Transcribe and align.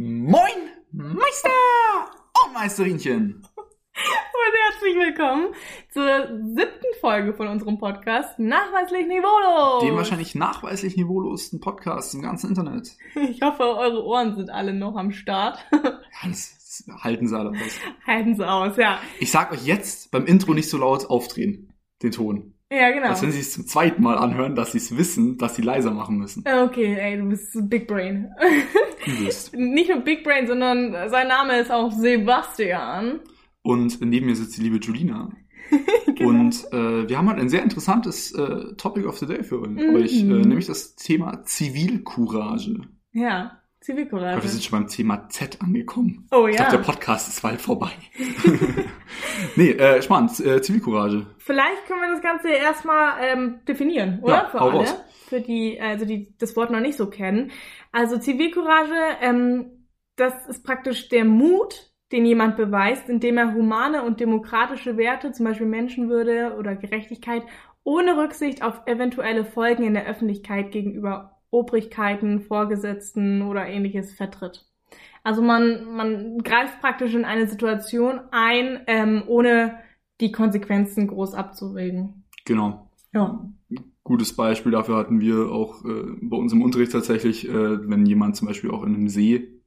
Moin, 0.00 0.70
Meister 0.92 1.50
und 2.46 2.54
Meisterinchen. 2.54 3.44
Und 3.56 4.54
herzlich 4.70 4.94
willkommen 4.94 5.48
zur 5.90 6.28
siebten 6.54 6.86
Folge 7.00 7.34
von 7.34 7.48
unserem 7.48 7.78
Podcast 7.78 8.38
Nachweislich 8.38 9.08
Niveaulos. 9.08 9.82
Dem 9.82 9.96
wahrscheinlich 9.96 10.36
nachweislich 10.36 10.96
niveaulosesten 10.96 11.58
Podcast 11.58 12.14
im 12.14 12.22
ganzen 12.22 12.50
Internet. 12.50 12.96
Ich 13.28 13.42
hoffe, 13.42 13.64
eure 13.64 14.04
Ohren 14.04 14.36
sind 14.36 14.50
alle 14.50 14.72
noch 14.72 14.94
am 14.94 15.10
Start. 15.10 15.58
Ja, 15.72 16.28
das, 16.28 16.84
das 16.86 17.02
halten 17.02 17.26
sie 17.26 17.36
alle 17.36 17.50
aus. 17.50 17.80
Halten 18.06 18.36
sie 18.36 18.48
aus, 18.48 18.76
ja. 18.76 19.00
Ich 19.18 19.32
sag 19.32 19.50
euch 19.50 19.66
jetzt 19.66 20.12
beim 20.12 20.26
Intro 20.26 20.54
nicht 20.54 20.70
so 20.70 20.78
laut 20.78 21.10
aufdrehen, 21.10 21.72
den 22.04 22.12
Ton. 22.12 22.54
Ja, 22.70 22.90
genau. 22.90 23.08
Als 23.08 23.22
wenn 23.22 23.32
sie 23.32 23.40
es 23.40 23.52
zum 23.52 23.66
zweiten 23.66 24.02
Mal 24.02 24.18
anhören, 24.18 24.54
dass 24.54 24.72
sie 24.72 24.78
es 24.78 24.96
wissen, 24.96 25.38
dass 25.38 25.56
sie 25.56 25.62
leiser 25.62 25.90
machen 25.90 26.18
müssen. 26.18 26.44
Okay, 26.46 26.96
ey, 27.00 27.16
du 27.16 27.24
bist 27.30 27.56
Big 27.70 27.86
Brain. 27.88 28.28
Übelst. 29.06 29.54
Nicht 29.56 29.88
nur 29.88 30.00
Big 30.00 30.22
Brain, 30.22 30.46
sondern 30.46 30.92
sein 31.08 31.28
Name 31.28 31.58
ist 31.60 31.70
auch 31.70 31.90
Sebastian. 31.92 33.20
Und 33.62 34.00
neben 34.02 34.26
mir 34.26 34.36
sitzt 34.36 34.56
die 34.58 34.62
liebe 34.62 34.76
Julina. 34.78 35.30
Genau. 36.14 36.30
Und 36.30 36.64
äh, 36.72 37.08
wir 37.08 37.16
haben 37.16 37.28
halt 37.28 37.38
ein 37.38 37.48
sehr 37.50 37.62
interessantes 37.62 38.32
äh, 38.32 38.74
Topic 38.76 39.06
of 39.06 39.18
the 39.18 39.26
Day 39.26 39.44
für 39.44 39.58
Mhm. 39.58 39.94
euch, 39.94 40.18
äh, 40.20 40.24
nämlich 40.24 40.66
das 40.66 40.96
Thema 40.96 41.44
Zivilcourage. 41.44 42.80
Ja, 43.12 43.60
Ich 43.88 43.94
glaube, 44.08 44.22
wir 44.22 44.30
Zivilcourage. 44.42 44.48
sind 44.48 44.64
schon 44.64 44.78
beim 44.80 44.88
Thema 44.88 45.28
Z 45.30 45.58
angekommen. 45.62 46.26
Oh 46.30 46.46
Ich 46.46 46.56
ja. 46.56 46.68
glaube, 46.68 46.84
der 46.84 46.92
Podcast 46.92 47.28
ist 47.28 47.42
bald 47.42 47.60
vorbei. 47.60 47.90
nee, 49.56 49.70
äh, 49.70 50.02
spannend. 50.02 50.38
Äh, 50.40 50.60
Zivilcourage. 50.60 51.26
Vielleicht 51.38 51.86
können 51.86 52.02
wir 52.02 52.10
das 52.10 52.22
Ganze 52.22 52.50
erstmal 52.50 53.14
ähm, 53.22 53.60
definieren, 53.66 54.18
oder? 54.22 54.34
Ja, 54.34 54.48
Für 54.50 54.60
alle, 54.60 54.72
raus. 54.72 54.94
für 55.28 55.40
die, 55.40 55.80
also 55.80 56.04
die 56.04 56.34
das 56.38 56.54
Wort 56.56 56.70
noch 56.70 56.80
nicht 56.80 56.98
so 56.98 57.08
kennen. 57.08 57.50
Also 57.90 58.18
Zivilcourage, 58.18 58.94
ähm, 59.22 59.86
das 60.16 60.46
ist 60.48 60.64
praktisch 60.64 61.08
der 61.08 61.24
Mut, 61.24 61.90
den 62.12 62.26
jemand 62.26 62.56
beweist, 62.56 63.08
indem 63.08 63.38
er 63.38 63.54
humane 63.54 64.02
und 64.02 64.20
demokratische 64.20 64.96
Werte, 64.96 65.32
zum 65.32 65.46
Beispiel 65.46 65.66
Menschenwürde 65.66 66.56
oder 66.58 66.74
Gerechtigkeit, 66.76 67.42
ohne 67.84 68.16
Rücksicht 68.18 68.62
auf 68.62 68.82
eventuelle 68.86 69.44
Folgen 69.46 69.82
in 69.84 69.94
der 69.94 70.06
Öffentlichkeit 70.06 70.72
gegenüber 70.72 71.37
Obrigkeiten, 71.50 72.40
Vorgesetzten 72.40 73.42
oder 73.42 73.66
ähnliches 73.66 74.12
vertritt. 74.12 74.66
Also 75.24 75.42
man, 75.42 75.84
man 75.94 76.38
greift 76.38 76.80
praktisch 76.80 77.14
in 77.14 77.24
eine 77.24 77.46
Situation 77.46 78.20
ein, 78.30 78.80
ähm, 78.86 79.22
ohne 79.26 79.78
die 80.20 80.32
Konsequenzen 80.32 81.06
groß 81.06 81.34
abzuwägen. 81.34 82.24
Genau. 82.44 82.90
Ja. 83.12 83.46
Gutes 84.04 84.34
Beispiel 84.34 84.72
dafür 84.72 84.96
hatten 84.96 85.20
wir 85.20 85.50
auch 85.50 85.84
äh, 85.84 86.04
bei 86.22 86.36
uns 86.36 86.52
im 86.52 86.62
Unterricht 86.62 86.92
tatsächlich, 86.92 87.46
äh, 87.48 87.88
wenn 87.88 88.06
jemand 88.06 88.36
zum 88.36 88.48
Beispiel 88.48 88.70
auch 88.70 88.82
in 88.82 88.94
einem 88.94 89.08
See 89.08 89.60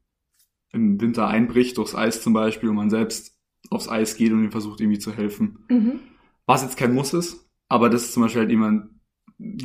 im 0.74 1.00
Winter 1.00 1.28
einbricht, 1.28 1.78
durchs 1.78 1.96
Eis 1.96 2.24
zum 2.24 2.34
Beispiel, 2.34 2.70
und 2.70 2.76
man 2.76 2.90
selbst 2.90 3.38
aufs 3.70 3.90
Eis 3.90 4.16
geht 4.16 4.32
und 4.32 4.44
ihm 4.44 4.52
versucht 4.52 4.82
irgendwie 4.82 5.00
zu 5.00 5.12
helfen. 5.12 5.66
Mhm. 5.70 6.00
Was 6.46 6.64
jetzt 6.64 6.78
kein 6.78 6.94
Muss 6.94 7.14
ist, 7.14 7.50
aber 7.68 7.90
das 7.90 8.04
ist 8.04 8.14
zum 8.14 8.24
Beispiel 8.24 8.42
halt 8.42 8.52
ein 8.52 9.01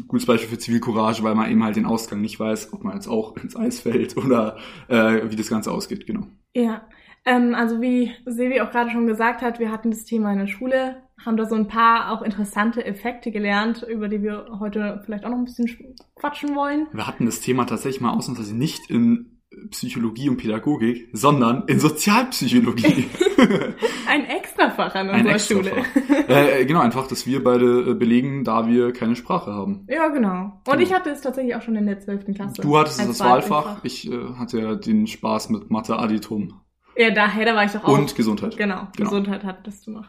gutes 0.09 0.27
Beispiel 0.27 0.49
für 0.49 0.59
Zivilcourage, 0.59 1.23
weil 1.23 1.35
man 1.35 1.51
eben 1.51 1.65
halt 1.65 1.77
den 1.77 1.87
Ausgang 1.87 2.21
nicht 2.21 2.39
weiß, 2.39 2.73
ob 2.73 2.85
man 2.85 2.95
jetzt 2.95 3.09
auch 3.09 3.37
ins 3.37 3.57
Eis 3.57 3.81
fällt 3.81 4.17
oder 4.17 4.57
äh, 4.89 5.31
wie 5.31 5.37
das 5.37 5.49
Ganze 5.49 5.71
ausgeht, 5.73 6.07
genau. 6.07 6.27
Ja. 6.55 6.83
Ähm, 7.25 7.55
also 7.55 7.81
wie 7.81 8.13
Sevi 8.25 8.61
auch 8.61 8.71
gerade 8.71 8.91
schon 8.91 9.07
gesagt 9.07 9.43
hat, 9.43 9.59
wir 9.59 9.71
hatten 9.71 9.91
das 9.91 10.05
Thema 10.05 10.33
in 10.33 10.39
der 10.39 10.47
Schule, 10.47 11.03
haben 11.25 11.37
da 11.37 11.45
so 11.45 11.57
ein 11.57 11.67
paar 11.67 12.13
auch 12.13 12.23
interessante 12.23 12.85
Effekte 12.85 13.33
gelernt, 13.33 13.85
über 13.89 14.09
die 14.09 14.23
wir 14.23 14.47
heute 14.61 15.03
vielleicht 15.05 15.25
auch 15.25 15.31
noch 15.31 15.39
ein 15.39 15.45
bisschen 15.45 15.69
quatschen 16.15 16.55
wollen. 16.55 16.87
Wir 16.93 17.07
hatten 17.07 17.27
das 17.27 17.41
Thema 17.41 17.65
tatsächlich 17.65 18.01
mal 18.01 18.13
ausnahmsweise 18.13 18.57
nicht 18.57 18.91
in 18.91 19.36
Psychologie 19.71 20.29
und 20.29 20.37
Pädagogik, 20.37 21.09
sondern 21.13 21.65
in 21.67 21.79
Sozialpsychologie. 21.81 23.07
Ein 24.09 24.25
Extrafach 24.27 24.95
an 24.95 25.11
Ein 25.11 25.27
unserer 25.27 25.39
Schule. 25.39 25.71
Extrafach. 25.95 26.29
äh, 26.29 26.65
genau, 26.67 26.81
einfach, 26.81 27.07
dass 27.07 27.27
wir 27.27 27.43
beide 27.43 27.91
äh, 27.91 27.95
belegen, 27.95 28.45
da 28.45 28.67
wir 28.69 28.93
keine 28.93 29.17
Sprache 29.17 29.53
haben. 29.53 29.87
Ja, 29.89 30.09
genau. 30.09 30.61
Und 30.67 30.73
Genau. 30.73 30.79
ich 30.79 30.93
hatte 30.93 31.11
es 31.11 31.21
tatsächlich 31.21 31.55
auch 31.55 31.63
schon 31.63 31.77
in 31.77 31.87
der 31.87 31.99
12. 32.01 32.35
Klasse. 32.35 32.61
Du 32.63 32.79
hattest 32.79 33.01
es 33.01 33.07
als 33.09 33.21
als 33.21 33.31
Wahlfach, 33.31 33.85
ich 33.85 34.11
äh, 34.11 34.17
hatte 34.39 34.61
ja 34.61 34.75
den 34.75 35.07
Spaß 35.07 35.51
mit 35.51 35.71
Mathe, 35.71 35.99
Additum 35.99 36.61
Ja, 36.99 37.11
daher, 37.11 37.45
da 37.45 37.55
war 37.55 37.65
ich 37.65 37.73
doch 37.73 37.85
auch. 37.85 37.99
und 37.99 38.15
Gesundheit. 38.17 38.57
Genau, 38.57 38.89
Genau. 38.97 39.11
Gesundheit 39.11 39.45
hattest 39.45 39.87
du 39.87 39.91
noch. 39.91 40.07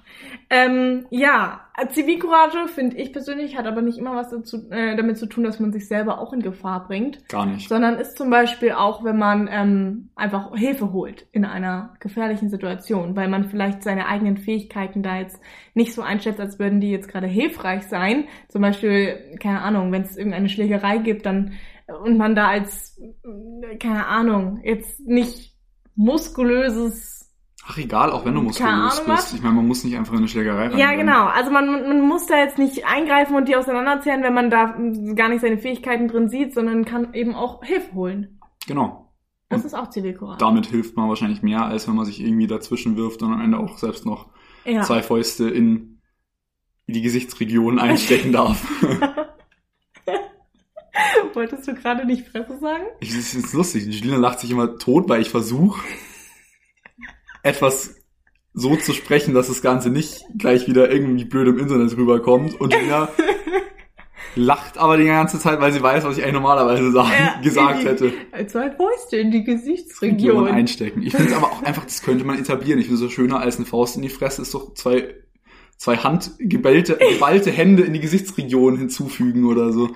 Ähm, 0.49 1.05
ja, 1.09 1.61
Zivilcourage 1.89 2.67
finde 2.67 2.95
ich 2.97 3.11
persönlich 3.11 3.57
hat 3.57 3.67
aber 3.67 3.81
nicht 3.81 3.97
immer 3.97 4.15
was 4.15 4.29
dazu, 4.29 4.69
äh, 4.71 4.95
damit 4.95 5.17
zu 5.17 5.25
tun, 5.27 5.43
dass 5.43 5.59
man 5.59 5.73
sich 5.73 5.87
selber 5.87 6.19
auch 6.19 6.31
in 6.33 6.41
Gefahr 6.41 6.87
bringt, 6.87 7.27
Gar 7.27 7.45
nicht. 7.47 7.67
sondern 7.67 7.95
ist 7.95 8.17
zum 8.17 8.29
Beispiel 8.29 8.71
auch, 8.71 9.03
wenn 9.03 9.17
man 9.17 9.49
ähm, 9.51 10.09
einfach 10.15 10.55
Hilfe 10.55 10.93
holt 10.93 11.27
in 11.33 11.43
einer 11.45 11.93
gefährlichen 11.99 12.49
Situation, 12.49 13.15
weil 13.15 13.27
man 13.27 13.49
vielleicht 13.49 13.83
seine 13.83 14.07
eigenen 14.07 14.37
Fähigkeiten 14.37 15.03
da 15.03 15.17
jetzt 15.17 15.41
nicht 15.73 15.93
so 15.93 16.01
einschätzt, 16.01 16.39
als 16.39 16.57
würden 16.57 16.79
die 16.79 16.91
jetzt 16.91 17.09
gerade 17.09 17.27
hilfreich 17.27 17.83
sein. 17.83 18.25
Zum 18.47 18.61
Beispiel, 18.61 19.35
keine 19.41 19.61
Ahnung, 19.61 19.91
wenn 19.91 20.03
es 20.03 20.15
irgendeine 20.17 20.49
Schlägerei 20.49 20.99
gibt, 20.99 21.25
dann 21.25 21.51
und 22.03 22.17
man 22.17 22.35
da 22.35 22.47
als, 22.47 22.97
äh, 22.99 23.75
keine 23.77 24.07
Ahnung, 24.07 24.61
jetzt 24.63 24.99
nicht 25.05 25.56
muskulöses 25.97 27.17
Ach 27.69 27.77
egal, 27.77 28.11
auch 28.11 28.23
wenn 28.23 28.33
du 28.33 28.41
muskulös 28.41 29.03
bist. 29.05 29.33
Ich 29.33 29.41
meine, 29.41 29.55
man 29.55 29.67
muss 29.67 29.83
nicht 29.83 29.97
einfach 29.97 30.13
in 30.13 30.19
eine 30.19 30.29
Schlägerei 30.29 30.67
rein. 30.67 30.77
Ja, 30.77 30.93
genau. 30.95 31.25
Also 31.25 31.51
man, 31.51 31.67
man 31.67 31.99
muss 31.99 32.25
da 32.25 32.37
jetzt 32.37 32.57
nicht 32.57 32.85
eingreifen 32.85 33.35
und 33.35 33.49
die 33.49 33.57
auseinanderzehren, 33.57 34.23
wenn 34.23 34.33
man 34.33 34.49
da 34.49 34.77
gar 35.15 35.27
nicht 35.27 35.41
seine 35.41 35.57
Fähigkeiten 35.57 36.07
drin 36.07 36.29
sieht, 36.29 36.53
sondern 36.53 36.85
kann 36.85 37.13
eben 37.13 37.35
auch 37.35 37.61
Hilfe 37.65 37.93
holen. 37.93 38.39
Genau. 38.67 39.11
Das 39.49 39.61
Und 39.61 39.67
ist 39.67 39.73
auch 39.73 39.89
Zivilcourage. 39.89 40.37
Damit 40.37 40.67
hilft 40.67 40.95
man 40.95 41.09
wahrscheinlich 41.09 41.41
mehr, 41.41 41.65
als 41.65 41.89
wenn 41.89 41.95
man 41.95 42.05
sich 42.05 42.21
irgendwie 42.21 42.47
dazwischen 42.47 42.95
wirft 42.95 43.21
und 43.21 43.33
am 43.33 43.41
Ende 43.41 43.57
auch 43.59 43.77
selbst 43.77 44.05
noch 44.05 44.27
Ja. 44.63 44.83
zwei 44.83 45.01
Fäuste 45.03 45.49
in 45.49 46.01
die 46.87 47.01
Gesichtsregion 47.01 47.79
einstecken 47.79 48.31
darf. 48.31 48.65
Wolltest 51.33 51.67
du 51.67 51.73
gerade 51.75 52.05
nicht 52.05 52.27
Fresse 52.27 52.57
sagen? 52.59 52.83
Ich, 52.99 53.15
das 53.15 53.33
ist 53.33 53.53
lustig. 53.53 53.85
Julina 53.85 54.17
lacht 54.17 54.39
sich 54.39 54.51
immer 54.51 54.77
tot, 54.77 55.07
weil 55.09 55.21
ich 55.21 55.29
versuche, 55.29 55.81
etwas 57.43 57.95
so 58.53 58.75
zu 58.75 58.93
sprechen, 58.93 59.33
dass 59.33 59.47
das 59.47 59.61
Ganze 59.61 59.89
nicht 59.89 60.23
gleich 60.37 60.67
wieder 60.67 60.89
irgendwie 60.91 61.25
blöd 61.25 61.47
im 61.47 61.59
Internet 61.59 61.95
rüberkommt. 61.95 62.59
Und 62.59 62.73
Julina 62.73 63.09
lacht 64.35 64.77
aber 64.77 64.97
die 64.97 65.05
ganze 65.05 65.39
Zeit, 65.39 65.59
weil 65.61 65.71
sie 65.71 65.81
weiß, 65.81 66.03
was 66.03 66.17
ich 66.17 66.23
eigentlich 66.23 66.33
normalerweise 66.35 66.91
sagen, 66.91 67.11
Ja, 67.17 67.39
gesagt 67.43 67.81
die- 67.83 67.85
hätte. 67.87 68.13
Zwei 68.47 68.71
Fäuste 68.71 69.17
in 69.17 69.31
die 69.31 69.39
Region 69.39 69.55
Gesichtsregion. 69.57 70.47
einstecken. 70.47 71.03
Ich 71.03 71.11
finde 71.13 71.31
es 71.31 71.37
aber 71.37 71.51
auch 71.51 71.63
einfach, 71.63 71.85
das 71.85 72.01
könnte 72.01 72.23
man 72.25 72.39
etablieren. 72.39 72.79
Ich 72.79 72.85
finde 72.87 72.99
so 72.99 73.09
schöner 73.09 73.39
als 73.39 73.57
eine 73.57 73.65
Faust 73.65 73.95
in 73.95 74.01
die 74.01 74.09
Fresse 74.09 74.41
ist 74.41 74.53
doch 74.53 74.73
zwei, 74.73 75.13
zwei 75.77 75.97
handgebellte, 75.97 76.97
geballte 77.13 77.51
Hände 77.51 77.83
in 77.83 77.93
die 77.93 77.99
Gesichtsregion 77.99 78.77
hinzufügen 78.77 79.45
oder 79.45 79.71
so. 79.71 79.89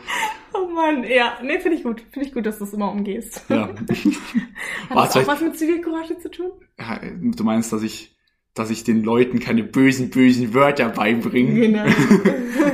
Oh 0.53 0.67
Mann, 0.67 1.03
ja. 1.03 1.37
Nee, 1.43 1.59
finde 1.59 1.77
ich 1.77 1.83
gut. 1.83 2.01
Finde 2.11 2.27
ich 2.27 2.33
gut, 2.33 2.45
dass 2.45 2.59
du 2.59 2.65
es 2.65 2.73
immer 2.73 2.91
umgehst. 2.91 3.43
Ja. 3.49 3.69
Hat 3.69 3.79
War 4.89 5.05
das 5.05 5.17
auch 5.17 5.27
was 5.27 5.41
mit 5.41 5.57
Zivilcourage 5.57 6.19
zu 6.19 6.29
tun? 6.29 6.51
Ja, 6.79 6.99
du 7.19 7.43
meinst, 7.43 7.73
dass 7.73 7.83
ich, 7.83 8.15
dass 8.53 8.69
ich 8.69 8.83
den 8.83 9.03
Leuten 9.03 9.39
keine 9.39 9.63
bösen, 9.63 10.09
bösen 10.09 10.53
Wörter 10.53 10.89
beibringe? 10.89 11.59
Genau. 11.59 11.85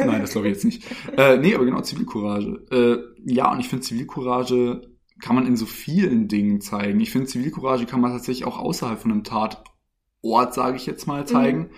Nein, 0.05 0.21
das 0.21 0.31
glaube 0.31 0.47
ich 0.47 0.55
jetzt 0.55 0.65
nicht. 0.65 0.83
Äh, 1.15 1.37
nee, 1.37 1.55
aber 1.55 1.65
genau, 1.65 1.81
Zivilcourage. 1.81 2.65
Äh, 2.71 3.31
ja, 3.31 3.51
und 3.51 3.59
ich 3.59 3.69
finde, 3.69 3.85
Zivilcourage 3.85 4.81
kann 5.21 5.35
man 5.35 5.47
in 5.47 5.55
so 5.55 5.65
vielen 5.65 6.27
Dingen 6.27 6.61
zeigen. 6.61 6.99
Ich 6.99 7.11
finde, 7.11 7.27
Zivilcourage 7.27 7.85
kann 7.85 8.01
man 8.01 8.11
tatsächlich 8.11 8.45
auch 8.45 8.59
außerhalb 8.59 8.99
von 8.99 9.11
einem 9.11 9.23
Tatort, 9.23 10.53
sage 10.53 10.77
ich 10.77 10.85
jetzt 10.85 11.07
mal, 11.07 11.25
zeigen. 11.25 11.69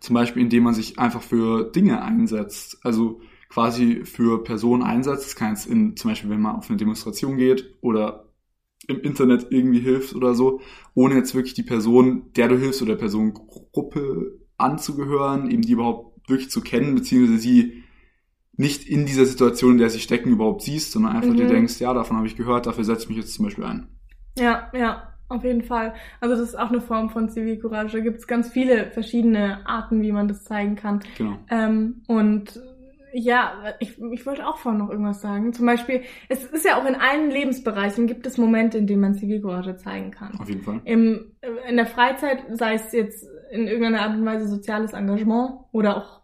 Zum 0.00 0.14
Beispiel, 0.14 0.42
indem 0.42 0.64
man 0.64 0.74
sich 0.74 0.98
einfach 0.98 1.22
für 1.22 1.70
Dinge 1.70 2.02
einsetzt. 2.02 2.78
Also 2.84 3.20
quasi 3.48 4.04
für 4.04 4.44
Personen 4.44 4.82
einsetzt. 4.82 5.24
Das 5.26 5.36
kann 5.36 5.50
jetzt 5.54 5.66
in, 5.66 5.96
zum 5.96 6.10
Beispiel, 6.10 6.30
wenn 6.30 6.40
man 6.40 6.56
auf 6.56 6.68
eine 6.68 6.76
Demonstration 6.76 7.36
geht 7.36 7.76
oder 7.80 8.26
im 8.88 9.00
Internet 9.00 9.48
irgendwie 9.50 9.80
hilft 9.80 10.14
oder 10.14 10.34
so, 10.34 10.60
ohne 10.94 11.16
jetzt 11.16 11.34
wirklich 11.34 11.54
die 11.54 11.62
Person, 11.62 12.32
der 12.36 12.48
du 12.48 12.58
hilfst 12.58 12.80
oder 12.82 12.92
der 12.94 13.00
Personengruppe 13.00 14.38
anzugehören, 14.56 15.50
eben 15.50 15.62
die 15.62 15.72
überhaupt 15.72 16.28
wirklich 16.28 16.50
zu 16.50 16.60
kennen, 16.62 16.94
beziehungsweise 16.94 17.38
sie 17.38 17.84
nicht 18.56 18.86
in 18.88 19.06
dieser 19.06 19.26
Situation, 19.26 19.72
in 19.72 19.78
der 19.78 19.90
sie 19.90 20.00
stecken, 20.00 20.32
überhaupt 20.32 20.62
siehst, 20.62 20.92
sondern 20.92 21.16
einfach 21.16 21.34
Mhm. 21.34 21.36
dir 21.36 21.46
denkst, 21.46 21.80
ja, 21.80 21.94
davon 21.94 22.16
habe 22.18 22.26
ich 22.26 22.36
gehört, 22.36 22.66
dafür 22.66 22.84
setze 22.84 23.04
ich 23.04 23.08
mich 23.10 23.18
jetzt 23.18 23.34
zum 23.34 23.46
Beispiel 23.46 23.64
ein. 23.64 23.88
Ja, 24.36 24.70
ja, 24.72 25.17
auf 25.28 25.44
jeden 25.44 25.62
Fall. 25.62 25.94
Also 26.20 26.34
das 26.34 26.48
ist 26.48 26.58
auch 26.58 26.70
eine 26.70 26.80
Form 26.80 27.10
von 27.10 27.28
Zivilcourage. 27.28 27.98
Da 27.98 28.00
gibt 28.00 28.18
es 28.18 28.26
ganz 28.26 28.50
viele 28.50 28.90
verschiedene 28.90 29.66
Arten, 29.66 30.02
wie 30.02 30.12
man 30.12 30.28
das 30.28 30.44
zeigen 30.44 30.76
kann. 30.76 31.00
Genau. 31.16 31.38
Ähm, 31.50 32.02
und 32.06 32.60
ja, 33.12 33.74
ich, 33.80 33.98
ich 34.12 34.26
wollte 34.26 34.46
auch 34.46 34.58
vorhin 34.58 34.80
noch 34.80 34.90
irgendwas 34.90 35.20
sagen. 35.20 35.52
Zum 35.52 35.66
Beispiel, 35.66 36.02
es 36.28 36.44
ist 36.44 36.64
ja 36.64 36.80
auch 36.80 36.86
in 36.86 36.94
allen 36.94 37.30
Lebensbereichen 37.30 38.06
gibt 38.06 38.26
es 38.26 38.38
Momente, 38.38 38.78
in 38.78 38.86
denen 38.86 39.00
man 39.00 39.14
Zivilcourage 39.14 39.76
zeigen 39.76 40.10
kann. 40.10 40.38
Auf 40.38 40.48
jeden 40.48 40.62
Fall. 40.62 40.80
Im, 40.84 41.32
in 41.68 41.76
der 41.76 41.86
Freizeit, 41.86 42.44
sei 42.50 42.74
es 42.74 42.92
jetzt 42.92 43.26
in 43.50 43.66
irgendeiner 43.66 44.02
Art 44.02 44.16
und 44.16 44.24
Weise 44.24 44.46
soziales 44.48 44.92
Engagement 44.92 45.60
oder 45.72 45.96
auch 45.96 46.20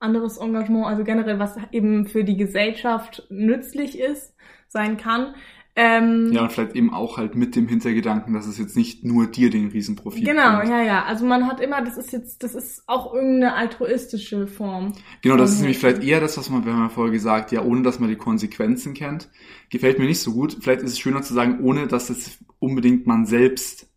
anderes 0.00 0.38
Engagement, 0.38 0.86
also 0.86 1.04
generell, 1.04 1.38
was 1.38 1.56
eben 1.72 2.06
für 2.06 2.24
die 2.24 2.36
Gesellschaft 2.36 3.26
nützlich 3.30 3.98
ist, 3.98 4.34
sein 4.68 4.96
kann. 4.96 5.34
Ähm, 5.76 6.32
Ja, 6.32 6.42
und 6.42 6.52
vielleicht 6.52 6.74
eben 6.74 6.92
auch 6.92 7.18
halt 7.18 7.36
mit 7.36 7.54
dem 7.54 7.68
Hintergedanken, 7.68 8.34
dass 8.34 8.46
es 8.46 8.58
jetzt 8.58 8.76
nicht 8.76 9.04
nur 9.04 9.26
dir 9.28 9.48
den 9.50 9.68
Riesenprofit 9.68 10.24
Genau, 10.24 10.56
bringt. 10.58 10.70
ja, 10.70 10.82
ja. 10.82 11.04
Also 11.04 11.24
man 11.24 11.46
hat 11.46 11.60
immer, 11.60 11.82
das 11.82 11.96
ist 11.96 12.12
jetzt, 12.12 12.42
das 12.42 12.54
ist 12.56 12.82
auch 12.88 13.14
irgendeine 13.14 13.54
altruistische 13.54 14.46
Form. 14.48 14.92
Genau, 15.22 15.36
das 15.36 15.52
ist 15.52 15.60
nämlich 15.60 15.78
vielleicht 15.78 16.02
eher 16.02 16.20
das, 16.20 16.36
was 16.36 16.50
man, 16.50 16.64
wir 16.66 16.72
haben 16.72 16.82
ja 16.82 16.88
vorher 16.88 17.12
gesagt, 17.12 17.52
ja, 17.52 17.62
ohne 17.62 17.82
dass 17.82 18.00
man 18.00 18.08
die 18.08 18.16
Konsequenzen 18.16 18.94
kennt, 18.94 19.28
gefällt 19.70 19.98
mir 20.00 20.06
nicht 20.06 20.20
so 20.20 20.32
gut. 20.32 20.56
Vielleicht 20.60 20.82
ist 20.82 20.92
es 20.92 20.98
schöner 20.98 21.22
zu 21.22 21.32
sagen, 21.34 21.60
ohne 21.62 21.86
dass 21.86 22.10
es 22.10 22.38
unbedingt 22.58 23.06
man 23.06 23.24
selbst 23.26 23.88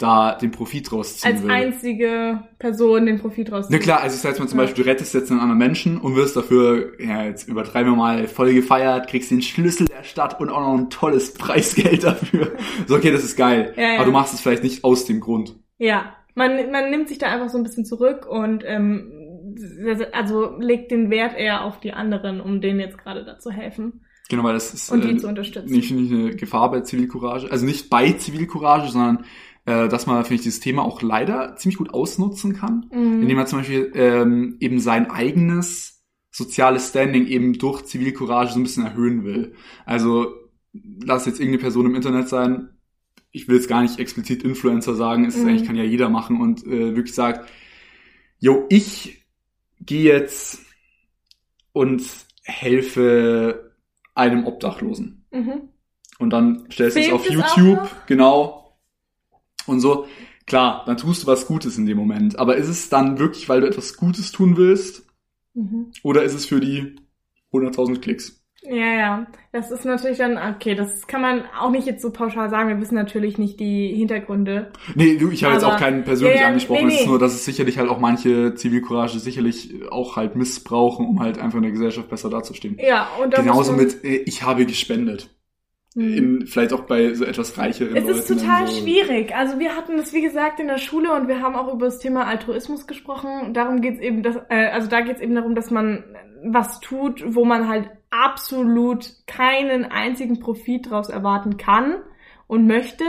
da 0.00 0.34
den 0.34 0.50
Profit 0.50 0.90
rausziehen 0.92 1.34
Als 1.34 1.42
will. 1.44 1.50
einzige 1.50 2.42
Person 2.58 3.04
den 3.04 3.18
Profit 3.20 3.52
raus. 3.52 3.66
Na 3.68 3.78
klar, 3.78 4.00
also 4.00 4.16
das 4.16 4.24
heißt 4.24 4.40
mal 4.40 4.48
zum 4.48 4.58
Ja. 4.58 4.64
Beispiel, 4.64 4.82
du 4.84 4.90
rettest 4.90 5.12
jetzt 5.12 5.30
einen 5.30 5.40
anderen 5.40 5.58
Menschen 5.58 5.98
und 5.98 6.16
wirst 6.16 6.36
dafür, 6.36 6.98
ja, 6.98 7.24
jetzt 7.24 7.46
übertreiben 7.48 7.92
wir 7.92 7.96
mal, 7.96 8.26
voll 8.26 8.54
gefeiert, 8.54 9.08
kriegst 9.08 9.30
den 9.30 9.42
Schlüssel 9.42 9.86
der 9.86 10.02
Stadt 10.02 10.40
und 10.40 10.48
auch 10.48 10.60
noch 10.60 10.74
ein 10.78 10.88
tolles 10.88 11.34
Preisgeld 11.34 12.02
dafür. 12.04 12.52
So, 12.86 12.96
okay, 12.96 13.12
das 13.12 13.24
ist 13.24 13.36
geil. 13.36 13.74
Ja, 13.76 13.82
ja. 13.82 13.94
Aber 13.96 14.06
du 14.06 14.12
machst 14.12 14.32
es 14.32 14.40
vielleicht 14.40 14.62
nicht 14.62 14.84
aus 14.84 15.04
dem 15.04 15.20
Grund. 15.20 15.54
Ja, 15.76 16.14
man, 16.34 16.70
man 16.70 16.90
nimmt 16.90 17.08
sich 17.08 17.18
da 17.18 17.26
einfach 17.26 17.50
so 17.50 17.58
ein 17.58 17.64
bisschen 17.64 17.84
zurück 17.84 18.26
und 18.26 18.64
ähm, 18.66 19.12
also 20.12 20.56
legt 20.58 20.90
den 20.90 21.10
Wert 21.10 21.36
eher 21.36 21.64
auf 21.64 21.78
die 21.78 21.92
anderen, 21.92 22.40
um 22.40 22.62
denen 22.62 22.80
jetzt 22.80 22.96
gerade 22.96 23.24
da 23.24 23.38
zu 23.38 23.50
helfen 23.50 24.00
Genau, 24.30 24.44
weil 24.44 24.54
das 24.54 24.72
ist 24.72 24.90
und 24.92 25.02
die 25.04 25.10
äh, 25.10 25.16
zu 25.16 25.26
unterstützen. 25.26 25.70
nicht, 25.72 25.90
nicht 25.90 26.12
eine 26.12 26.36
Gefahr 26.36 26.70
bei 26.70 26.82
Zivilcourage. 26.82 27.50
Also 27.50 27.66
nicht 27.66 27.90
bei 27.90 28.12
Zivilcourage, 28.12 28.88
sondern 28.88 29.24
äh, 29.66 29.88
dass 29.88 30.06
man, 30.06 30.22
finde 30.24 30.36
ich, 30.36 30.42
dieses 30.42 30.60
Thema 30.60 30.82
auch 30.82 31.02
leider 31.02 31.56
ziemlich 31.56 31.78
gut 31.78 31.92
ausnutzen 31.94 32.54
kann. 32.54 32.86
Mhm. 32.92 33.22
indem 33.22 33.36
man 33.36 33.46
zum 33.46 33.58
Beispiel 33.60 33.92
ähm, 33.94 34.56
eben 34.60 34.80
sein 34.80 35.10
eigenes 35.10 36.02
soziales 36.30 36.88
Standing 36.88 37.26
eben 37.26 37.54
durch 37.58 37.84
Zivilcourage 37.84 38.52
so 38.52 38.60
ein 38.60 38.62
bisschen 38.62 38.84
erhöhen 38.86 39.24
will. 39.24 39.54
Also 39.84 40.28
lass 40.72 41.26
jetzt 41.26 41.40
irgendeine 41.40 41.62
Person 41.62 41.86
im 41.86 41.94
Internet 41.96 42.28
sein, 42.28 42.70
ich 43.32 43.48
will 43.48 43.56
jetzt 43.56 43.68
gar 43.68 43.82
nicht 43.82 43.98
explizit 43.98 44.42
Influencer 44.42 44.94
sagen, 44.94 45.24
es 45.24 45.36
ist 45.36 45.42
Mhm. 45.42 45.48
eigentlich 45.48 45.66
kann 45.66 45.76
ja 45.76 45.84
jeder 45.84 46.08
machen 46.08 46.40
und 46.40 46.64
äh, 46.66 46.94
wirklich 46.96 47.14
sagt, 47.14 47.48
yo, 48.38 48.66
ich 48.68 49.26
gehe 49.80 50.04
jetzt 50.04 50.60
und 51.72 52.02
helfe 52.44 53.72
einem 54.14 54.46
Obdachlosen. 54.46 55.24
Mhm. 55.30 55.68
Und 56.18 56.30
dann 56.30 56.66
stellst 56.70 56.96
du 56.96 57.00
es 57.00 57.12
auf 57.12 57.28
YouTube, 57.30 57.88
genau. 58.06 58.59
Und 59.66 59.80
so, 59.80 60.06
klar, 60.46 60.82
dann 60.86 60.96
tust 60.96 61.22
du 61.22 61.26
was 61.26 61.46
Gutes 61.46 61.78
in 61.78 61.86
dem 61.86 61.96
Moment. 61.98 62.38
Aber 62.38 62.56
ist 62.56 62.68
es 62.68 62.88
dann 62.88 63.18
wirklich, 63.18 63.48
weil 63.48 63.60
du 63.60 63.66
etwas 63.68 63.96
Gutes 63.96 64.32
tun 64.32 64.56
willst? 64.56 65.06
Mhm. 65.54 65.92
Oder 66.02 66.22
ist 66.24 66.34
es 66.34 66.46
für 66.46 66.60
die 66.60 66.96
100.000 67.52 68.00
Klicks? 68.00 68.36
Ja, 68.62 68.92
ja. 68.94 69.26
Das 69.52 69.70
ist 69.70 69.84
natürlich 69.86 70.18
dann, 70.18 70.36
okay, 70.36 70.74
das 70.74 71.06
kann 71.06 71.22
man 71.22 71.44
auch 71.58 71.70
nicht 71.70 71.86
jetzt 71.86 72.02
so 72.02 72.10
pauschal 72.12 72.50
sagen. 72.50 72.68
Wir 72.68 72.80
wissen 72.80 72.94
natürlich 72.94 73.38
nicht 73.38 73.58
die 73.58 73.94
Hintergründe. 73.94 74.70
Nee, 74.94 75.16
du, 75.16 75.30
ich 75.30 75.44
habe 75.44 75.54
jetzt 75.54 75.64
auch 75.64 75.78
keinen 75.78 76.04
persönlich 76.04 76.36
Ja, 76.36 76.42
ja, 76.42 76.48
angesprochen. 76.48 76.86
nee, 76.86 76.94
Es 76.94 77.00
ist 77.00 77.06
nee. 77.06 77.10
nur, 77.10 77.18
dass 77.18 77.34
es 77.34 77.44
sicherlich 77.46 77.78
halt 77.78 77.88
auch 77.88 77.98
manche 77.98 78.54
Zivilcourage 78.54 79.18
sicherlich 79.18 79.90
auch 79.90 80.16
halt 80.16 80.36
missbrauchen, 80.36 81.06
um 81.06 81.20
halt 81.20 81.38
einfach 81.38 81.56
in 81.56 81.62
der 81.62 81.72
Gesellschaft 81.72 82.08
besser 82.10 82.28
dazustehen. 82.28 82.76
Ja, 82.78 83.08
und 83.22 83.34
Genauso 83.34 83.72
mit, 83.72 84.04
äh, 84.04 84.16
ich 84.26 84.42
habe 84.42 84.66
gespendet. 84.66 85.30
Hm. 85.94 86.16
In, 86.16 86.46
vielleicht 86.46 86.72
auch 86.72 86.82
bei 86.82 87.14
so 87.14 87.24
etwas 87.24 87.58
reicheren 87.58 87.96
Es 87.96 88.04
Leuten. 88.04 88.18
ist 88.18 88.28
total 88.28 88.66
so. 88.68 88.80
schwierig. 88.80 89.34
Also 89.34 89.58
wir 89.58 89.76
hatten 89.76 89.96
das, 89.96 90.12
wie 90.12 90.22
gesagt, 90.22 90.60
in 90.60 90.68
der 90.68 90.78
Schule 90.78 91.12
und 91.12 91.26
wir 91.26 91.40
haben 91.40 91.56
auch 91.56 91.72
über 91.72 91.86
das 91.86 91.98
Thema 91.98 92.26
Altruismus 92.26 92.86
gesprochen. 92.86 93.52
Darum 93.54 93.80
geht's 93.80 94.00
eben, 94.00 94.22
dass, 94.22 94.36
äh, 94.48 94.68
also 94.72 94.88
da 94.88 95.00
geht's 95.00 95.20
eben 95.20 95.34
darum, 95.34 95.54
dass 95.54 95.70
man 95.70 96.04
was 96.44 96.80
tut, 96.80 97.22
wo 97.34 97.44
man 97.44 97.68
halt 97.68 97.90
absolut 98.10 99.12
keinen 99.26 99.84
einzigen 99.84 100.40
Profit 100.40 100.90
draus 100.90 101.10
erwarten 101.10 101.56
kann 101.56 101.96
und 102.46 102.66
möchte. 102.66 103.04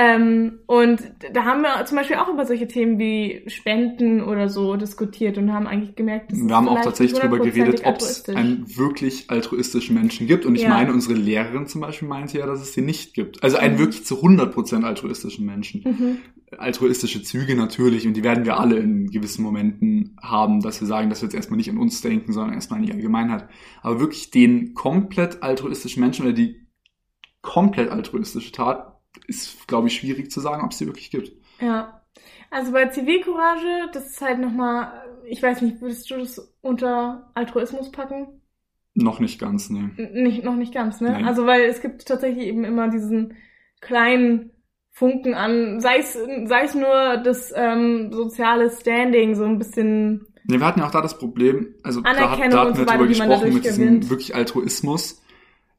Ähm, 0.00 0.60
und 0.66 1.00
da 1.32 1.44
haben 1.44 1.62
wir 1.62 1.84
zum 1.84 1.96
Beispiel 1.98 2.18
auch 2.18 2.28
über 2.28 2.46
solche 2.46 2.68
Themen 2.68 3.00
wie 3.00 3.42
Spenden 3.48 4.22
oder 4.22 4.48
so 4.48 4.76
diskutiert 4.76 5.38
und 5.38 5.52
haben 5.52 5.66
eigentlich 5.66 5.96
gemerkt, 5.96 6.30
dass 6.30 6.38
Wir 6.38 6.54
haben 6.54 6.68
auch 6.68 6.80
tatsächlich 6.80 7.18
darüber 7.18 7.40
geredet, 7.40 7.82
ob 7.84 7.96
es 7.96 8.28
einen 8.28 8.64
wirklich 8.76 9.28
altruistischen 9.28 9.96
Menschen 9.96 10.28
gibt. 10.28 10.46
Und 10.46 10.54
ich 10.54 10.62
Ja. 10.62 10.68
meine, 10.68 10.92
unsere 10.92 11.14
Lehrerin 11.14 11.66
zum 11.66 11.80
Beispiel 11.80 12.06
meinte 12.06 12.38
ja, 12.38 12.46
dass 12.46 12.60
es 12.60 12.70
den 12.70 12.84
nicht 12.84 13.12
gibt. 13.12 13.42
Also 13.42 13.56
einen 13.56 13.74
Mhm. 13.74 13.78
wirklich 13.80 14.04
zu 14.04 14.22
100% 14.22 14.84
altruistischen 14.84 15.44
Menschen. 15.44 15.82
Mhm. 15.84 16.18
Altruistische 16.56 17.22
Züge 17.24 17.56
natürlich. 17.56 18.06
Und 18.06 18.14
die 18.14 18.22
werden 18.22 18.44
wir 18.44 18.60
alle 18.60 18.76
in 18.76 19.08
gewissen 19.10 19.42
Momenten 19.42 20.16
haben, 20.22 20.60
dass 20.60 20.80
wir 20.80 20.86
sagen, 20.86 21.10
dass 21.10 21.22
wir 21.22 21.26
jetzt 21.26 21.34
erstmal 21.34 21.56
nicht 21.56 21.70
an 21.70 21.76
uns 21.76 22.02
denken, 22.02 22.32
sondern 22.32 22.54
erstmal 22.54 22.78
an 22.78 22.86
die 22.86 22.92
Allgemeinheit. 22.92 23.48
Aber 23.82 23.98
wirklich 23.98 24.30
den 24.30 24.74
komplett 24.74 25.42
altruistischen 25.42 26.00
Menschen 26.00 26.24
oder 26.24 26.34
die 26.34 26.68
komplett 27.42 27.90
altruistische 27.90 28.52
Tat 28.52 28.94
ist, 29.26 29.66
glaube 29.66 29.88
ich, 29.88 29.94
schwierig 29.94 30.30
zu 30.30 30.40
sagen, 30.40 30.64
ob 30.64 30.72
es 30.72 30.78
die 30.78 30.86
wirklich 30.86 31.10
gibt. 31.10 31.32
Ja. 31.60 32.02
Also 32.50 32.72
bei 32.72 32.86
Zivilcourage, 32.86 33.90
das 33.92 34.10
ist 34.10 34.22
halt 34.22 34.38
nochmal, 34.38 34.92
ich 35.26 35.42
weiß 35.42 35.60
nicht, 35.62 35.80
würdest 35.80 36.10
du 36.10 36.16
das 36.16 36.56
unter 36.60 37.30
Altruismus 37.34 37.92
packen? 37.92 38.40
Noch 38.94 39.20
nicht 39.20 39.38
ganz, 39.38 39.70
ne. 39.70 39.90
Nicht, 40.12 40.44
noch 40.44 40.56
nicht 40.56 40.72
ganz, 40.72 41.00
ne? 41.00 41.12
Nein. 41.12 41.24
Also 41.26 41.46
weil 41.46 41.62
es 41.62 41.80
gibt 41.82 42.06
tatsächlich 42.06 42.46
eben 42.46 42.64
immer 42.64 42.88
diesen 42.88 43.34
kleinen 43.80 44.50
Funken 44.90 45.34
an, 45.34 45.80
sei 45.80 45.98
es, 45.98 46.14
sei 46.14 46.64
es 46.64 46.74
nur 46.74 47.18
das 47.18 47.52
ähm, 47.54 48.12
soziale 48.12 48.70
Standing, 48.70 49.36
so 49.36 49.44
ein 49.44 49.58
bisschen, 49.58 50.26
Ne, 50.50 50.58
wir 50.58 50.66
hatten 50.66 50.80
ja 50.80 50.86
auch 50.86 50.90
da 50.90 51.02
das 51.02 51.18
Problem, 51.18 51.74
also 51.82 52.00
da, 52.00 52.08
hat, 52.08 52.18
da 52.18 52.30
hatten 52.30 52.78
wir 52.78 52.86
drüber 52.86 53.06
gesprochen 53.06 53.52
mit 53.52 53.64
diesem 53.66 54.08
wirklich 54.08 54.34
Altruismus. 54.34 55.22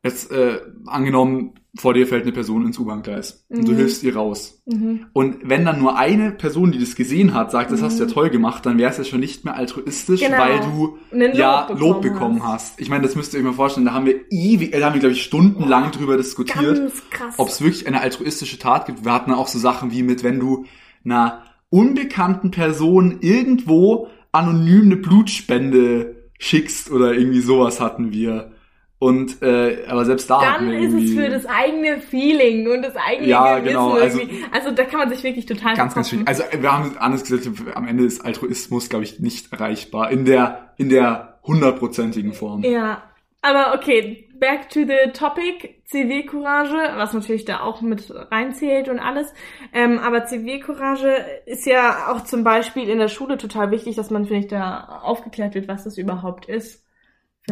Jetzt 0.04 0.32
äh, 0.32 0.60
angenommen, 0.86 1.59
vor 1.78 1.94
dir 1.94 2.08
fällt 2.08 2.24
eine 2.24 2.32
Person 2.32 2.66
ins 2.66 2.80
U-Bahn-Gleis 2.80 3.46
und 3.50 3.68
du 3.68 3.74
Mhm. 3.74 3.78
hilfst 3.78 4.04
ihr 4.04 4.16
raus. 4.16 4.62
mhm. 4.66 5.06
Und 5.14 5.38
wenn 5.48 5.66
dann 5.66 5.78
nur 5.80 5.98
eine 5.98 6.32
Person, 6.32 6.72
die 6.72 6.80
das 6.80 6.96
gesehen 6.96 7.34
hat, 7.36 7.52
sagt, 7.52 7.72
das 7.72 7.82
hast 7.84 8.00
du 8.00 8.04
ja 8.04 8.10
Mhm. 8.10 8.14
toll 8.14 8.30
gemacht, 8.32 8.66
dann 8.66 8.78
wäre 8.80 8.90
es 8.90 8.98
ja 8.98 9.04
schon 9.04 9.20
nicht 9.20 9.46
mehr 9.46 9.56
altruistisch, 9.56 10.20
Genau. 10.22 10.38
weil 10.40 10.60
du 10.62 10.98
einen 11.12 11.36
ja 11.36 11.68
Lob 11.70 11.80
Lob 11.80 12.02
bekommen 12.02 12.44
hast. 12.44 12.82
Ich 12.82 12.90
meine, 12.90 13.04
das 13.04 13.16
müsst 13.16 13.34
ihr 13.34 13.40
euch 13.40 13.46
mal 13.46 13.54
vorstellen, 13.54 13.86
da 13.86 13.94
haben 13.94 14.08
wir 14.08 14.16
ewig, 14.32 14.74
äh, 14.74 14.80
da 14.80 14.88
haben 14.88 14.94
wir, 14.96 15.00
glaube 15.00 15.14
ich, 15.14 15.22
stundenlang 15.24 15.92
drüber 15.92 16.18
diskutiert 16.18 16.92
ob 17.38 17.48
es 17.50 17.62
wirklich 17.62 17.86
eine 17.88 18.02
altruistische 18.02 18.58
Tat 18.58 18.88
gibt. 18.88 19.06
Wir 19.06 19.14
hatten 19.14 19.32
auch 19.32 19.48
so 19.48 19.60
Sachen 19.60 19.92
wie 19.92 20.02
mit, 20.04 20.24
wenn 20.24 20.40
du 20.40 20.66
einer 21.06 21.44
unbekannten 21.70 22.50
Person 22.52 23.18
irgendwo 23.22 24.08
anonym 24.32 24.86
eine 24.86 24.96
Blutspende 24.98 26.16
schickst 26.40 26.92
oder 26.92 27.14
irgendwie 27.14 27.42
sowas 27.42 27.80
hatten 27.80 28.12
wir. 28.12 28.52
Und 29.00 29.42
äh, 29.42 29.86
aber 29.88 30.04
selbst 30.04 30.30
da 30.30 30.42
dann 30.42 30.70
ist 30.74 30.94
es 30.94 31.14
für 31.16 31.30
das 31.30 31.46
eigene 31.46 32.02
Feeling 32.02 32.70
und 32.70 32.82
das 32.82 32.98
eigene 32.98 33.30
Ja, 33.30 33.56
Gewissen 33.60 33.68
genau, 33.70 33.94
also- 33.94 34.20
irgendwie. 34.20 34.44
Also 34.52 34.72
da 34.72 34.84
kann 34.84 35.00
man 35.00 35.10
sich 35.10 35.24
wirklich 35.24 35.46
total 35.46 35.76
ganz, 35.76 35.96
ganz 35.96 36.10
schwierig. 36.10 36.28
Also 36.28 36.44
wir 36.52 36.72
haben 36.72 36.98
anders 36.98 37.24
gesagt, 37.24 37.50
am 37.76 37.88
Ende 37.88 38.04
ist 38.04 38.26
Altruismus, 38.26 38.90
glaube 38.90 39.06
ich, 39.06 39.22
nicht 39.22 39.54
erreichbar 39.54 40.12
in 40.12 40.26
der 40.26 40.74
in 40.76 40.90
der 40.90 41.40
hundertprozentigen 41.44 42.34
Form. 42.34 42.62
Ja, 42.64 43.04
aber 43.42 43.74
okay, 43.74 44.28
back 44.38 44.70
to 44.70 44.82
the 44.82 45.12
topic, 45.14 45.82
Zivilcourage, 45.86 46.76
was 46.98 47.14
natürlich 47.14 47.46
da 47.46 47.62
auch 47.62 47.82
mit 47.82 48.12
reinzählt 48.32 48.90
und 48.90 49.00
alles. 49.00 49.34
Ähm, 49.74 50.00
aber 50.00 50.26
Zivilcourage 50.26 51.26
ist 51.46 51.66
ja 51.66 52.12
auch 52.12 52.26
zum 52.26 52.44
Beispiel 52.44 52.90
in 52.90 53.00
der 53.00 53.08
Schule 53.08 53.38
total 53.38 53.72
wichtig, 53.72 53.96
dass 53.96 54.10
man, 54.10 54.26
finde 54.26 54.42
ich, 54.42 54.48
da 54.48 55.00
aufgeklärt 55.04 55.56
wird, 55.56 55.70
was 55.70 55.86
das 55.86 55.98
überhaupt 55.98 56.48
ist. 56.50 56.86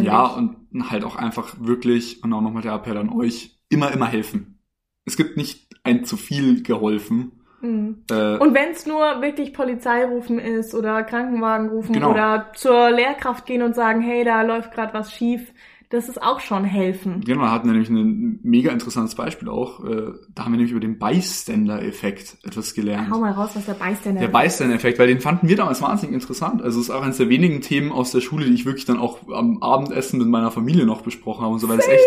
Ja, 0.03 0.31
ich. 0.31 0.37
und 0.37 0.89
halt 0.89 1.03
auch 1.03 1.15
einfach 1.15 1.55
wirklich, 1.59 2.23
und 2.23 2.33
auch 2.33 2.41
nochmal 2.41 2.61
der 2.63 2.73
Appell 2.73 2.97
an 2.97 3.09
euch, 3.09 3.59
immer, 3.69 3.91
immer 3.91 4.07
helfen. 4.07 4.59
Es 5.05 5.17
gibt 5.17 5.37
nicht 5.37 5.67
ein 5.83 6.03
zu 6.05 6.17
viel 6.17 6.63
geholfen. 6.63 7.31
Mhm. 7.61 8.03
Äh, 8.11 8.37
Und 8.37 8.53
wenn 8.53 8.69
es 8.71 8.85
nur 8.85 9.21
wirklich 9.21 9.53
Polizei 9.53 10.05
rufen 10.05 10.37
ist 10.39 10.75
oder 10.75 11.03
Krankenwagen 11.03 11.69
rufen 11.69 11.93
Genau. 11.93 12.11
oder 12.11 12.51
zur 12.55 12.91
Lehrkraft 12.91 13.45
gehen 13.45 13.61
und 13.63 13.73
sagen, 13.75 14.01
hey, 14.01 14.23
da 14.23 14.41
läuft 14.43 14.73
gerade 14.73 14.93
was 14.93 15.11
schief, 15.13 15.53
das 15.89 16.09
ist 16.09 16.21
auch 16.21 16.39
schon 16.41 16.65
helfen. 16.65 17.21
Genau, 17.25 17.43
da 17.43 17.51
hatten 17.51 17.67
wir 17.67 17.71
nämlich 17.73 17.89
ein 17.89 18.39
mega 18.43 18.71
interessantes 18.71 19.15
Beispiel 19.15 19.47
auch. 19.49 19.83
Äh, 19.85 20.11
Da 20.35 20.43
haben 20.43 20.51
wir 20.51 20.57
nämlich 20.57 20.71
über 20.71 20.81
den 20.81 20.99
Bystander-Effekt 20.99 22.37
etwas 22.43 22.73
gelernt. 22.73 23.09
Hau 23.11 23.19
mal 23.19 23.31
raus, 23.31 23.51
was 23.53 23.65
der 23.65 23.73
Bystander 23.73 24.21
Der 24.21 24.27
Bystander-Effekt, 24.27 24.99
weil 24.99 25.07
den 25.07 25.21
fanden 25.21 25.47
wir 25.47 25.55
damals 25.55 25.81
wahnsinnig 25.81 26.13
interessant. 26.13 26.61
Also 26.61 26.79
es 26.79 26.89
ist 26.89 26.91
auch 26.93 27.01
eines 27.03 27.17
der 27.17 27.29
wenigen 27.29 27.61
Themen 27.61 27.91
aus 27.91 28.11
der 28.11 28.21
Schule, 28.21 28.45
die 28.45 28.53
ich 28.53 28.65
wirklich 28.65 28.85
dann 28.85 28.99
auch 28.99 29.27
am 29.29 29.61
Abendessen 29.63 30.19
mit 30.19 30.27
meiner 30.27 30.51
Familie 30.51 30.85
noch 30.85 31.01
besprochen 31.01 31.43
habe 31.43 31.53
und 31.53 31.59
so, 31.59 31.69
weil 31.69 31.79
es 31.79 31.87
echt 31.87 32.03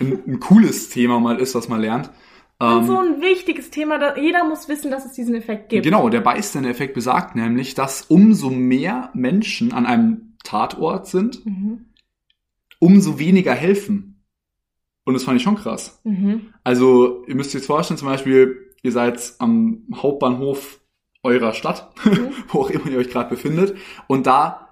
ein, 0.00 0.18
ein 0.26 0.40
cooles 0.40 0.88
Thema 0.90 1.20
mal 1.20 1.38
ist, 1.38 1.54
was 1.54 1.68
man 1.68 1.80
lernt. 1.80 2.10
Und 2.58 2.68
Ähm, 2.80 2.86
so 2.86 2.98
ein 2.98 3.22
wichtiges 3.22 3.70
Thema, 3.70 3.98
da, 3.98 4.16
jeder 4.16 4.44
muss 4.44 4.68
wissen, 4.68 4.90
dass 4.90 5.06
es 5.06 5.12
diesen 5.12 5.34
Effekt 5.34 5.70
gibt. 5.70 5.84
Genau, 5.84 6.08
der 6.10 6.20
Bystander-Effekt 6.20 6.94
besagt 6.94 7.34
nämlich, 7.36 7.74
dass 7.74 8.02
umso 8.02 8.50
mehr 8.50 9.10
Menschen 9.14 9.72
an 9.72 9.86
einem 9.86 10.34
Tatort 10.44 11.06
sind, 11.06 11.44
Mhm. 11.46 11.86
Umso 12.80 13.18
weniger 13.20 13.54
helfen. 13.54 14.24
Und 15.04 15.14
das 15.14 15.22
fand 15.24 15.36
ich 15.36 15.42
schon 15.44 15.54
krass. 15.56 16.00
Mhm. 16.04 16.52
Also, 16.64 17.24
ihr 17.26 17.34
müsst 17.36 17.50
euch 17.50 17.54
jetzt 17.60 17.66
vorstellen, 17.66 17.98
zum 17.98 18.08
Beispiel, 18.08 18.72
ihr 18.82 18.90
seid 18.92 19.34
am 19.38 19.84
Hauptbahnhof 19.94 20.80
eurer 21.22 21.52
Stadt, 21.52 21.92
Mhm. 22.04 22.32
wo 22.48 22.60
auch 22.62 22.70
immer 22.70 22.86
ihr 22.88 22.98
euch 22.98 23.10
gerade 23.10 23.30
befindet, 23.30 23.76
und 24.08 24.26
da 24.26 24.68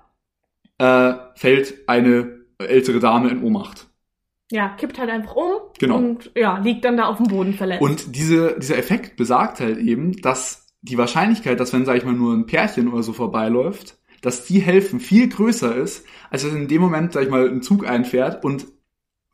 äh, 0.78 1.14
fällt 1.36 1.74
eine 1.88 2.38
ältere 2.58 2.98
Dame 3.00 3.28
in 3.30 3.42
Ohnmacht. 3.42 3.86
ja, 4.50 4.70
kippt 4.70 4.98
halt 4.98 5.10
einfach 5.10 5.36
um 5.36 5.52
Genau. 5.78 5.98
und 5.98 6.30
ja, 6.34 6.58
liegt 6.58 6.84
dann 6.84 6.96
da 6.96 7.06
auf 7.06 7.18
dem 7.18 7.26
Boden 7.26 7.52
verletzt. 7.54 7.82
Und 7.82 8.16
diese, 8.16 8.56
dieser 8.58 8.78
Effekt 8.78 9.16
besagt 9.16 9.60
halt 9.60 9.78
eben, 9.78 10.12
dass 10.22 10.66
die 10.80 10.96
Wahrscheinlichkeit, 10.96 11.60
dass 11.60 11.72
wenn, 11.74 11.84
sag 11.84 11.96
ich 11.98 12.04
mal, 12.04 12.14
nur 12.14 12.32
ein 12.34 12.46
Pärchen 12.46 12.88
oder 12.88 13.02
so 13.02 13.12
vorbeiläuft, 13.12 13.98
dass 14.22 14.44
die 14.44 14.60
helfen 14.60 15.00
viel 15.00 15.28
größer 15.28 15.74
ist, 15.76 16.04
als 16.30 16.44
wenn 16.44 16.62
in 16.62 16.68
dem 16.68 16.82
Moment, 16.82 17.12
sag 17.12 17.24
ich 17.24 17.30
mal, 17.30 17.48
ein 17.48 17.62
Zug 17.62 17.86
einfährt 17.86 18.44
und 18.44 18.66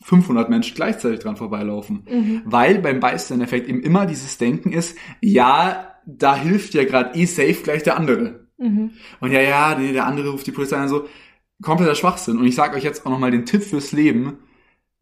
500 0.02 0.50
Menschen 0.50 0.74
gleichzeitig 0.74 1.20
dran 1.20 1.36
vorbeilaufen. 1.36 2.06
mhm. 2.08 2.42
Weil 2.44 2.78
beim 2.78 3.00
Bystander-Effekt 3.00 3.68
eben 3.68 3.80
immer 3.80 4.06
dieses 4.06 4.36
Denken 4.38 4.72
ist, 4.72 4.96
ja, 5.20 5.94
da 6.06 6.36
hilft 6.36 6.74
ja 6.74 6.84
gerade 6.84 7.18
eh 7.18 7.24
safe 7.24 7.62
gleich 7.62 7.82
der 7.82 7.96
andere. 7.96 8.48
Mhm. 8.58 8.90
Und 9.20 9.32
ja, 9.32 9.40
ja, 9.40 9.76
nee, 9.78 9.92
der 9.92 10.06
andere 10.06 10.30
ruft 10.30 10.46
die 10.46 10.52
Polizei 10.52 10.76
an, 10.76 10.88
so 10.88 11.08
kompletter 11.62 11.94
Schwachsinn. 11.94 12.38
Und 12.38 12.46
ich 12.46 12.54
sage 12.54 12.76
euch 12.76 12.84
jetzt 12.84 13.06
auch 13.06 13.10
nochmal 13.10 13.30
den 13.30 13.46
Tipp 13.46 13.62
fürs 13.62 13.92
Leben. 13.92 14.38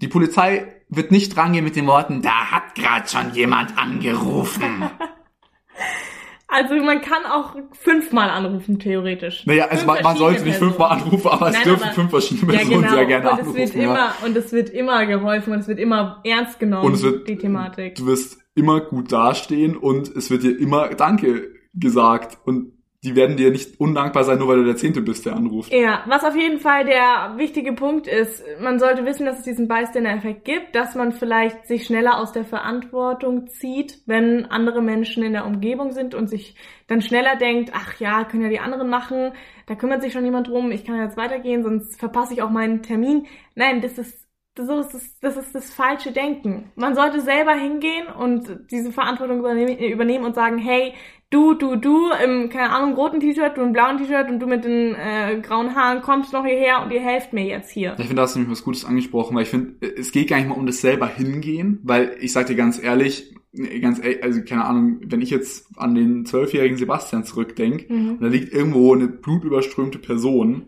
Die 0.00 0.08
Polizei 0.08 0.82
wird 0.88 1.10
nicht 1.10 1.36
rangehen 1.36 1.64
mit 1.64 1.76
den 1.76 1.86
Worten, 1.86 2.22
da 2.22 2.50
hat 2.50 2.74
gerade 2.74 3.08
schon 3.08 3.34
jemand 3.34 3.76
angerufen. 3.78 4.84
Also 6.54 6.74
man 6.74 7.00
kann 7.00 7.24
auch 7.24 7.56
fünfmal 7.72 8.28
anrufen, 8.28 8.78
theoretisch. 8.78 9.46
Naja, 9.46 9.66
also 9.68 9.86
man, 9.86 10.02
man 10.02 10.16
sollte 10.16 10.44
nicht 10.44 10.58
fünfmal 10.58 10.90
anrufen, 10.90 11.28
aber 11.28 11.48
es 11.48 11.54
Nein, 11.54 11.64
dürfen 11.64 11.82
aber- 11.84 11.92
fünf 11.94 12.10
verschiedene 12.10 12.52
Ja, 12.52 12.58
Personen 12.58 12.82
genau. 12.82 12.94
sehr 12.94 13.06
gerne 13.06 13.26
und 13.30 13.32
es 13.34 13.40
anrufen. 13.40 13.58
wird 13.58 13.74
ja. 13.74 13.82
immer 13.82 14.12
und 14.26 14.36
es 14.36 14.52
wird 14.52 14.70
immer 14.70 15.06
geholfen 15.06 15.52
und 15.54 15.58
es 15.60 15.68
wird 15.68 15.78
immer 15.78 16.20
ernst 16.24 16.60
genommen, 16.60 16.84
Und 16.86 16.92
es 16.94 17.02
wird, 17.02 17.28
die 17.28 17.36
Thematik. 17.38 17.94
du 17.94 18.06
wirst 18.06 18.38
immer 18.54 18.80
gut 18.80 19.10
dastehen 19.10 19.76
und 19.78 20.14
es 20.14 20.30
wird 20.30 20.42
dir 20.42 20.58
immer 20.58 20.88
Danke 20.90 21.50
gesagt 21.74 22.36
und 22.44 22.72
die 23.04 23.16
werden 23.16 23.36
dir 23.36 23.50
nicht 23.50 23.80
undankbar 23.80 24.22
sein, 24.22 24.38
nur 24.38 24.46
weil 24.46 24.58
du 24.58 24.64
der 24.64 24.76
Zehnte 24.76 25.00
bist, 25.00 25.26
der 25.26 25.34
anruft. 25.34 25.72
Ja, 25.72 26.04
was 26.06 26.22
auf 26.22 26.36
jeden 26.36 26.60
Fall 26.60 26.84
der 26.84 27.34
wichtige 27.36 27.72
Punkt 27.72 28.06
ist, 28.06 28.44
man 28.60 28.78
sollte 28.78 29.04
wissen, 29.04 29.26
dass 29.26 29.38
es 29.38 29.44
diesen 29.44 29.66
Bystander-Effekt 29.66 30.44
gibt, 30.44 30.76
dass 30.76 30.94
man 30.94 31.10
vielleicht 31.10 31.66
sich 31.66 31.84
schneller 31.84 32.18
aus 32.18 32.30
der 32.30 32.44
Verantwortung 32.44 33.48
zieht, 33.48 34.02
wenn 34.06 34.46
andere 34.46 34.82
Menschen 34.82 35.24
in 35.24 35.32
der 35.32 35.46
Umgebung 35.46 35.90
sind 35.90 36.14
und 36.14 36.28
sich 36.28 36.54
dann 36.86 37.02
schneller 37.02 37.34
denkt, 37.34 37.72
ach 37.74 37.98
ja, 37.98 38.22
können 38.22 38.44
ja 38.44 38.50
die 38.50 38.60
anderen 38.60 38.88
machen, 38.88 39.32
da 39.66 39.74
kümmert 39.74 40.02
sich 40.02 40.12
schon 40.12 40.24
jemand 40.24 40.46
drum, 40.46 40.70
ich 40.70 40.84
kann 40.84 41.00
jetzt 41.00 41.16
weitergehen, 41.16 41.64
sonst 41.64 41.98
verpasse 41.98 42.34
ich 42.34 42.42
auch 42.42 42.50
meinen 42.50 42.82
Termin. 42.82 43.26
Nein, 43.56 43.80
das 43.80 43.98
ist 43.98 44.21
so 44.58 44.80
ist 44.80 44.94
es, 44.94 45.18
das 45.20 45.36
ist 45.36 45.54
das 45.54 45.72
falsche 45.72 46.12
Denken. 46.12 46.70
Man 46.76 46.94
sollte 46.94 47.20
selber 47.20 47.54
hingehen 47.54 48.06
und 48.08 48.66
diese 48.70 48.92
Verantwortung 48.92 49.38
übernehmen, 49.38 49.78
übernehmen 49.78 50.24
und 50.24 50.34
sagen, 50.34 50.58
hey, 50.58 50.92
du, 51.30 51.54
du, 51.54 51.76
du, 51.76 52.10
im, 52.22 52.50
keine 52.50 52.70
Ahnung, 52.70 52.94
roten 52.94 53.20
T-Shirt, 53.20 53.56
du 53.56 53.62
im 53.62 53.72
blauen 53.72 53.96
T-Shirt 53.98 54.28
und 54.28 54.40
du 54.40 54.46
mit 54.46 54.64
den 54.64 54.94
äh, 54.94 55.40
grauen 55.40 55.74
Haaren 55.74 56.02
kommst 56.02 56.32
noch 56.34 56.44
hierher 56.44 56.82
und 56.82 56.90
ihr 56.92 57.00
helft 57.00 57.32
mir 57.32 57.44
jetzt 57.44 57.70
hier. 57.70 57.92
Ich 57.98 58.04
finde, 58.06 58.16
da 58.16 58.22
hast 58.22 58.34
du 58.34 58.40
nämlich 58.40 58.52
was 58.58 58.64
Gutes 58.64 58.84
angesprochen, 58.84 59.34
weil 59.34 59.44
ich 59.44 59.48
finde, 59.48 59.74
es 59.96 60.12
geht 60.12 60.28
gar 60.28 60.36
nicht 60.36 60.48
mal 60.48 60.56
um 60.56 60.66
das 60.66 60.82
selber 60.82 61.06
hingehen, 61.08 61.80
weil 61.82 62.14
ich 62.20 62.32
sag 62.32 62.46
dir 62.48 62.54
ganz 62.56 62.82
ehrlich, 62.82 63.34
ganz 63.80 63.98
ehrlich, 64.04 64.22
also 64.22 64.42
keine 64.44 64.66
Ahnung, 64.66 65.00
wenn 65.06 65.22
ich 65.22 65.30
jetzt 65.30 65.66
an 65.78 65.94
den 65.94 66.26
zwölfjährigen 66.26 66.76
Sebastian 66.76 67.24
zurückdenke, 67.24 67.90
Mhm. 67.90 68.10
und 68.10 68.20
da 68.22 68.26
liegt 68.28 68.52
irgendwo 68.52 68.94
eine 68.94 69.08
blutüberströmte 69.08 69.98
Person, 69.98 70.66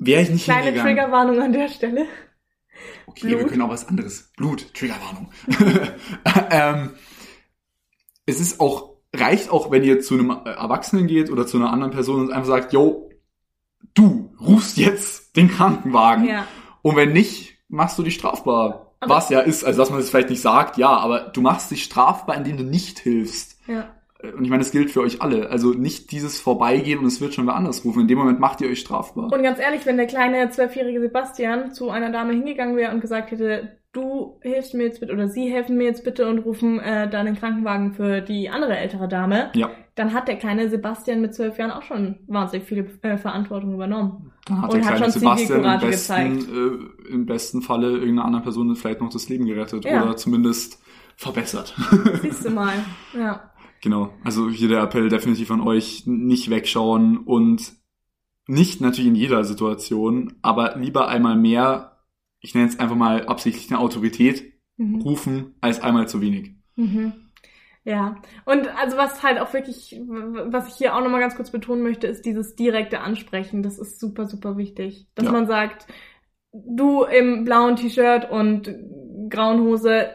wäre 0.00 0.22
ich 0.22 0.30
nicht 0.30 0.44
Kleine 0.44 0.66
hingegangen. 0.66 0.96
Triggerwarnung 0.96 1.40
an 1.40 1.52
der 1.52 1.68
Stelle. 1.68 2.06
Okay, 3.06 3.28
wir 3.28 3.38
Blut. 3.38 3.48
können 3.50 3.62
auch 3.62 3.70
was 3.70 3.88
anderes. 3.88 4.30
Blut, 4.36 4.72
Triggerwarnung. 4.74 5.30
ähm, 6.50 6.90
es 8.26 8.40
ist 8.40 8.60
auch, 8.60 8.96
reicht 9.14 9.50
auch, 9.50 9.70
wenn 9.70 9.82
ihr 9.82 10.00
zu 10.00 10.14
einem 10.14 10.30
äh, 10.30 10.50
Erwachsenen 10.50 11.06
geht 11.06 11.30
oder 11.30 11.46
zu 11.46 11.56
einer 11.56 11.72
anderen 11.72 11.92
Person 11.92 12.20
und 12.20 12.32
einfach 12.32 12.48
sagt, 12.48 12.72
yo, 12.72 13.10
du 13.94 14.34
rufst 14.40 14.76
jetzt 14.76 15.36
den 15.36 15.48
Krankenwagen. 15.50 16.26
Ja. 16.26 16.46
Und 16.82 16.96
wenn 16.96 17.12
nicht, 17.12 17.56
machst 17.68 17.98
du 17.98 18.02
dich 18.02 18.14
strafbar. 18.14 18.94
Aber- 19.00 19.14
was 19.14 19.28
ja 19.30 19.40
ist, 19.40 19.64
also 19.64 19.78
dass 19.80 19.90
man 19.90 20.00
es 20.00 20.10
vielleicht 20.10 20.30
nicht 20.30 20.42
sagt, 20.42 20.76
ja, 20.76 20.90
aber 20.90 21.20
du 21.20 21.40
machst 21.40 21.70
dich 21.70 21.84
strafbar, 21.84 22.36
indem 22.36 22.56
du 22.56 22.64
nicht 22.64 22.98
hilfst. 22.98 23.58
Ja. 23.66 23.94
Und 24.20 24.42
ich 24.44 24.50
meine, 24.50 24.62
das 24.62 24.72
gilt 24.72 24.90
für 24.90 25.00
euch 25.00 25.22
alle. 25.22 25.48
Also 25.50 25.70
nicht 25.70 26.10
dieses 26.10 26.40
Vorbeigehen 26.40 26.98
und 26.98 27.06
es 27.06 27.20
wird 27.20 27.34
schon 27.34 27.46
wer 27.46 27.54
anders 27.54 27.84
rufen. 27.84 28.02
In 28.02 28.08
dem 28.08 28.18
Moment 28.18 28.40
macht 28.40 28.60
ihr 28.60 28.68
euch 28.68 28.80
strafbar. 28.80 29.32
Und 29.32 29.42
ganz 29.42 29.60
ehrlich, 29.60 29.86
wenn 29.86 29.96
der 29.96 30.06
kleine 30.06 30.50
zwölfjährige 30.50 31.00
Sebastian 31.00 31.72
zu 31.72 31.90
einer 31.90 32.10
Dame 32.10 32.32
hingegangen 32.32 32.76
wäre 32.76 32.92
und 32.92 33.00
gesagt 33.00 33.30
hätte, 33.30 33.78
du 33.92 34.38
hilfst 34.42 34.74
mir 34.74 34.84
jetzt 34.84 35.00
bitte 35.00 35.12
oder 35.12 35.28
sie 35.28 35.50
helfen 35.50 35.76
mir 35.76 35.84
jetzt 35.84 36.04
bitte 36.04 36.28
und 36.28 36.40
rufen 36.40 36.78
äh, 36.80 37.08
dann 37.08 37.26
den 37.26 37.36
Krankenwagen 37.36 37.92
für 37.92 38.20
die 38.20 38.50
andere 38.50 38.76
ältere 38.76 39.08
Dame, 39.08 39.50
ja, 39.54 39.70
dann 39.94 40.12
hat 40.12 40.28
der 40.28 40.36
kleine 40.36 40.68
Sebastian 40.68 41.20
mit 41.20 41.34
zwölf 41.34 41.58
Jahren 41.58 41.70
auch 41.70 41.82
schon 41.82 42.20
wahnsinnig 42.26 42.66
viele 42.68 42.86
äh, 43.02 43.16
Verantwortung 43.16 43.74
übernommen. 43.74 44.32
dann 44.46 44.62
hat 44.62 44.72
Und 44.72 44.80
der 44.80 44.90
hat 44.90 44.96
kleine 44.96 45.12
schon 45.12 45.20
Sebastian 45.20 45.64
im 45.64 45.80
besten, 45.80 47.00
äh, 47.08 47.12
im 47.12 47.26
besten 47.26 47.62
Falle 47.62 47.92
irgendeiner 47.92 48.24
anderen 48.26 48.44
Person 48.44 48.76
vielleicht 48.76 49.00
noch 49.00 49.10
das 49.10 49.28
Leben 49.28 49.46
gerettet 49.46 49.84
Ja. 49.84 50.02
oder 50.04 50.16
zumindest 50.16 50.80
verbessert. 51.16 51.74
Siehst 52.22 52.44
du 52.44 52.50
mal. 52.50 52.74
Ja. 53.18 53.50
Genau, 53.80 54.12
also 54.24 54.48
hier 54.50 54.68
der 54.68 54.82
Appell 54.82 55.08
definitiv 55.08 55.50
an 55.50 55.60
euch, 55.60 56.04
nicht 56.06 56.50
wegschauen 56.50 57.18
und 57.18 57.72
nicht 58.46 58.80
natürlich 58.80 59.08
in 59.08 59.14
jeder 59.14 59.44
Situation, 59.44 60.34
aber 60.42 60.76
lieber 60.76 61.08
einmal 61.08 61.36
mehr, 61.36 61.98
ich 62.40 62.54
nenne 62.54 62.68
es 62.68 62.78
einfach 62.78 62.96
mal 62.96 63.26
absichtlich 63.26 63.70
eine 63.70 63.80
Autorität, 63.80 64.52
Mhm. 64.80 65.00
rufen, 65.02 65.54
als 65.60 65.80
einmal 65.80 66.08
zu 66.08 66.20
wenig. 66.20 66.54
Mhm. 66.76 67.12
Ja, 67.84 68.16
und 68.44 68.68
also 68.76 68.96
was 68.96 69.22
halt 69.22 69.40
auch 69.40 69.52
wirklich, 69.52 70.00
was 70.06 70.68
ich 70.68 70.74
hier 70.74 70.94
auch 70.94 71.00
nochmal 71.02 71.20
ganz 71.20 71.34
kurz 71.36 71.50
betonen 71.50 71.82
möchte, 71.82 72.06
ist 72.06 72.24
dieses 72.24 72.54
direkte 72.54 73.00
Ansprechen. 73.00 73.62
Das 73.62 73.78
ist 73.78 73.98
super, 73.98 74.26
super 74.26 74.56
wichtig. 74.56 75.08
Dass 75.14 75.24
Ja. 75.26 75.32
man 75.32 75.46
sagt, 75.46 75.86
du 76.52 77.02
im 77.04 77.44
blauen 77.44 77.76
T-Shirt 77.76 78.30
und 78.30 78.72
grauen 79.30 79.60
Hose 79.62 80.10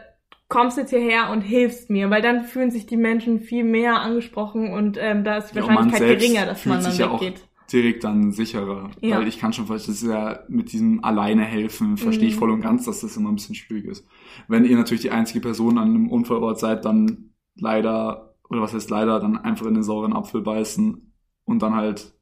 kommst 0.54 0.76
jetzt 0.78 0.90
hierher 0.90 1.30
und 1.30 1.40
hilfst 1.42 1.90
mir, 1.90 2.10
weil 2.10 2.22
dann 2.22 2.44
fühlen 2.44 2.70
sich 2.70 2.86
die 2.86 2.96
Menschen 2.96 3.40
viel 3.40 3.64
mehr 3.64 4.00
angesprochen 4.00 4.72
und 4.72 4.96
ähm, 5.00 5.24
da 5.24 5.36
ist 5.38 5.50
die 5.50 5.56
Ja, 5.56 5.66
Wahrscheinlichkeit 5.68 6.00
geringer, 6.18 6.46
dass 6.46 6.64
man 6.66 6.82
dann 6.82 6.92
sich 6.92 6.98
ja 6.98 7.12
weggeht. 7.12 7.48
direkt 7.72 8.04
dann 8.04 8.32
sicherer. 8.32 8.90
Ja. 9.00 9.16
Weil 9.18 9.28
ich 9.28 9.38
kann 9.38 9.52
schon 9.52 9.66
das 9.66 9.88
ist 9.88 10.02
ja 10.02 10.40
mit 10.48 10.72
diesem 10.72 11.02
alleine 11.04 11.44
helfen, 11.44 11.96
verstehe 11.96 12.28
ich 12.28 12.34
Mhm. 12.34 12.38
voll 12.38 12.50
und 12.50 12.60
ganz, 12.60 12.84
dass 12.84 13.00
das 13.00 13.16
immer 13.16 13.30
ein 13.30 13.36
bisschen 13.36 13.54
schwierig 13.54 13.86
ist. 13.86 14.06
Wenn 14.48 14.64
ihr 14.64 14.76
natürlich 14.76 15.02
die 15.02 15.10
einzige 15.10 15.40
Person 15.40 15.78
an 15.78 15.88
einem 15.88 16.10
Unfallort 16.10 16.58
seid, 16.58 16.84
dann 16.84 17.30
leider, 17.56 18.36
oder 18.48 18.60
was 18.62 18.74
heißt 18.74 18.90
leider, 18.90 19.20
dann 19.20 19.36
einfach 19.38 19.66
in 19.66 19.74
den 19.74 19.82
sauren 19.82 20.12
Apfel 20.12 20.42
beißen 20.42 21.12
und 21.44 21.62
dann 21.62 21.74
halt 21.74 22.14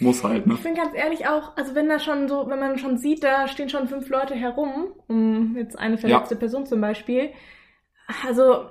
muss 0.00 0.24
halt, 0.24 0.46
ne? 0.46 0.54
Ich 0.54 0.62
bin 0.62 0.74
ganz 0.74 0.90
ehrlich 0.94 1.26
auch, 1.28 1.56
also 1.56 1.74
wenn 1.74 1.88
da 1.88 1.98
schon 1.98 2.28
so, 2.28 2.48
wenn 2.48 2.58
man 2.58 2.78
schon 2.78 2.98
sieht, 2.98 3.22
da 3.22 3.46
stehen 3.46 3.68
schon 3.68 3.86
fünf 3.88 4.08
Leute 4.08 4.34
herum, 4.34 4.92
um 5.06 5.56
jetzt 5.56 5.78
eine 5.78 5.98
verletzte 5.98 6.36
Person 6.36 6.66
zum 6.66 6.80
Beispiel. 6.80 7.30
Also 8.26 8.66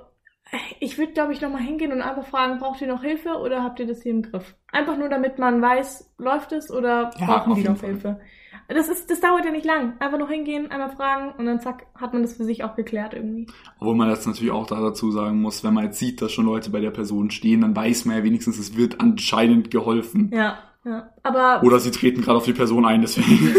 ich 0.80 0.98
würde, 0.98 1.12
glaube 1.12 1.32
ich, 1.32 1.40
nochmal 1.40 1.62
hingehen 1.62 1.92
und 1.92 2.02
einfach 2.02 2.26
fragen, 2.26 2.58
braucht 2.58 2.80
ihr 2.80 2.86
noch 2.88 3.02
Hilfe 3.02 3.38
oder 3.38 3.62
habt 3.62 3.80
ihr 3.80 3.86
das 3.86 4.02
hier 4.02 4.12
im 4.12 4.22
Griff? 4.22 4.54
Einfach 4.70 4.96
nur, 4.96 5.08
damit 5.08 5.38
man 5.38 5.60
weiß, 5.60 6.14
läuft 6.18 6.52
es 6.52 6.70
oder 6.70 7.10
Ja, 7.18 7.26
brauchen 7.26 7.54
die 7.54 7.64
noch 7.64 7.76
Fall. 7.76 7.90
Hilfe? 7.90 8.20
Das 8.68 8.88
ist, 8.88 9.10
das 9.10 9.20
dauert 9.20 9.44
ja 9.44 9.50
nicht 9.50 9.66
lang. 9.66 9.94
Einfach 9.98 10.18
noch 10.18 10.30
hingehen, 10.30 10.70
einmal 10.70 10.90
fragen 10.90 11.32
und 11.38 11.44
dann 11.46 11.60
zack, 11.60 11.86
hat 11.94 12.12
man 12.12 12.22
das 12.22 12.36
für 12.36 12.44
sich 12.44 12.64
auch 12.64 12.76
geklärt 12.76 13.12
irgendwie. 13.12 13.46
Obwohl 13.78 13.94
man 13.94 14.08
jetzt 14.08 14.26
natürlich 14.26 14.52
auch 14.52 14.66
da 14.66 14.80
dazu 14.80 15.10
sagen 15.10 15.40
muss, 15.42 15.64
wenn 15.64 15.74
man 15.74 15.84
jetzt 15.84 15.98
sieht, 15.98 16.22
dass 16.22 16.32
schon 16.32 16.46
Leute 16.46 16.70
bei 16.70 16.80
der 16.80 16.90
Person 16.90 17.30
stehen, 17.30 17.60
dann 17.62 17.76
weiß 17.76 18.04
man 18.06 18.16
ja 18.16 18.24
wenigstens, 18.24 18.58
es 18.58 18.76
wird 18.76 19.00
anscheinend 19.00 19.70
geholfen. 19.70 20.30
Ja, 20.32 20.58
ja. 20.84 21.10
Aber 21.22 21.62
Oder 21.62 21.80
sie 21.80 21.90
treten 21.90 22.20
gerade 22.20 22.36
auf 22.36 22.44
die 22.44 22.52
Person 22.52 22.84
ein, 22.84 23.00
deswegen. 23.00 23.54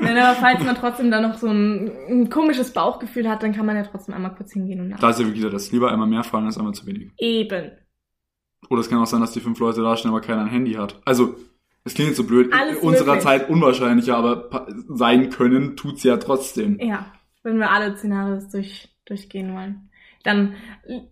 Nein, 0.00 0.16
aber 0.16 0.34
falls 0.36 0.64
man 0.64 0.74
trotzdem 0.74 1.10
da 1.10 1.20
noch 1.20 1.36
so 1.36 1.48
ein, 1.48 1.90
ein 2.08 2.30
komisches 2.30 2.72
Bauchgefühl 2.72 3.28
hat, 3.28 3.42
dann 3.42 3.52
kann 3.52 3.66
man 3.66 3.76
ja 3.76 3.82
trotzdem 3.82 4.14
einmal 4.14 4.34
kurz 4.34 4.52
hingehen 4.52 4.80
und 4.80 4.88
nach. 4.88 4.98
da 4.98 5.10
ist 5.10 5.18
ja 5.20 5.26
wirklich 5.26 5.42
wieder 5.42 5.50
das. 5.50 5.70
Lieber 5.72 5.92
einmal 5.92 6.08
mehr 6.08 6.24
fragen 6.24 6.46
als 6.46 6.56
einmal 6.56 6.72
zu 6.72 6.86
wenig. 6.86 7.12
Eben. 7.18 7.72
Oder 8.70 8.80
es 8.80 8.88
kann 8.88 8.98
auch 8.98 9.06
sein, 9.06 9.20
dass 9.20 9.32
die 9.32 9.40
fünf 9.40 9.58
Leute 9.58 9.82
da 9.82 9.96
stehen, 9.96 10.10
aber 10.10 10.20
keiner 10.20 10.42
ein 10.42 10.48
Handy 10.48 10.72
hat. 10.72 11.00
Also, 11.04 11.36
es 11.84 11.94
klingt 11.94 12.08
jetzt 12.08 12.16
so 12.16 12.24
blöd. 12.24 12.52
Alles 12.52 12.78
in 12.78 12.88
unserer 12.88 13.06
möglich. 13.06 13.24
Zeit 13.24 13.50
unwahrscheinlicher, 13.50 14.16
aber 14.16 14.66
sein 14.88 15.30
können 15.30 15.76
tut's 15.76 16.02
ja 16.02 16.16
trotzdem. 16.16 16.78
Ja, 16.80 17.12
wenn 17.42 17.58
wir 17.58 17.70
alle 17.70 17.96
Szenarios 17.96 18.48
durch, 18.48 18.88
durchgehen 19.04 19.54
wollen. 19.54 19.89
Dann, 20.22 20.54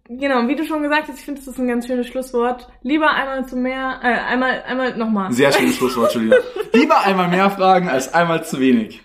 genau, 0.07 0.47
wie 0.49 0.55
du 0.57 0.65
schon 0.67 0.83
gesagt 0.83 1.09
hast, 1.09 1.19
ich 1.19 1.25
finde, 1.25 1.41
das 1.41 1.49
ist 1.49 1.59
ein 1.59 1.67
ganz 1.67 1.87
schönes 1.87 2.07
Schlusswort. 2.09 2.69
Lieber 2.83 3.11
einmal 3.11 3.47
zu 3.47 3.57
mehr, 3.57 4.01
äh, 4.03 4.07
einmal, 4.09 4.63
einmal 4.67 4.97
nochmal. 4.99 5.33
Sehr 5.33 5.51
schönes 5.51 5.77
Schlusswort, 5.77 6.15
Julia. 6.15 6.37
Lieber 6.75 7.01
einmal 7.01 7.29
mehr 7.29 7.49
fragen 7.51 7.89
als 7.89 8.13
einmal 8.13 8.45
zu 8.45 8.61
wenig. 8.61 9.01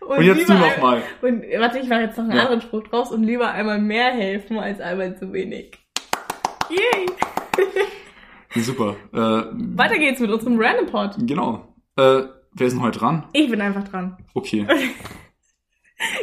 Und, 0.00 0.22
jetzt 0.22 0.48
du 0.48 0.52
lieber 0.54 0.66
noch 0.66 0.82
mal. 0.82 0.96
ein- 0.96 1.02
Und 1.22 1.42
warte, 1.60 1.78
ich 1.78 1.88
mache 1.88 2.00
jetzt 2.00 2.18
noch 2.18 2.24
einen 2.24 2.34
Ja. 2.36 2.42
anderen 2.42 2.62
Spruch 2.62 2.82
draus 2.88 3.12
und 3.12 3.22
lieber 3.22 3.52
einmal 3.52 3.78
mehr 3.80 4.10
helfen 4.12 4.58
als 4.58 4.80
einmal 4.80 5.16
zu 5.16 5.32
wenig. 5.32 5.78
Yay! 6.68 7.06
Super. 8.62 8.96
Äh, 9.12 9.18
Weiter 9.76 9.98
geht's 9.98 10.20
mit 10.20 10.30
unserem 10.30 10.58
Random 10.60 10.86
Pod. 10.86 11.14
Genau. 11.18 11.74
Äh, 11.96 12.22
wer 12.52 12.66
ist 12.66 12.72
denn 12.74 12.82
heute 12.82 12.98
dran? 12.98 13.26
Ich 13.32 13.48
bin 13.50 13.60
einfach 13.60 13.84
dran. 13.88 14.16
Okay. 14.34 14.66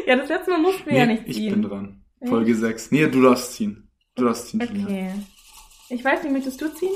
Ja, 0.06 0.16
das 0.18 0.30
letzte 0.30 0.52
Mal 0.52 0.60
mussten 0.60 0.88
wir 0.88 0.98
ja 0.98 1.06
nicht 1.08 1.24
ich 1.26 1.36
ziehen. 1.38 1.54
bin 1.54 1.62
dran. 1.64 2.01
Folge 2.28 2.56
6. 2.56 2.92
Nee, 2.92 3.08
du 3.08 3.22
darfst 3.22 3.54
ziehen. 3.54 3.90
Du 4.16 4.26
darfst 4.26 4.48
ziehen, 4.50 4.62
Julia. 4.62 4.86
Okay. 4.86 5.12
Ich 5.90 6.04
weiß 6.04 6.24
nicht, 6.24 6.32
möchtest 6.34 6.62
du 6.62 6.74
ziehen? 6.74 6.94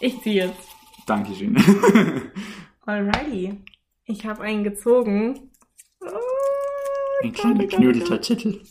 Ich 0.00 0.20
ziehe 0.22 0.46
jetzt. 0.46 0.68
Danke, 1.06 1.32
Jean. 1.32 1.56
Alrighty. 2.86 3.62
Ich 4.04 4.24
habe 4.24 4.42
einen 4.42 4.64
gezogen. 4.64 5.50
Oh, 6.00 6.06
Ein 7.22 7.32
kleiner 7.32 7.66
knödelter 7.66 8.20
Titel. 8.20 8.62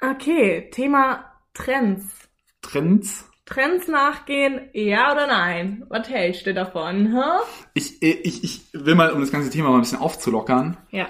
Okay, 0.00 0.70
Thema 0.70 1.24
Trends. 1.54 2.04
Trends. 2.62 3.24
Trends 3.46 3.86
nachgehen, 3.86 4.68
ja 4.72 5.12
oder 5.12 5.26
nein? 5.28 5.84
Was 5.88 6.08
hältst 6.08 6.46
du 6.46 6.52
davon, 6.52 7.12
hä? 7.14 7.40
Ich, 7.74 8.02
ich, 8.02 8.42
ich 8.42 8.60
will 8.72 8.96
mal, 8.96 9.12
um 9.12 9.20
das 9.20 9.30
ganze 9.30 9.50
Thema 9.50 9.68
mal 9.70 9.76
ein 9.76 9.82
bisschen 9.82 10.00
aufzulockern. 10.00 10.76
Ja. 10.90 11.08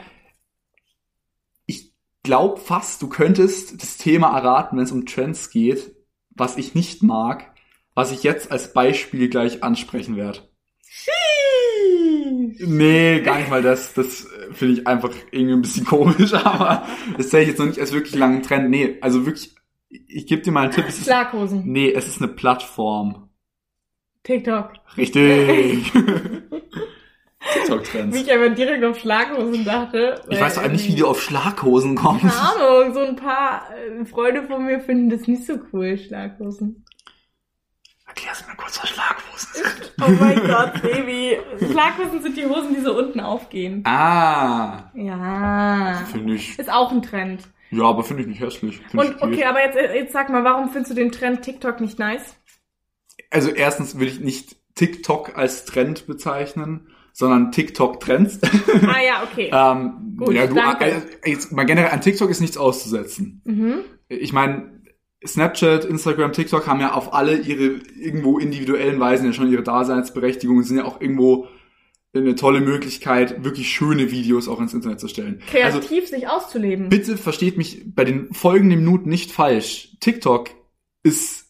Ich 2.26 2.28
glaube 2.28 2.58
fast, 2.58 3.00
du 3.02 3.08
könntest 3.08 3.80
das 3.80 3.98
Thema 3.98 4.36
erraten, 4.36 4.76
wenn 4.76 4.82
es 4.82 4.90
um 4.90 5.06
Trends 5.06 5.48
geht, 5.48 5.94
was 6.30 6.56
ich 6.56 6.74
nicht 6.74 7.04
mag, 7.04 7.54
was 7.94 8.10
ich 8.10 8.24
jetzt 8.24 8.50
als 8.50 8.72
Beispiel 8.72 9.28
gleich 9.28 9.62
ansprechen 9.62 10.16
werde. 10.16 10.40
Nee, 12.58 13.20
gar 13.20 13.38
nicht 13.38 13.48
mal 13.48 13.62
das. 13.62 13.94
Das 13.94 14.26
finde 14.50 14.74
ich 14.74 14.88
einfach 14.88 15.14
irgendwie 15.30 15.52
ein 15.52 15.62
bisschen 15.62 15.86
komisch, 15.86 16.34
aber 16.44 16.84
das 17.16 17.28
zähle 17.28 17.44
ich 17.44 17.50
jetzt 17.50 17.60
noch 17.60 17.66
nicht 17.66 17.78
als 17.78 17.92
wirklich 17.92 18.16
langen 18.16 18.42
Trend. 18.42 18.70
Nee, 18.70 18.98
also 19.02 19.24
wirklich, 19.24 19.54
ich 19.88 20.26
gebe 20.26 20.42
dir 20.42 20.50
mal 20.50 20.64
einen 20.64 20.72
Tipp. 20.72 20.86
Es 20.88 20.98
ist, 20.98 21.04
Schlaghosen. 21.04 21.62
nee, 21.64 21.92
es 21.92 22.08
ist 22.08 22.20
eine 22.20 22.32
Plattform. 22.32 23.30
TikTok. 24.24 24.72
Richtig. 24.96 25.92
Wie 27.54 27.58
TikTok-Trends. 27.60 28.16
ich 28.16 28.32
aber 28.32 28.48
direkt 28.50 28.84
auf 28.84 28.98
Schlaghosen 28.98 29.64
dachte. 29.64 30.20
Ich 30.28 30.40
weiß 30.40 30.54
doch 30.56 30.62
eigentlich 30.62 30.86
nicht, 30.88 30.96
wie 30.96 31.00
du 31.00 31.06
auf 31.06 31.22
Schlaghosen 31.22 31.94
kommst. 31.96 32.22
Keine 32.22 32.34
Ahnung, 32.34 32.94
so 32.94 33.00
ein 33.00 33.16
paar 33.16 33.68
äh, 33.74 34.04
Freunde 34.04 34.42
von 34.44 34.64
mir 34.64 34.80
finden 34.80 35.10
das 35.10 35.26
nicht 35.28 35.46
so 35.46 35.58
cool, 35.72 35.96
Schlaghosen. 35.98 36.84
Erklär's 38.06 38.44
mir 38.46 38.54
kurz, 38.56 38.80
was 38.82 38.88
Schlaghosen 38.90 39.48
sind. 39.52 39.92
Oh 40.00 40.10
mein 40.20 40.40
Gott, 40.46 40.82
Baby. 40.82 41.38
Schlaghosen 41.70 42.22
sind 42.22 42.36
die 42.36 42.46
Hosen, 42.46 42.74
die 42.74 42.80
so 42.80 42.96
unten 42.96 43.20
aufgehen. 43.20 43.82
Ah, 43.86 44.90
Ja. 44.94 46.04
finde 46.10 46.34
ich. 46.34 46.58
Ist 46.58 46.70
auch 46.72 46.90
ein 46.92 47.02
Trend. 47.02 47.42
Ja, 47.70 47.84
aber 47.84 48.04
finde 48.04 48.22
ich 48.22 48.28
nicht 48.28 48.40
hässlich. 48.40 48.78
Find 48.90 48.94
Und 49.02 49.22
okay, 49.22 49.44
aber 49.44 49.60
jetzt, 49.60 49.76
äh, 49.76 49.94
jetzt 49.96 50.12
sag 50.12 50.30
mal, 50.30 50.44
warum 50.44 50.70
findest 50.70 50.92
du 50.92 50.94
den 50.94 51.10
Trend 51.10 51.42
TikTok 51.42 51.80
nicht 51.80 51.98
nice? 51.98 52.36
Also 53.30 53.50
erstens 53.50 53.94
würde 53.96 54.06
ich 54.12 54.20
nicht 54.20 54.56
TikTok 54.76 55.36
als 55.36 55.64
Trend 55.64 56.06
bezeichnen, 56.06 56.88
sondern 57.16 57.50
TikTok-Trends. 57.50 58.40
Ah 58.86 59.02
ja, 59.02 59.22
okay. 59.24 59.50
ähm, 59.52 60.16
Gut, 60.18 60.34
ja, 60.34 60.46
du, 60.46 60.54
danke. 60.54 60.84
äh, 60.84 61.30
jetzt, 61.30 61.50
mal 61.50 61.64
generell 61.64 61.90
an 61.90 62.02
TikTok 62.02 62.28
ist 62.28 62.42
nichts 62.42 62.58
auszusetzen. 62.58 63.40
Mhm. 63.46 63.78
Ich 64.08 64.34
meine, 64.34 64.82
Snapchat, 65.26 65.86
Instagram, 65.86 66.32
TikTok 66.32 66.66
haben 66.66 66.78
ja 66.80 66.92
auf 66.92 67.14
alle 67.14 67.38
ihre 67.38 67.80
irgendwo 67.98 68.38
individuellen 68.38 69.00
Weisen 69.00 69.24
ja 69.24 69.32
schon 69.32 69.50
ihre 69.50 69.62
Daseinsberechtigung 69.62 70.58
und 70.58 70.64
sind 70.64 70.76
ja 70.76 70.84
auch 70.84 71.00
irgendwo 71.00 71.48
eine 72.12 72.34
tolle 72.34 72.60
Möglichkeit, 72.60 73.42
wirklich 73.42 73.70
schöne 73.70 74.10
Videos 74.10 74.46
auch 74.46 74.60
ins 74.60 74.74
Internet 74.74 75.00
zu 75.00 75.08
stellen. 75.08 75.40
Also 75.62 75.80
Kreativ 75.80 76.08
sich 76.08 76.28
auszuleben. 76.28 76.90
bitte 76.90 77.16
versteht 77.16 77.56
mich 77.56 77.82
bei 77.94 78.04
den 78.04 78.32
folgenden 78.34 78.80
Minuten 78.80 79.08
nicht 79.08 79.32
falsch. 79.32 79.96
TikTok 80.00 80.50
ist 81.02 81.46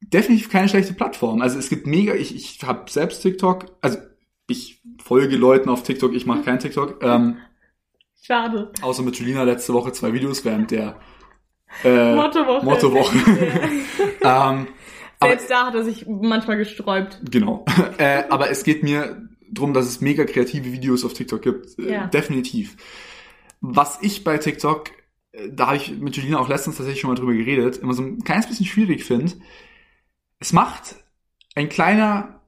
definitiv 0.00 0.48
keine 0.48 0.70
schlechte 0.70 0.94
Plattform. 0.94 1.42
Also 1.42 1.58
es 1.58 1.68
gibt 1.68 1.86
mega, 1.86 2.14
ich, 2.14 2.34
ich 2.34 2.62
habe 2.62 2.90
selbst 2.90 3.20
TikTok, 3.20 3.66
also 3.82 3.98
ich 4.50 4.79
folge 5.02 5.36
Leuten 5.36 5.68
auf 5.68 5.82
TikTok, 5.82 6.12
ich 6.14 6.26
mache 6.26 6.42
kein 6.42 6.58
TikTok. 6.58 7.02
Ähm, 7.02 7.38
Schade. 8.22 8.70
außer 8.82 9.02
mit 9.02 9.16
Julina 9.16 9.42
letzte 9.42 9.72
Woche 9.72 9.92
zwei 9.92 10.12
Videos 10.12 10.44
während 10.44 10.70
der 10.70 11.00
äh, 11.84 12.14
Mottowoche. 12.14 12.64
Mottowoche. 12.64 13.16
ähm, 14.22 14.66
aber, 15.18 15.30
Selbst 15.30 15.50
da 15.50 15.66
hat 15.66 15.74
er 15.74 15.84
sich 15.84 16.06
manchmal 16.06 16.56
gesträubt. 16.56 17.20
genau. 17.30 17.64
äh, 17.98 18.24
aber 18.28 18.50
es 18.50 18.64
geht 18.64 18.82
mir 18.82 19.28
drum, 19.50 19.72
dass 19.74 19.86
es 19.86 20.00
mega 20.00 20.24
kreative 20.24 20.72
Videos 20.72 21.04
auf 21.04 21.12
TikTok 21.14 21.42
gibt. 21.42 21.78
Äh, 21.78 21.92
Ja. 21.92 22.06
Definitiv. 22.06 22.76
Was 23.60 23.98
ich 24.02 24.24
bei 24.24 24.38
TikTok, 24.38 24.90
äh, 25.32 25.48
da 25.50 25.66
habe 25.68 25.76
ich 25.76 25.90
mit 25.98 26.16
Julina 26.16 26.38
auch 26.38 26.48
letztens 26.48 26.76
tatsächlich 26.76 27.00
schon 27.00 27.10
mal 27.10 27.16
drüber 27.16 27.34
geredet, 27.34 27.78
immer 27.78 27.94
so 27.94 28.02
ein 28.02 28.18
kleines 28.22 28.46
bisschen 28.46 28.66
schwierig 28.66 29.04
finde. 29.04 29.32
Es 30.38 30.52
macht 30.52 30.96
ein 31.54 31.68
kleiner 31.68 32.40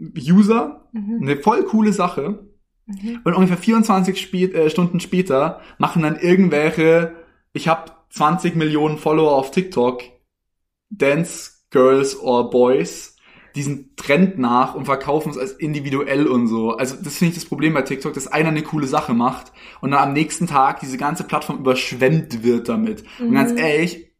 User 0.00 0.81
Mhm. 0.92 1.18
eine 1.22 1.36
voll 1.36 1.64
coole 1.64 1.92
Sache 1.92 2.46
Mhm. 2.86 3.20
und 3.24 3.34
ungefähr 3.34 3.56
24 3.56 4.20
spät, 4.20 4.54
äh, 4.54 4.68
Stunden 4.70 5.00
später 5.00 5.60
machen 5.78 6.02
dann 6.02 6.18
irgendwelche, 6.18 7.14
ich 7.52 7.68
habe 7.68 7.92
20 8.10 8.56
Millionen 8.56 8.98
Follower 8.98 9.32
auf 9.32 9.50
TikTok, 9.50 10.02
Dance 10.90 11.52
Girls 11.70 12.18
or 12.20 12.50
Boys, 12.50 13.16
diesen 13.54 13.94
Trend 13.96 14.38
nach 14.38 14.74
und 14.74 14.86
verkaufen 14.86 15.30
es 15.30 15.38
als 15.38 15.52
individuell 15.52 16.26
und 16.26 16.46
so. 16.46 16.72
Also 16.72 16.96
das 17.02 17.18
finde 17.18 17.30
ich 17.32 17.38
das 17.38 17.44
Problem 17.48 17.74
bei 17.74 17.82
TikTok, 17.82 18.14
dass 18.14 18.26
einer 18.26 18.48
eine 18.48 18.62
coole 18.62 18.86
Sache 18.86 19.14
macht 19.14 19.52
und 19.80 19.90
dann 19.90 20.00
am 20.00 20.12
nächsten 20.14 20.46
Tag 20.46 20.80
diese 20.80 20.96
ganze 20.96 21.24
Plattform 21.24 21.58
überschwemmt 21.58 22.42
wird 22.42 22.68
damit. 22.68 23.04
Und 23.20 23.32
ganz 23.32 23.52
Mhm. 23.52 23.58
ehrlich, 23.58 24.11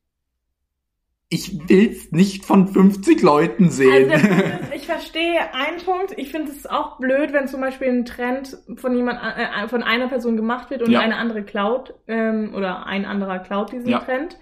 ich 1.32 1.68
will's 1.68 2.12
nicht 2.12 2.44
von 2.44 2.68
50 2.68 3.22
Leuten 3.22 3.64
Also 3.64 3.76
sehen. 3.76 4.10
ist, 4.10 4.74
ich 4.74 4.86
verstehe 4.86 5.40
einen 5.54 5.78
Punkt. 5.84 6.12
Ich 6.16 6.30
finde 6.30 6.52
es 6.52 6.66
auch 6.66 6.98
blöd, 6.98 7.32
wenn 7.32 7.48
zum 7.48 7.60
Beispiel 7.60 7.88
ein 7.88 8.04
Trend 8.04 8.58
von 8.76 8.94
jemand, 8.94 9.18
äh, 9.22 9.68
von 9.68 9.82
einer 9.82 10.08
Person 10.08 10.36
gemacht 10.36 10.70
wird 10.70 10.82
und 10.82 10.90
Ja. 10.90 11.00
eine 11.00 11.16
andere 11.16 11.42
klaut 11.42 11.94
ähm, 12.06 12.54
oder 12.54 12.86
ein 12.86 13.04
anderer 13.06 13.38
klaut 13.38 13.72
diesen 13.72 13.88
Ja. 13.88 14.00
Trend 14.00 14.38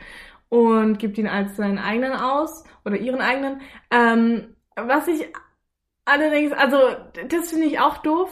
und 0.48 0.98
gibt 0.98 1.16
ihn 1.18 1.28
als 1.28 1.56
seinen 1.56 1.78
eigenen 1.78 2.12
aus 2.12 2.64
oder 2.84 2.96
ihren 2.96 3.20
eigenen. 3.20 3.60
Ähm, 3.92 4.56
was 4.74 5.06
ich 5.06 5.26
allerdings, 6.04 6.52
also 6.52 6.76
das 7.28 7.50
finde 7.50 7.66
ich 7.66 7.78
auch 7.78 7.98
doof. 7.98 8.30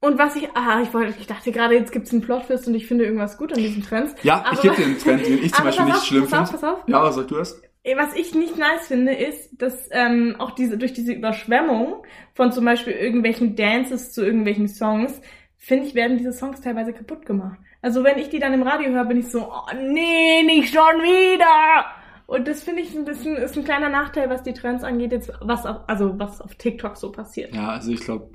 Und 0.00 0.16
was 0.18 0.36
ich, 0.36 0.48
ah, 0.54 0.80
ich 0.80 0.94
wollte, 0.94 1.14
ich 1.18 1.26
dachte 1.26 1.50
gerade, 1.50 1.74
jetzt 1.74 1.90
gibt's 1.90 2.12
einen 2.12 2.22
Plotfist 2.22 2.68
und 2.68 2.74
ich 2.74 2.86
finde 2.86 3.04
irgendwas 3.04 3.36
gut 3.36 3.52
an 3.52 3.58
diesen 3.58 3.82
Trends. 3.82 4.14
ja, 4.22 4.44
ich 4.52 4.58
Aber- 4.58 4.62
gebe 4.62 4.74
dir 4.76 4.84
einen 4.84 4.98
Trend, 4.98 5.26
den 5.26 5.42
ich 5.44 5.52
zum 5.52 5.64
Beispiel 5.64 5.84
nicht 5.86 5.96
auf, 5.96 6.04
schlimm 6.04 6.26
pass 6.28 6.32
auf, 6.32 6.48
finde. 6.50 6.60
pass 6.60 6.72
auf. 6.74 6.88
Ja, 6.88 7.12
sag 7.12 7.28
du 7.28 7.34
das? 7.36 7.60
Eh, 7.84 7.96
Was 7.96 8.14
ich 8.14 8.34
nicht 8.34 8.56
nice 8.56 8.86
finde, 8.86 9.12
ist, 9.14 9.50
dass 9.60 9.88
ähm, 9.92 10.36
auch 10.38 10.52
diese 10.52 10.78
durch 10.78 10.92
diese 10.92 11.12
Überschwemmung 11.12 12.04
von 12.34 12.52
zum 12.52 12.64
Beispiel 12.64 12.92
irgendwelchen 12.92 13.56
Dances 13.56 14.12
zu 14.12 14.24
irgendwelchen 14.24 14.68
Songs, 14.68 15.20
finde 15.56 15.86
ich, 15.86 15.94
werden 15.94 16.18
diese 16.18 16.32
Songs 16.32 16.60
teilweise 16.60 16.92
kaputt 16.92 17.24
gemacht. 17.26 17.58
Also 17.82 18.04
wenn 18.04 18.18
ich 18.18 18.28
die 18.28 18.38
dann 18.40 18.52
im 18.54 18.62
Radio 18.62 18.90
höre, 18.90 19.04
bin 19.04 19.18
ich 19.18 19.28
so, 19.30 19.50
oh 19.50 19.74
nee, 19.74 20.42
nicht 20.44 20.72
schon 20.74 20.82
wieder. 21.02 21.86
Und 22.26 22.46
das 22.46 22.62
finde 22.62 22.82
ich 22.82 22.94
ein 22.94 23.04
bisschen, 23.04 23.36
ist 23.36 23.56
ein 23.56 23.64
kleiner 23.64 23.88
Nachteil, 23.88 24.28
was 24.30 24.42
die 24.42 24.52
Trends 24.52 24.84
angeht, 24.84 25.12
jetzt 25.12 25.32
was 25.40 25.64
auf, 25.64 25.78
also 25.88 26.18
was 26.18 26.40
auf 26.40 26.54
TikTok 26.56 26.96
so 26.96 27.10
passiert. 27.10 27.54
Ja, 27.54 27.68
also 27.70 27.90
ich 27.92 28.00
glaube, 28.00 28.30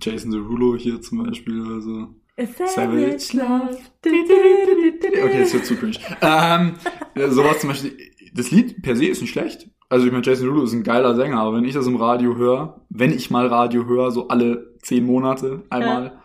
Jason 0.00 0.30
Derulo 0.30 0.76
hier 0.76 1.00
zum 1.00 1.24
Beispiel 1.24 1.60
oder 1.60 1.80
so. 1.80 2.08
A 2.38 2.46
Savage 2.66 3.36
Love. 3.36 3.78
Okay, 4.04 5.40
das 5.40 5.52
wird 5.52 5.66
zu 5.66 5.76
cringe. 5.76 5.98
ähm, 6.22 6.74
ja, 7.14 7.30
sowas 7.30 7.60
zum 7.60 7.70
Beispiel, 7.70 7.96
das 8.34 8.50
Lied 8.50 8.82
per 8.82 8.96
se 8.96 9.06
ist 9.06 9.20
nicht 9.20 9.30
schlecht. 9.32 9.68
Also 9.88 10.06
ich 10.06 10.12
meine, 10.12 10.24
Jason 10.24 10.46
Derulo 10.46 10.64
ist 10.64 10.72
ein 10.72 10.82
geiler 10.82 11.14
Sänger, 11.14 11.40
aber 11.40 11.56
wenn 11.56 11.64
ich 11.64 11.74
das 11.74 11.86
im 11.86 11.96
Radio 11.96 12.36
höre, 12.36 12.80
wenn 12.88 13.12
ich 13.12 13.30
mal 13.30 13.46
Radio 13.46 13.84
höre, 13.86 14.10
so 14.10 14.28
alle 14.28 14.74
zehn 14.80 15.04
Monate 15.04 15.62
einmal, 15.68 16.18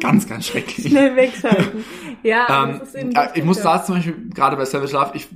ganz, 0.00 0.28
ganz 0.28 0.46
schrecklich. 0.46 0.88
Schnell 0.88 1.16
wegschalten. 1.16 1.84
Ja, 2.22 2.64
Ähm, 2.64 2.78
das 2.80 2.88
ist 2.88 2.94
eben 2.96 3.14
das 3.14 3.30
ich 3.36 3.44
muss 3.44 3.62
da 3.62 3.82
zum 3.82 3.94
Beispiel, 3.96 4.28
gerade 4.34 4.56
bei 4.56 4.64
Savage 4.66 4.92
Love, 4.92 5.12
ich, 5.14 5.28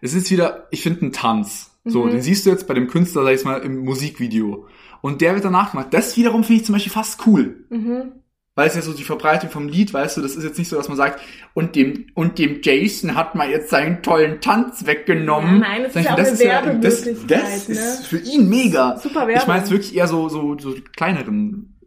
es 0.00 0.14
ist 0.14 0.30
wieder, 0.30 0.68
ich 0.70 0.82
finde 0.82 1.06
ein 1.06 1.12
Tanz. 1.12 1.72
So, 1.84 2.04
Mhm. 2.04 2.10
den 2.12 2.22
siehst 2.22 2.46
du 2.46 2.50
jetzt 2.50 2.66
bei 2.66 2.74
dem 2.74 2.88
Künstler, 2.88 3.24
sag 3.24 3.34
ich 3.34 3.44
mal, 3.44 3.58
im 3.62 3.78
Musikvideo. 3.84 4.66
Und 5.06 5.20
der 5.20 5.34
wird 5.34 5.44
danach 5.44 5.70
gemacht. 5.70 5.86
Das 5.92 6.16
wiederum 6.16 6.42
finde 6.42 6.62
ich 6.62 6.66
zum 6.66 6.72
Beispiel 6.72 6.90
fast 6.90 7.24
cool. 7.28 7.64
Mhm. 7.70 8.10
Weil 8.56 8.66
es 8.66 8.74
ja 8.74 8.82
so 8.82 8.92
die 8.92 9.04
Verbreitung 9.04 9.50
vom 9.50 9.68
Lied, 9.68 9.94
weißt 9.94 10.16
du, 10.16 10.20
das 10.20 10.34
ist 10.34 10.42
jetzt 10.42 10.58
nicht 10.58 10.68
so, 10.68 10.74
dass 10.74 10.88
man 10.88 10.96
sagt, 10.96 11.20
und 11.54 11.76
dem, 11.76 12.06
und 12.14 12.40
dem 12.40 12.60
Jason 12.60 13.14
hat 13.14 13.36
man 13.36 13.48
jetzt 13.48 13.70
seinen 13.70 14.02
tollen 14.02 14.40
Tanz 14.40 14.84
weggenommen. 14.84 15.60
Ja, 15.62 15.68
nein, 15.68 15.82
das 15.84 15.94
ist 15.94 16.04
ja 16.04 16.12
auch 16.12 16.18
ich 16.18 16.26
finde, 16.26 16.56
eine 16.58 16.80
das, 16.80 17.06
Werbemöglichkeit, 17.06 17.40
das 17.40 17.68
ne? 17.68 17.74
ist 17.76 18.06
für 18.08 18.18
ihn 18.18 18.48
mega. 18.48 18.98
Super 18.98 19.28
Ich 19.28 19.34
Werbung. 19.34 19.46
meine 19.46 19.60
jetzt 19.60 19.70
wirklich 19.70 19.94
eher 19.94 20.08
so, 20.08 20.28
so, 20.28 20.58
so 20.58 20.74
die 20.74 20.82
kleineren 20.82 21.78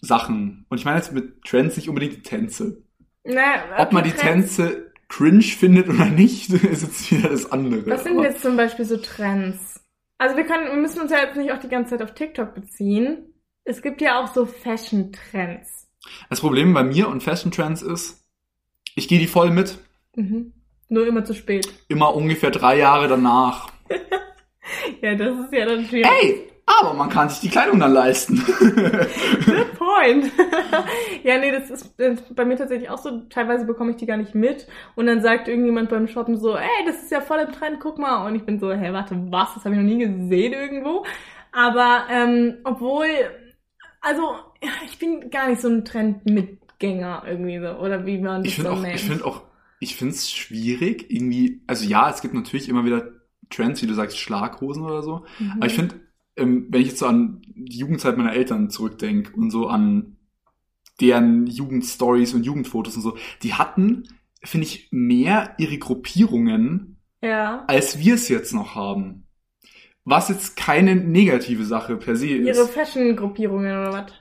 Sachen. 0.00 0.64
Und 0.70 0.78
ich 0.78 0.86
meine 0.86 0.96
jetzt 0.96 1.12
mit 1.12 1.44
Trends 1.44 1.76
nicht 1.76 1.90
unbedingt 1.90 2.16
die 2.16 2.22
Tänze. 2.22 2.84
Na, 3.22 3.42
Ob 3.76 3.92
man 3.92 4.02
die 4.02 4.12
Trends. 4.12 4.56
Tänze 4.56 4.92
cringe 5.08 5.42
findet 5.42 5.90
oder 5.90 6.06
nicht, 6.06 6.50
ist 6.52 6.82
jetzt 6.82 7.10
wieder 7.12 7.28
das 7.28 7.52
andere. 7.52 7.84
Was 7.86 8.04
sind 8.04 8.18
jetzt 8.22 8.40
zum 8.40 8.56
Beispiel 8.56 8.86
so 8.86 8.96
Trends? 8.96 9.78
Also 10.18 10.36
wir 10.36 10.44
können, 10.44 10.66
wir 10.66 10.76
müssen 10.76 11.00
uns 11.00 11.10
ja 11.12 11.18
jetzt 11.18 11.36
nicht 11.36 11.52
auch 11.52 11.58
die 11.60 11.68
ganze 11.68 11.90
Zeit 11.96 12.02
auf 12.02 12.14
TikTok 12.14 12.54
beziehen. 12.54 13.34
Es 13.64 13.82
gibt 13.82 14.00
ja 14.00 14.20
auch 14.22 14.32
so 14.34 14.46
Fashion-Trends. 14.46 15.88
Das 16.30 16.40
Problem 16.40 16.72
bei 16.74 16.82
mir 16.82 17.08
und 17.08 17.22
Fashion 17.22 17.50
Trends 17.52 17.82
ist, 17.82 18.24
ich 18.94 19.08
gehe 19.08 19.18
die 19.18 19.26
voll 19.26 19.50
mit, 19.50 19.78
Mhm. 20.16 20.52
Nur 20.88 21.06
immer 21.06 21.24
zu 21.24 21.32
spät. 21.34 21.68
immer 21.86 22.12
ungefähr 22.14 22.50
drei 22.50 22.78
Jahre 22.78 23.08
danach. 23.08 23.70
Ja, 25.00 25.14
das 25.14 25.38
ist 25.46 25.52
ja 25.52 25.64
dann 25.64 25.84
schwierig. 25.86 26.10
Ey, 26.22 26.47
aber 26.80 26.94
man 26.94 27.08
kann 27.08 27.28
sich 27.28 27.40
die 27.40 27.48
Kleidung 27.48 27.80
dann 27.80 27.92
leisten. 27.92 28.36
Good 28.58 29.74
point. 29.78 30.30
ja, 31.24 31.38
nee, 31.38 31.50
das 31.50 31.70
ist 31.70 31.98
äh, 32.00 32.16
bei 32.34 32.44
mir 32.44 32.56
tatsächlich 32.56 32.90
auch 32.90 32.98
so. 32.98 33.22
Teilweise 33.30 33.64
bekomme 33.64 33.90
ich 33.92 33.96
die 33.96 34.06
gar 34.06 34.16
nicht 34.16 34.34
mit. 34.34 34.66
Und 34.94 35.06
dann 35.06 35.22
sagt 35.22 35.48
irgendjemand 35.48 35.90
beim 35.90 36.08
Shoppen 36.08 36.36
so, 36.38 36.56
ey, 36.56 36.68
das 36.86 37.02
ist 37.02 37.10
ja 37.10 37.20
voll 37.20 37.38
im 37.40 37.52
Trend, 37.52 37.80
guck 37.80 37.98
mal. 37.98 38.26
Und 38.26 38.34
ich 38.34 38.44
bin 38.44 38.58
so, 38.60 38.72
hä, 38.72 38.92
warte, 38.92 39.16
was? 39.30 39.54
Das 39.54 39.64
habe 39.64 39.74
ich 39.74 39.80
noch 39.80 39.88
nie 39.88 39.98
gesehen 39.98 40.52
irgendwo. 40.52 41.04
Aber 41.52 42.04
ähm, 42.10 42.58
obwohl, 42.64 43.06
also 44.00 44.22
ich 44.84 44.98
bin 44.98 45.30
gar 45.30 45.48
nicht 45.48 45.60
so 45.60 45.68
ein 45.68 45.84
Trendmitgänger 45.84 47.24
irgendwie 47.26 47.58
so, 47.58 47.70
oder 47.78 48.06
wie 48.06 48.18
man 48.18 48.42
das 48.42 48.52
Ich 48.52 48.54
finde 48.56 48.70
so 48.70 48.76
auch, 48.76 48.80
nennt. 48.82 48.94
ich 48.94 49.04
finde 49.04 49.24
auch, 49.24 49.42
ich 49.80 49.96
finde 49.96 50.14
es 50.14 50.30
schwierig, 50.30 51.06
irgendwie, 51.10 51.62
also 51.66 51.84
ja, 51.84 52.10
es 52.10 52.20
gibt 52.20 52.34
natürlich 52.34 52.68
immer 52.68 52.84
wieder 52.84 53.08
Trends, 53.50 53.80
wie 53.82 53.86
du 53.86 53.94
sagst, 53.94 54.18
Schlaghosen 54.18 54.84
oder 54.84 55.02
so. 55.02 55.24
Mhm. 55.38 55.52
Aber 55.56 55.66
ich 55.66 55.74
finde, 55.74 55.94
ähm, 56.38 56.66
wenn 56.70 56.80
ich 56.80 56.88
jetzt 56.88 56.98
so 57.00 57.06
an 57.06 57.42
die 57.54 57.78
Jugendzeit 57.78 58.16
meiner 58.16 58.32
Eltern 58.32 58.70
zurückdenke 58.70 59.32
und 59.36 59.50
so 59.50 59.66
an 59.68 60.16
deren 61.00 61.46
Jugendstories 61.46 62.34
und 62.34 62.44
Jugendfotos 62.44 62.96
und 62.96 63.02
so, 63.02 63.16
die 63.42 63.54
hatten, 63.54 64.04
finde 64.42 64.66
ich, 64.66 64.88
mehr 64.90 65.54
ihre 65.58 65.78
Gruppierungen, 65.78 67.00
ja. 67.22 67.64
als 67.66 67.98
wir 67.98 68.14
es 68.14 68.28
jetzt 68.28 68.52
noch 68.52 68.74
haben. 68.74 69.26
Was 70.04 70.28
jetzt 70.30 70.56
keine 70.56 70.96
negative 70.96 71.64
Sache 71.64 71.96
per 71.96 72.16
se 72.16 72.26
Ihre 72.28 72.48
ist. 72.62 72.70
Fashion-Gruppierungen 72.70 73.72
oder 73.72 73.92
was? 73.92 74.12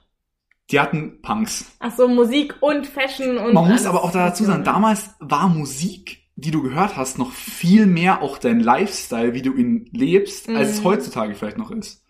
Die 0.70 0.80
hatten 0.82 1.22
Punks. 1.22 1.78
Ach 1.80 1.96
so, 1.96 2.10
Musik 2.10 2.56
und 2.60 2.86
Fashion 2.86 3.38
und. 3.38 3.54
Man 3.54 3.70
muss 3.72 3.86
aber 3.86 4.04
auch 4.04 4.12
dazu 4.12 4.44
sagen, 4.44 4.66
damals 4.66 5.12
war 5.20 5.48
Musik, 5.48 6.24
die 6.36 6.52
du 6.52 6.62
gehört 6.62 6.98
hast, 6.98 7.18
noch 7.18 7.32
viel 7.32 7.86
mehr 7.86 8.22
auch 8.22 8.38
dein 8.38 8.60
Lifestyle, 8.60 9.34
wie 9.34 9.42
du 9.42 9.54
ihn 9.54 9.90
lebst, 9.94 10.50
als 10.50 10.72
es 10.72 10.80
Mhm. 10.82 10.84
heutzutage 10.84 11.36
vielleicht 11.36 11.58
noch 11.58 11.72
ist. 11.72 12.04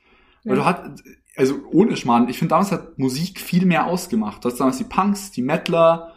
Weil 0.47 0.57
Ja. 0.57 0.63
du 0.63 0.65
hat, 0.65 1.03
also 1.35 1.55
ohne 1.71 1.95
Schmarrn, 1.97 2.29
ich 2.29 2.37
finde 2.39 2.49
damals 2.51 2.71
hat 2.71 2.97
Musik 2.97 3.39
viel 3.39 3.65
mehr 3.65 3.85
ausgemacht. 3.85 4.43
Du 4.43 4.49
hast 4.49 4.57
damals 4.59 4.77
die 4.77 4.83
Punks, 4.85 5.31
die 5.31 5.41
Metaler, 5.41 6.13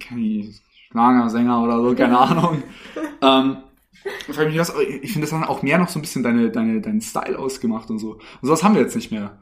keine 0.00 0.44
Schlagersänger 0.90 1.62
oder 1.62 1.82
so, 1.82 1.94
keine 1.94 2.18
Ahnung. 2.18 2.62
ähm, 3.22 3.56
ich 4.28 4.36
finde, 4.36 4.56
das 4.56 5.32
hat 5.32 5.48
auch 5.48 5.62
mehr 5.62 5.78
noch 5.78 5.88
so 5.88 5.98
ein 5.98 6.02
bisschen 6.02 6.22
deine, 6.22 6.50
deine, 6.50 6.80
deinen 6.80 7.00
Style 7.00 7.38
ausgemacht 7.38 7.90
und 7.90 7.98
so. 7.98 8.12
Und 8.14 8.20
sowas 8.42 8.62
haben 8.62 8.74
wir 8.74 8.82
jetzt 8.82 8.94
nicht 8.96 9.10
mehr. 9.10 9.38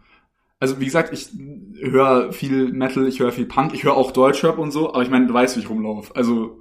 Also 0.60 0.80
wie 0.80 0.86
gesagt, 0.86 1.12
ich 1.12 1.28
höre 1.80 2.32
viel 2.32 2.72
Metal, 2.72 3.06
ich 3.06 3.20
höre 3.20 3.32
viel 3.32 3.44
Punk, 3.44 3.74
ich 3.74 3.84
höre 3.84 3.94
auch 3.96 4.12
Deutschrap 4.12 4.56
und 4.58 4.70
so, 4.70 4.90
aber 4.94 5.02
ich 5.02 5.10
meine, 5.10 5.26
du 5.26 5.34
weißt, 5.34 5.56
wie 5.56 5.60
ich 5.60 5.68
rumlaufe. 5.68 6.14
Also, 6.16 6.58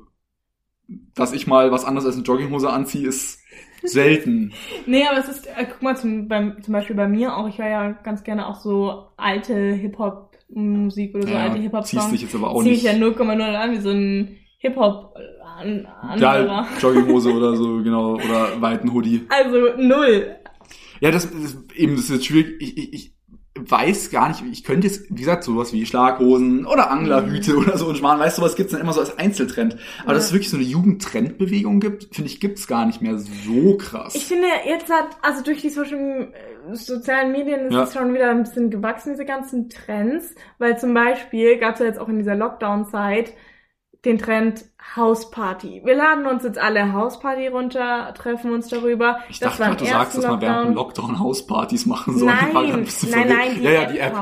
dass 1.16 1.32
ich 1.32 1.48
mal 1.48 1.72
was 1.72 1.86
anderes 1.86 2.06
als 2.06 2.16
eine 2.16 2.26
Jogginghose 2.26 2.70
anziehe, 2.70 3.08
ist 3.08 3.40
selten. 3.84 4.54
Nee, 4.86 5.06
aber 5.10 5.20
es 5.20 5.30
ist, 5.30 5.48
äh, 5.48 5.66
guck 5.72 5.82
mal, 5.82 5.96
zum, 5.98 6.28
beim, 6.28 6.62
zum 6.62 6.74
Beispiel 6.74 6.96
bei 6.96 7.08
mir 7.08 7.36
auch, 7.38 7.48
ich 7.48 7.58
höre 7.58 7.70
ja 7.70 7.92
ganz 7.92 8.24
gerne 8.24 8.48
auch 8.48 8.60
so 8.60 9.08
alte 9.18 9.74
Hip-Hop-Musik 9.74 11.16
oder 11.16 11.28
so 11.28 11.34
alte 11.36 11.54
ziehst 11.56 11.64
Hip-Hop-Songs. 11.64 12.12
dich 12.12 12.22
jetzt 12.22 12.36
aber 12.36 12.52
auch 12.52 12.64
Zieh 12.64 12.72
ich 12.72 12.84
nicht. 12.84 13.00
ja 13.00 13.08
0,0 13.08 13.42
an 13.56 13.72
wie 13.72 13.82
so 13.82 13.90
ein 13.92 14.38
Hip-Hop-Anderer. 14.60 16.18
Ja, 16.18 16.68
Jogginghose 16.80 17.34
oder 17.34 17.56
so, 17.56 17.84
genau, 17.84 18.16
oder 18.16 18.62
weiten 18.62 18.94
Hoodie. 18.94 19.22
Also 19.30 19.58
null. 19.78 20.36
Ja, 21.00 21.12
das 21.12 21.26
ist 21.26 21.58
eben, 21.76 21.96
das 21.96 22.06
ist 22.06 22.12
jetzt 22.12 22.26
schwierig. 22.26 22.56
Ich, 22.62 22.78
ich, 22.78 22.94
ich 22.94 23.14
weiß 23.70 24.10
gar 24.12 24.30
nicht, 24.30 24.44
ich 24.52 24.64
könnte 24.64 24.88
jetzt, 24.88 25.06
wie 25.10 25.20
gesagt, 25.22 25.44
sowas 25.44 25.74
wie 25.74 25.86
Schlaghosen 25.86 26.66
oder 26.66 26.90
Anglerhüte 26.92 27.56
oder 27.58 27.78
so 27.78 27.88
und 27.88 27.98
Schmarrn, 27.98 28.20
weißt 28.20 28.38
du, 28.38 28.42
was 28.42 28.56
gibt's 28.56 28.72
dann 28.74 28.82
immer 28.82 28.94
so 28.94 29.00
als 29.00 29.18
Einzeltrend. 29.18 29.78
Aber 30.04 30.10
Ja. 30.10 30.16
dass 30.16 30.26
es 30.26 30.34
wirklich 30.34 30.50
so 30.50 30.58
eine 30.58 30.66
Jugendtrendbewegung 30.66 31.80
gibt, 31.80 32.14
finde 32.16 32.30
ich, 32.30 32.40
gibt's 32.40 32.68
gar 32.68 32.86
nicht 32.86 33.02
mehr 33.02 33.18
so 33.18 33.78
krass. 33.78 34.16
Ich 34.16 34.26
finde, 34.26 34.48
jetzt 34.68 34.90
hat, 34.92 35.08
also 35.22 35.44
durch 35.44 35.62
die 35.62 35.70
Social, 35.70 36.32
äh, 36.70 36.76
sozialen 36.76 37.32
Medien 37.32 37.68
ist 37.68 37.74
Ja. 37.74 37.84
es 37.84 37.94
schon 37.94 38.14
wieder 38.14 38.30
ein 38.32 38.44
bisschen 38.44 38.70
gewachsen, 38.70 39.12
diese 39.14 39.26
ganzen 39.26 39.70
Trends. 39.70 40.34
Weil 40.60 40.78
zum 40.78 40.94
Beispiel 40.94 41.58
gab 41.58 41.74
es 41.76 41.80
ja 41.80 41.86
jetzt 41.88 42.00
auch 42.00 42.10
in 42.10 42.18
dieser 42.18 42.36
Lockdown-Zeit 42.36 43.34
den 44.06 44.18
Trend 44.18 44.66
Hausparty. 44.96 45.82
Wir 45.86 45.96
laden 45.96 46.26
uns 46.26 46.44
jetzt 46.44 46.58
alle 46.58 46.92
Hausparty 46.92 47.48
runter, 47.48 48.14
treffen 48.18 48.52
uns 48.52 48.68
darüber. 48.68 49.20
ich 49.30 49.40
das 49.40 49.58
dachte 49.58 49.64
gerade, 49.64 49.78
du 49.78 49.86
sagst, 49.86 50.18
dass 50.18 50.26
man 50.28 50.42
während 50.42 50.70
dem 50.70 50.74
Lockdown. 50.76 51.20
Hauspartys 51.20 51.86
machen 51.86 52.18
soll. 52.18 52.28
Nein, 52.28 52.50
nein, 52.54 52.86
verwirrt. 52.86 53.30
nein, 53.30 53.56
die 53.56 53.64
ja, 53.64 53.72
ja, 53.72 53.86
die 53.86 54.00
App. 54.00 54.14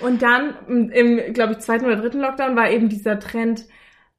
Und 0.00 0.22
dann 0.22 0.54
im, 0.68 0.90
im 0.90 1.32
glaube 1.34 1.54
ich, 1.54 1.58
zweiten 1.58 1.84
oder 1.84 1.96
dritten 1.96 2.20
Lockdown 2.20 2.54
war 2.54 2.70
eben 2.70 2.88
dieser 2.88 3.18
Trend, 3.18 3.66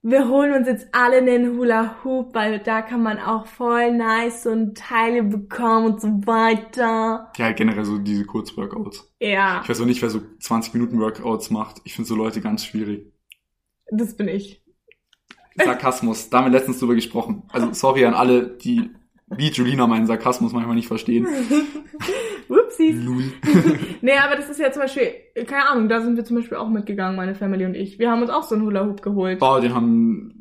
wir 0.04 0.28
holen 0.30 0.54
uns 0.54 0.68
jetzt 0.68 0.88
alle 0.92 1.18
einen 1.18 1.58
Hula 1.58 1.96
Hoop, 2.04 2.36
weil 2.36 2.60
da 2.60 2.82
kann 2.82 3.02
man 3.02 3.20
auch 3.20 3.48
voll 3.48 3.94
nice 3.94 4.46
und 4.46 4.78
Teile 4.78 5.24
bekommen 5.24 5.94
und 5.94 6.02
so 6.02 6.08
weiter. 6.26 7.32
Ja, 7.36 7.52
generell 7.52 7.84
so 7.84 7.98
diese 7.98 8.26
Kurzworkouts. 8.26 9.12
Ja, 9.20 9.62
Ich 9.64 9.70
weiß 9.70 9.82
auch 9.82 9.86
nicht, 9.86 10.02
wer 10.02 10.10
so 10.10 10.22
20 10.40 10.74
Minuten 10.76 11.00
Workouts 11.00 11.50
macht. 11.52 11.78
Ich 11.84 11.94
finde 11.96 12.08
so 12.08 12.16
Leute 12.16 12.42
ganz 12.42 12.64
schwierig. 12.66 13.12
Das 13.92 14.16
bin 14.16 14.28
ich. 14.28 14.64
Sarkasmus, 15.56 16.30
da 16.30 16.38
haben 16.38 16.46
wir 16.46 16.52
letztens 16.52 16.80
drüber 16.80 16.96
gesprochen. 16.96 17.44
Also 17.50 17.74
sorry 17.74 18.06
an 18.06 18.14
alle, 18.14 18.48
die 18.58 18.92
wie 19.28 19.50
Julina 19.50 19.88
meinen 19.88 20.08
Sarkasmus 20.08 20.54
manchmal 20.54 20.76
nicht 20.76 20.88
verstehen. 20.88 21.28
Upsies. 22.80 23.04
Lul. 23.04 23.24
Nee, 24.02 24.12
aber 24.24 24.36
das 24.36 24.48
ist 24.50 24.60
ja 24.60 24.72
zum 24.72 24.84
Beispiel, 24.84 25.08
keine 25.48 25.68
Ahnung, 25.70 25.90
da 25.90 26.02
sind 26.02 26.16
wir 26.18 26.24
zum 26.24 26.38
Beispiel 26.38 26.58
auch 26.58 26.70
mitgegangen, 26.70 27.16
meine 27.16 27.34
Family 27.34 27.66
und 27.66 27.74
ich. 27.76 27.98
Wir 27.98 28.12
haben 28.12 28.22
uns 28.22 28.30
auch 28.30 28.44
so 28.44 28.54
einen 28.56 28.64
Hula 28.64 28.86
Hoop 28.86 29.02
geholt. 29.02 29.40
Oh, 29.42 29.60
den 29.60 29.74
haben, 29.74 30.34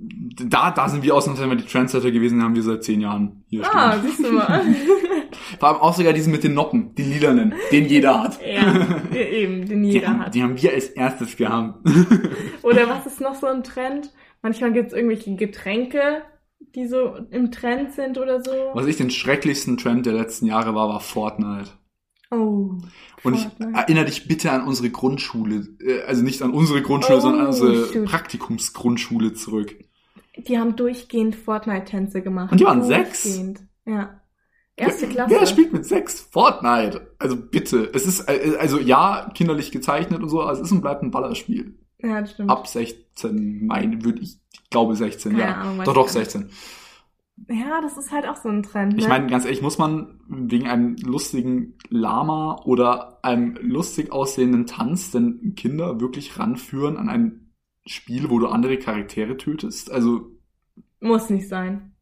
da, 0.44 0.70
da 0.70 0.88
sind 0.90 1.02
wir 1.02 1.14
ausnahmsweise 1.14 1.56
die 1.56 1.64
Trendsetter 1.64 2.10
gewesen, 2.10 2.42
haben 2.42 2.54
wir 2.54 2.62
seit 2.62 2.84
zehn 2.84 3.00
Jahren 3.00 3.44
hier 3.48 3.62
Ah, 3.64 3.92
stehen. 3.92 4.02
siehst 4.06 4.24
du 4.26 4.32
mal. 4.32 4.62
Vor 5.58 5.68
allem 5.70 5.78
auch 5.78 5.94
sogar 5.94 6.12
diesen 6.12 6.32
mit 6.32 6.44
den 6.44 6.52
Noppen, 6.54 6.94
den 6.94 7.10
lilanen, 7.10 7.54
den 7.72 7.86
jeder 7.86 8.22
hat. 8.24 8.38
ja, 8.46 9.16
eben, 9.16 9.66
den 9.66 9.82
Die 9.82 9.90
jeder 9.92 10.08
haben, 10.08 10.26
hat. 10.26 10.34
die 10.34 10.42
haben 10.42 10.60
wir 10.60 10.72
als 10.72 10.88
erstes 10.90 11.36
gehabt. 11.36 11.78
Oder 12.62 12.88
was 12.88 13.06
ist 13.06 13.20
noch 13.22 13.34
so 13.36 13.46
ein 13.46 13.64
Trend? 13.64 14.12
Manchmal 14.42 14.72
gibt 14.72 14.88
es 14.88 14.92
irgendwelche 14.92 15.34
Getränke, 15.34 16.22
die 16.74 16.86
so 16.86 17.16
im 17.30 17.50
Trend 17.50 17.92
sind 17.94 18.18
oder 18.18 18.42
so. 18.42 18.50
Was 18.74 18.86
ich 18.86 18.96
den 18.98 19.10
schrecklichsten 19.10 19.78
Trend 19.78 20.04
der 20.04 20.12
letzten 20.12 20.44
Jahre 20.46 20.74
war, 20.74 20.88
war 20.90 21.00
Fortnite. 21.00 21.70
Oh. 22.30 22.78
Und 23.22 23.34
ich 23.34 23.46
erinnere 23.74 24.06
dich 24.06 24.26
bitte 24.26 24.50
an 24.50 24.66
unsere 24.66 24.90
Grundschule, 24.90 25.68
äh, 25.80 26.02
also 26.02 26.22
nicht 26.22 26.42
an 26.42 26.50
unsere 26.50 26.82
Grundschule, 26.82 27.18
Oh, 27.18 27.20
sondern 27.20 27.40
an 27.42 27.46
unsere 27.48 27.92
shoot. 27.92 28.04
Praktikumsgrundschule 28.04 29.34
zurück. 29.34 29.76
Die 30.36 30.58
haben 30.58 30.76
durchgehend 30.76 31.36
Fortnite-Tänze 31.36 32.22
gemacht. 32.22 32.52
Und 32.52 32.60
die 32.60 32.64
waren 32.64 32.82
sechs? 32.82 33.22
Durchgehend. 33.22 33.60
Ja. 33.86 34.20
Erste 34.76 35.08
Klasse. 35.08 35.34
Wer 35.34 35.46
spielt 35.46 35.72
mit 35.72 35.86
sechs 35.86 36.20
Fortnite? 36.20 37.14
Also 37.18 37.36
bitte. 37.36 37.90
Es 37.94 38.06
ist, 38.06 38.28
äh, 38.28 38.56
also 38.58 38.78
ja, 38.78 39.30
kinderlich 39.34 39.72
gezeichnet 39.72 40.22
und 40.22 40.28
so, 40.28 40.42
aber 40.42 40.52
es 40.52 40.60
ist 40.60 40.70
und 40.72 40.82
bleibt 40.82 41.02
ein 41.02 41.10
Ballerspiel. 41.10 41.78
Ja, 42.02 42.20
das 42.20 42.32
stimmt. 42.32 42.50
Ab 42.50 42.66
16, 42.66 43.66
meine, 43.66 44.04
würde 44.04 44.20
ich, 44.20 44.38
ich 44.52 44.70
glaube 44.70 44.94
16, 44.94 45.32
Keine 45.32 45.42
ja. 45.42 45.78
Weiß 45.78 45.86
doch, 45.86 45.94
doch, 45.94 46.12
gar 46.12 46.20
nicht. 46.20 46.50
16. 47.46 47.58
Ja, 47.68 47.80
das 47.80 47.96
ist 47.96 48.10
halt 48.12 48.26
auch 48.26 48.36
so 48.36 48.48
ein 48.48 48.62
Trend. 48.62 48.94
Ne? 48.94 48.98
Ich 49.00 49.08
meine, 49.08 49.26
ganz 49.26 49.44
ehrlich, 49.44 49.62
muss 49.62 49.78
man 49.78 50.20
wegen 50.28 50.66
einem 50.68 50.96
lustigen 50.96 51.74
Lama 51.88 52.60
oder 52.64 53.18
einem 53.22 53.56
lustig 53.60 54.12
aussehenden 54.12 54.66
Tanz 54.66 55.10
denn 55.10 55.54
Kinder 55.56 56.00
wirklich 56.00 56.38
ranführen 56.38 56.96
an 56.96 57.08
ein 57.08 57.52
Spiel, 57.86 58.30
wo 58.30 58.38
du 58.38 58.48
andere 58.48 58.78
Charaktere 58.78 59.36
tötest? 59.36 59.92
Also, 59.92 60.30
Muss 61.00 61.30
nicht 61.30 61.48
sein. 61.48 61.92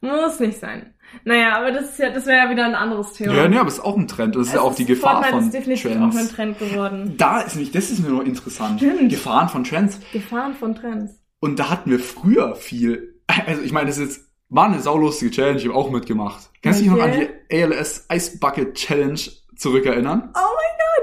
Muss 0.00 0.38
nicht 0.40 0.58
sein. 0.58 0.94
Naja, 1.24 1.56
aber 1.58 1.70
das 1.70 1.90
ist 1.90 1.98
ja, 1.98 2.10
das 2.10 2.26
wäre 2.26 2.38
ja 2.46 2.50
wieder 2.50 2.64
ein 2.64 2.74
anderes 2.74 3.12
Thema. 3.12 3.34
ja, 3.34 3.48
nee, 3.48 3.58
aber 3.58 3.68
es 3.68 3.74
ist 3.74 3.84
auch 3.84 3.96
ein 3.96 4.06
Trend. 4.08 4.36
Das 4.36 4.46
ist 4.48 4.52
ja 4.54 4.60
Es 4.60 4.64
auch 4.64 4.74
die 4.74 4.84
Gefahr 4.86 5.14
Fortnite 5.16 5.34
von 5.36 5.44
ist 5.44 5.54
definitiv 5.54 5.92
Trends. 5.92 6.16
auch 6.16 6.20
ein 6.20 6.28
Trend 6.28 6.58
geworden. 6.58 7.14
Da 7.18 7.40
ist 7.40 7.56
nämlich, 7.56 7.72
das 7.72 7.90
ist 7.90 8.00
mir 8.00 8.08
nur 8.10 8.24
interessant. 8.24 8.80
Stimmt. 8.80 9.10
Gefahren 9.10 9.48
von 9.48 9.64
Trends. 9.64 10.00
Gefahren 10.12 10.54
von 10.54 10.74
Trends. 10.74 11.22
Und 11.40 11.58
da 11.58 11.68
hatten 11.70 11.90
wir 11.90 11.98
früher 11.98 12.54
viel, 12.54 13.20
also 13.26 13.60
ich 13.62 13.72
meine, 13.72 13.86
das 13.88 13.98
ist 13.98 14.16
jetzt, 14.16 14.30
war 14.48 14.66
eine 14.66 14.80
saulustige 14.80 15.30
Challenge, 15.30 15.58
ich 15.58 15.66
habe 15.66 15.76
auch 15.76 15.90
mitgemacht. 15.90 16.50
Kannst 16.62 16.80
du 16.80 16.84
dich 16.84 16.92
noch 16.92 17.02
an 17.02 17.12
die 17.12 17.62
ALS 17.62 18.06
Ice 18.12 18.38
Bucket 18.38 18.74
Challenge 18.74 19.20
zurückerinnern? 19.56 20.32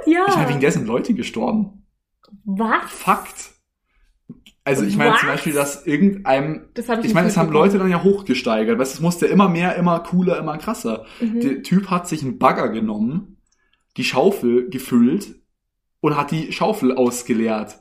Ja. 0.05 0.25
Ich 0.27 0.35
meine, 0.35 0.49
wegen 0.49 0.59
der 0.59 0.71
sind 0.71 0.87
Leute 0.87 1.13
gestorben. 1.13 1.85
Was? 2.43 2.91
Fakt. 2.91 3.51
Also 4.63 4.83
ich 4.83 4.95
meine 4.95 5.15
zum? 5.17 5.27
Beispiel, 5.27 5.53
dass 5.53 5.87
irgendeinem, 5.87 6.69
Das 6.75 6.87
ich 6.87 7.05
ich 7.05 7.13
meine, 7.13 7.27
es 7.27 7.37
haben. 7.37 7.51
Leute 7.51 7.79
dann 7.79 7.89
ja 7.89 8.03
hochgesteigert, 8.03 8.77
weißt, 8.77 8.93
du, 8.93 8.95
es 8.97 9.01
musste 9.01 9.25
immer 9.25 9.49
mehr, 9.49 9.75
immer 9.75 9.99
cooler, 10.01 10.37
immer 10.37 10.57
krasser. 10.57 11.05
Mhm. 11.19 11.39
Der 11.39 11.63
Typ 11.63 11.89
hat 11.89 12.07
sich 12.07 12.21
einen 12.21 12.37
Bagger 12.37 12.69
genommen, 12.69 13.37
die 13.97 14.03
Schaufel 14.03 14.69
gefüllt 14.69 15.35
und 15.99 16.15
hat 16.15 16.31
die 16.31 16.51
Schaufel 16.51 16.95
ausgeleert. 16.95 17.79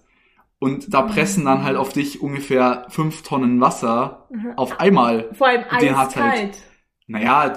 Und 0.61 0.93
da 0.95 1.03
pressen 1.03 1.45
dann 1.47 1.65
halt 1.65 1.77
auf 1.77 1.93
dich 1.93 2.21
ungefähr 2.23 2.87
fünf 2.91 3.23
Tonnen 3.23 3.61
Wasser 3.61 4.27
Mhm. 4.31 4.53
auf 4.57 4.79
einmal. 4.79 5.31
Vor 5.33 5.49
allem 5.49 5.65
Den 5.81 5.97
hat's 5.97 6.15
halt. 6.17 6.33
eiskalt. 6.35 6.59
Naja, 7.09 7.53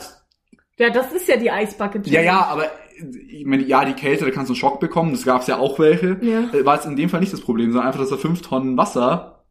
Ja, 0.80 0.90
das 0.90 1.12
ist 1.14 1.28
ja 1.28 1.38
die 1.38 1.52
Eisbucket. 1.52 2.08
ja, 2.08 2.22
ja, 2.22 2.46
aber 2.46 2.66
ich 3.30 3.46
meine, 3.46 3.64
ja, 3.64 3.84
die 3.86 3.94
Kälte, 3.94 4.24
da 4.26 4.32
kannst 4.32 4.50
du 4.50 4.54
einen 4.54 4.60
Schock 4.60 4.80
bekommen, 4.80 5.12
das 5.12 5.24
gab's 5.24 5.48
ja 5.48 5.58
auch 5.58 5.78
welche. 5.80 6.18
Ja. 6.22 6.44
Äh, 6.54 6.66
War 6.66 6.76
jetzt 6.76 6.86
in 6.86 6.96
dem 6.96 7.10
Fall 7.10 7.20
nicht 7.20 7.34
das 7.34 7.42
Problem, 7.42 7.72
sondern 7.72 7.88
einfach, 7.88 8.00
dass 8.00 8.10
da 8.10 8.18
fünf 8.18 8.42
Tonnen 8.42 8.78
Wasser 8.78 9.43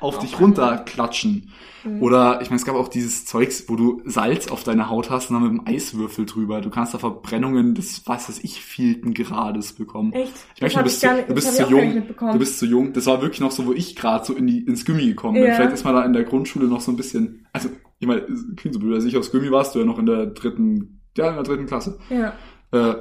auf 0.00 0.18
dich 0.18 0.38
runterklatschen. 0.40 1.50
Mhm. 1.84 2.02
Oder 2.02 2.40
ich 2.40 2.48
meine, 2.50 2.56
es 2.58 2.64
gab 2.64 2.76
auch 2.76 2.88
dieses 2.88 3.24
Zeugs, 3.26 3.64
wo 3.68 3.76
du 3.76 4.00
Salz 4.06 4.48
auf 4.50 4.64
deiner 4.64 4.88
Haut 4.88 5.10
hast 5.10 5.30
und 5.30 5.34
dann 5.34 5.42
mit 5.42 5.50
einem 5.66 5.74
Eiswürfel 5.76 6.24
drüber. 6.26 6.60
Du 6.60 6.70
kannst 6.70 6.94
da 6.94 6.98
Verbrennungen 6.98 7.74
des, 7.74 8.02
was 8.06 8.28
weiß 8.28 8.40
ich, 8.42 8.60
vielten 8.60 9.12
Grades 9.14 9.74
bekommen. 9.74 10.12
Echt? 10.12 10.32
Ich 10.54 10.60
merke 10.62 10.76
du 10.78 10.82
bist, 10.84 11.00
zu, 11.00 11.12
nicht- 11.14 11.28
du 11.28 11.34
bist 11.34 11.56
zu 11.56 11.62
jung. 11.68 12.02
Du 12.18 12.38
bist 12.38 12.58
zu 12.58 12.66
jung. 12.66 12.92
Das 12.92 13.06
war 13.06 13.20
wirklich 13.20 13.40
noch 13.40 13.50
so, 13.50 13.66
wo 13.66 13.72
ich 13.72 13.96
gerade 13.96 14.24
so 14.24 14.32
in 14.34 14.46
die, 14.46 14.60
ins 14.60 14.84
Gummi 14.84 15.06
gekommen 15.06 15.34
bin. 15.34 15.44
Ja. 15.44 15.54
Vielleicht 15.54 15.74
ist 15.74 15.84
man 15.84 15.94
da 15.94 16.04
in 16.04 16.12
der 16.14 16.24
Grundschule 16.24 16.66
noch 16.66 16.80
so 16.80 16.90
ein 16.90 16.96
bisschen, 16.96 17.46
also, 17.52 17.68
ich 17.98 18.06
meine, 18.06 18.22
klingt 18.56 18.74
so 18.74 18.80
blöd, 18.80 18.94
als 18.94 19.04
ich 19.04 19.16
aufs 19.16 19.30
Gummi 19.30 19.50
warst 19.50 19.74
du 19.74 19.80
ja 19.80 19.84
noch 19.84 19.98
in 19.98 20.06
der 20.06 20.26
dritten, 20.26 21.00
ja, 21.16 21.28
in 21.28 21.34
der 21.34 21.44
dritten 21.44 21.66
Klasse. 21.66 21.98
Ja. 22.08 22.32
Äh. 22.72 22.94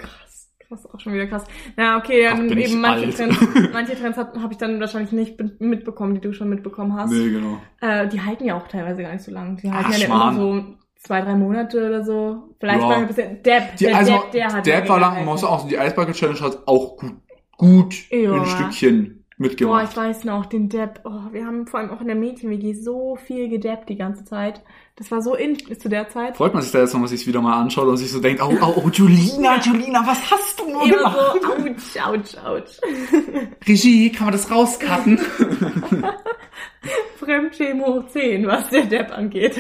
Das 0.73 0.85
ist 0.85 0.93
auch 0.93 0.99
schon 0.99 1.13
wieder 1.13 1.27
krass. 1.27 1.43
Na, 1.75 1.97
okay, 1.97 2.27
Ach, 2.31 2.35
dann 2.35 2.57
ich 2.57 2.71
eben 2.71 2.81
manche 2.81 3.05
alt. 3.05 3.15
Trends, 3.17 3.37
manche 3.73 3.95
Trends 3.95 4.17
habe 4.17 4.41
hab 4.41 4.51
ich 4.51 4.57
dann 4.57 4.79
wahrscheinlich 4.79 5.11
nicht 5.11 5.37
be- 5.37 5.51
mitbekommen, 5.59 6.15
die 6.15 6.21
du 6.21 6.33
schon 6.33 6.49
mitbekommen 6.49 6.95
hast. 6.95 7.11
Nee, 7.11 7.29
genau. 7.29 7.59
Äh, 7.81 8.07
die 8.07 8.21
halten 8.21 8.45
ja 8.45 8.57
auch 8.57 8.67
teilweise 8.67 9.03
gar 9.03 9.11
nicht 9.13 9.23
so 9.23 9.31
lang. 9.31 9.57
Die 9.57 9.71
halten 9.71 9.91
Ach, 9.93 9.97
ja 9.97 10.05
immer 10.07 10.33
so 10.33 10.63
zwei, 10.97 11.21
drei 11.21 11.35
Monate 11.35 11.85
oder 11.87 12.03
so. 12.03 12.55
Vielleicht 12.59 12.81
Ja. 12.81 12.89
war 12.89 12.95
ein 12.97 13.07
bisschen 13.07 13.43
Depp. 13.43 13.75
Die, 13.77 13.85
der 13.85 13.97
also, 13.97 14.11
Depp, 14.13 14.31
der 14.31 14.53
hat 14.53 14.67
ja 14.67 14.89
war 14.89 14.99
lang, 14.99 15.25
muss 15.25 15.43
auch, 15.43 15.67
die 15.67 15.77
Eisbucket 15.77 16.15
Challenge 16.15 16.39
hat 16.39 16.67
auch 16.67 16.97
gut, 16.97 17.13
gut 17.57 17.95
Ja. 18.09 18.33
ein 18.33 18.45
Stückchen 18.45 19.22
Boah, 19.37 19.43
mitgemacht. 19.47 19.91
ich 19.91 19.97
weiß 19.97 20.23
noch, 20.25 20.45
den 20.45 20.69
Depp. 20.69 21.01
Oh, 21.05 21.31
wir 21.31 21.45
haben 21.45 21.65
vor 21.67 21.79
allem 21.79 21.89
auch 21.91 22.01
in 22.01 22.07
der 22.07 22.15
Mädchen-WG 22.15 22.73
so 22.73 23.15
viel 23.15 23.49
gedeppt 23.49 23.89
die 23.89 23.95
ganze 23.95 24.23
Zeit. 24.25 24.61
Das 24.95 25.09
war 25.09 25.21
so 25.23 25.33
in 25.35 25.57
zu 25.79 25.89
der 25.89 26.07
Zeit. 26.09 26.37
Freut 26.37 26.53
man 26.53 26.61
sich 26.61 26.71
da 26.71 26.79
jetzt 26.79 26.93
noch, 26.93 27.01
was 27.01 27.09
sich 27.09 27.25
wieder 27.25 27.41
mal 27.41 27.59
anschaut 27.59 27.87
und 27.87 27.97
sich 27.97 28.11
so 28.11 28.19
denkt, 28.19 28.41
oh, 28.43 28.53
oh, 28.61 28.73
oh, 28.85 28.89
Julina, 28.89 29.59
Julina, 29.59 30.05
was 30.05 30.29
hast 30.31 30.59
du 30.59 30.69
nur 30.69 30.83
Immer 30.83 30.97
gemacht? 30.97 31.39
so, 31.79 31.99
ouch, 31.99 32.13
ouch, 32.13 32.45
ouch. 32.45 32.79
Regie, 33.67 34.11
kann 34.11 34.25
man 34.27 34.33
das 34.33 34.51
rauscutten? 34.51 35.17
Fremdschämen 37.17 37.85
hoch 37.85 38.05
10, 38.09 38.45
was 38.47 38.69
der 38.69 38.85
Depp 38.85 39.11
angeht. 39.17 39.59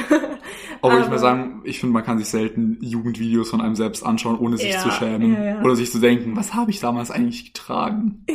Aber 0.81 0.99
ich 0.99 1.07
muss 1.09 1.21
sagen, 1.21 1.61
ich 1.63 1.79
finde, 1.79 1.93
man 1.93 2.03
kann 2.03 2.17
sich 2.17 2.27
selten 2.27 2.77
Jugendvideos 2.81 3.49
von 3.49 3.61
einem 3.61 3.75
selbst 3.75 4.05
anschauen, 4.05 4.37
ohne 4.37 4.57
sich 4.57 4.71
Ja, 4.73 4.79
zu 4.79 4.91
schämen. 4.91 5.33
ja, 5.33 5.43
ja. 5.45 5.61
Oder 5.61 5.75
sich 5.75 5.91
zu 5.91 5.99
denken, 5.99 6.35
was 6.35 6.53
habe 6.53 6.71
ich 6.71 6.79
damals 6.81 7.09
eigentlich 7.11 7.45
getragen? 7.53 8.25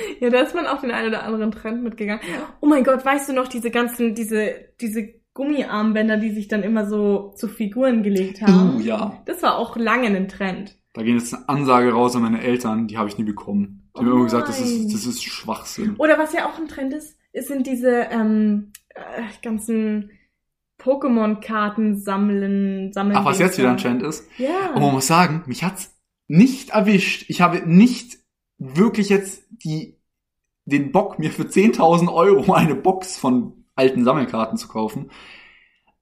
Ja, 0.20 0.30
da 0.30 0.40
ist 0.40 0.54
man 0.54 0.66
auch 0.66 0.80
den 0.80 0.90
einen 0.90 1.08
oder 1.08 1.24
anderen 1.24 1.50
Trend 1.50 1.82
mitgegangen. 1.82 2.20
Oh 2.60 2.66
mein 2.66 2.84
Gott, 2.84 3.04
weißt 3.04 3.28
du 3.28 3.32
noch 3.32 3.48
diese 3.48 3.70
ganzen, 3.70 4.14
diese, 4.14 4.54
diese 4.80 5.08
Gummiarmbänder, 5.34 6.16
die 6.16 6.30
sich 6.30 6.48
dann 6.48 6.62
immer 6.62 6.86
so 6.86 7.32
zu 7.36 7.48
Figuren 7.48 8.02
gelegt 8.02 8.40
haben? 8.42 8.76
Uh, 8.76 8.80
ja. 8.80 9.22
Das 9.26 9.42
war 9.42 9.58
auch 9.58 9.76
lange 9.76 10.06
ein 10.06 10.28
Trend. 10.28 10.78
Da 10.94 11.02
gehen 11.02 11.18
jetzt 11.18 11.34
eine 11.34 11.48
Ansage 11.48 11.92
raus 11.92 12.16
an 12.16 12.22
meine 12.22 12.42
Eltern, 12.42 12.88
die 12.88 12.96
habe 12.96 13.08
ich 13.08 13.18
nie 13.18 13.24
bekommen. 13.24 13.90
Die 13.94 14.00
haben 14.00 14.08
Oh 14.08 14.14
immer 14.14 14.24
gesagt, 14.24 14.48
das 14.48 14.60
ist, 14.60 14.94
das 14.94 15.04
ist 15.06 15.22
Schwachsinn. 15.22 15.94
Oder 15.98 16.18
was 16.18 16.32
ja 16.32 16.46
auch 16.46 16.58
ein 16.58 16.68
Trend 16.68 16.94
ist, 16.94 17.18
es 17.32 17.48
sind 17.48 17.66
diese 17.66 18.06
ähm, 18.10 18.72
äh, 18.94 19.22
ganzen 19.42 20.10
Pokémon-Karten 20.78 21.98
sammeln, 21.98 22.92
sammeln. 22.92 23.16
Ach, 23.18 23.24
was 23.24 23.38
jetzt 23.38 23.58
wieder 23.58 23.70
ein 23.70 23.76
Trend 23.76 24.02
ist? 24.02 24.26
Ja. 24.38 24.72
Und 24.74 24.80
man 24.80 24.92
muss 24.92 25.06
sagen, 25.06 25.42
mich 25.46 25.64
hat's 25.64 25.94
nicht 26.28 26.70
erwischt. 26.70 27.26
Ich 27.28 27.40
habe 27.40 27.62
nicht 27.66 28.18
wirklich 28.58 29.08
jetzt 29.08 29.44
die, 29.50 29.96
den 30.64 30.92
Bock, 30.92 31.18
mir 31.18 31.30
für 31.30 31.44
10.000 31.44 32.12
Euro 32.12 32.52
eine 32.54 32.74
Box 32.74 33.16
von 33.18 33.64
alten 33.74 34.04
Sammelkarten 34.04 34.56
zu 34.58 34.68
kaufen. 34.68 35.10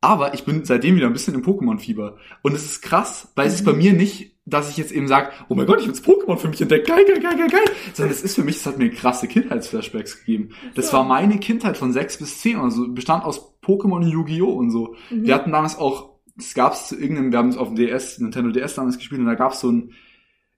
Aber 0.00 0.34
ich 0.34 0.44
bin 0.44 0.64
seitdem 0.66 0.96
wieder 0.96 1.06
ein 1.06 1.14
bisschen 1.14 1.34
im 1.34 1.42
Pokémon-Fieber. 1.42 2.18
Und 2.42 2.52
es 2.54 2.64
ist 2.64 2.82
krass, 2.82 3.32
weil 3.36 3.46
es 3.46 3.54
ist 3.54 3.62
Mhm. 3.62 3.70
bei 3.70 3.72
mir 3.72 3.92
nicht, 3.94 4.32
dass 4.44 4.68
ich 4.68 4.76
jetzt 4.76 4.92
eben 4.92 5.08
sage, 5.08 5.30
oh 5.48 5.54
mein 5.54 5.64
Gott, 5.66 5.78
ich 5.80 5.86
habe 5.86 5.96
jetzt 5.96 6.06
Pokémon 6.06 6.36
für 6.36 6.48
mich 6.48 6.60
entdeckt, 6.60 6.86
geil, 6.86 7.04
geil, 7.08 7.20
geil, 7.20 7.36
geil, 7.38 7.48
geil. 7.48 7.74
Sondern 7.94 8.12
es 8.14 8.20
ist 8.22 8.34
für 8.34 8.44
mich, 8.44 8.56
es 8.56 8.66
hat 8.66 8.76
mir 8.76 8.90
krasse 8.90 9.26
Kindheitsflashbacks 9.28 10.18
gegeben. 10.20 10.50
Das 10.74 10.88
So. 10.90 10.98
war 10.98 11.04
meine 11.04 11.38
Kindheit 11.38 11.78
von 11.78 11.94
sechs 11.94 12.18
bis 12.18 12.40
zehn, 12.42 12.56
also 12.58 12.86
bestand 12.92 13.24
aus 13.24 13.58
Pokémon 13.62 13.96
und 13.96 14.08
Yu-Gi-Oh! 14.08 14.52
und 14.52 14.70
so. 14.70 14.94
Mhm. 15.10 15.24
Wir 15.24 15.34
hatten 15.34 15.50
damals 15.52 15.78
auch, 15.78 16.10
es 16.36 16.52
gab's 16.52 16.88
zu 16.88 17.00
irgendeinem, 17.00 17.32
wir 17.32 17.38
haben 17.38 17.48
es 17.48 17.56
auf 17.56 17.68
dem 17.68 17.76
DS, 17.76 18.18
Nintendo 18.18 18.50
DS 18.50 18.74
damals 18.74 18.98
gespielt 18.98 19.20
und 19.22 19.26
da 19.26 19.34
gab's 19.34 19.60
so 19.60 19.70
ein, 19.72 19.92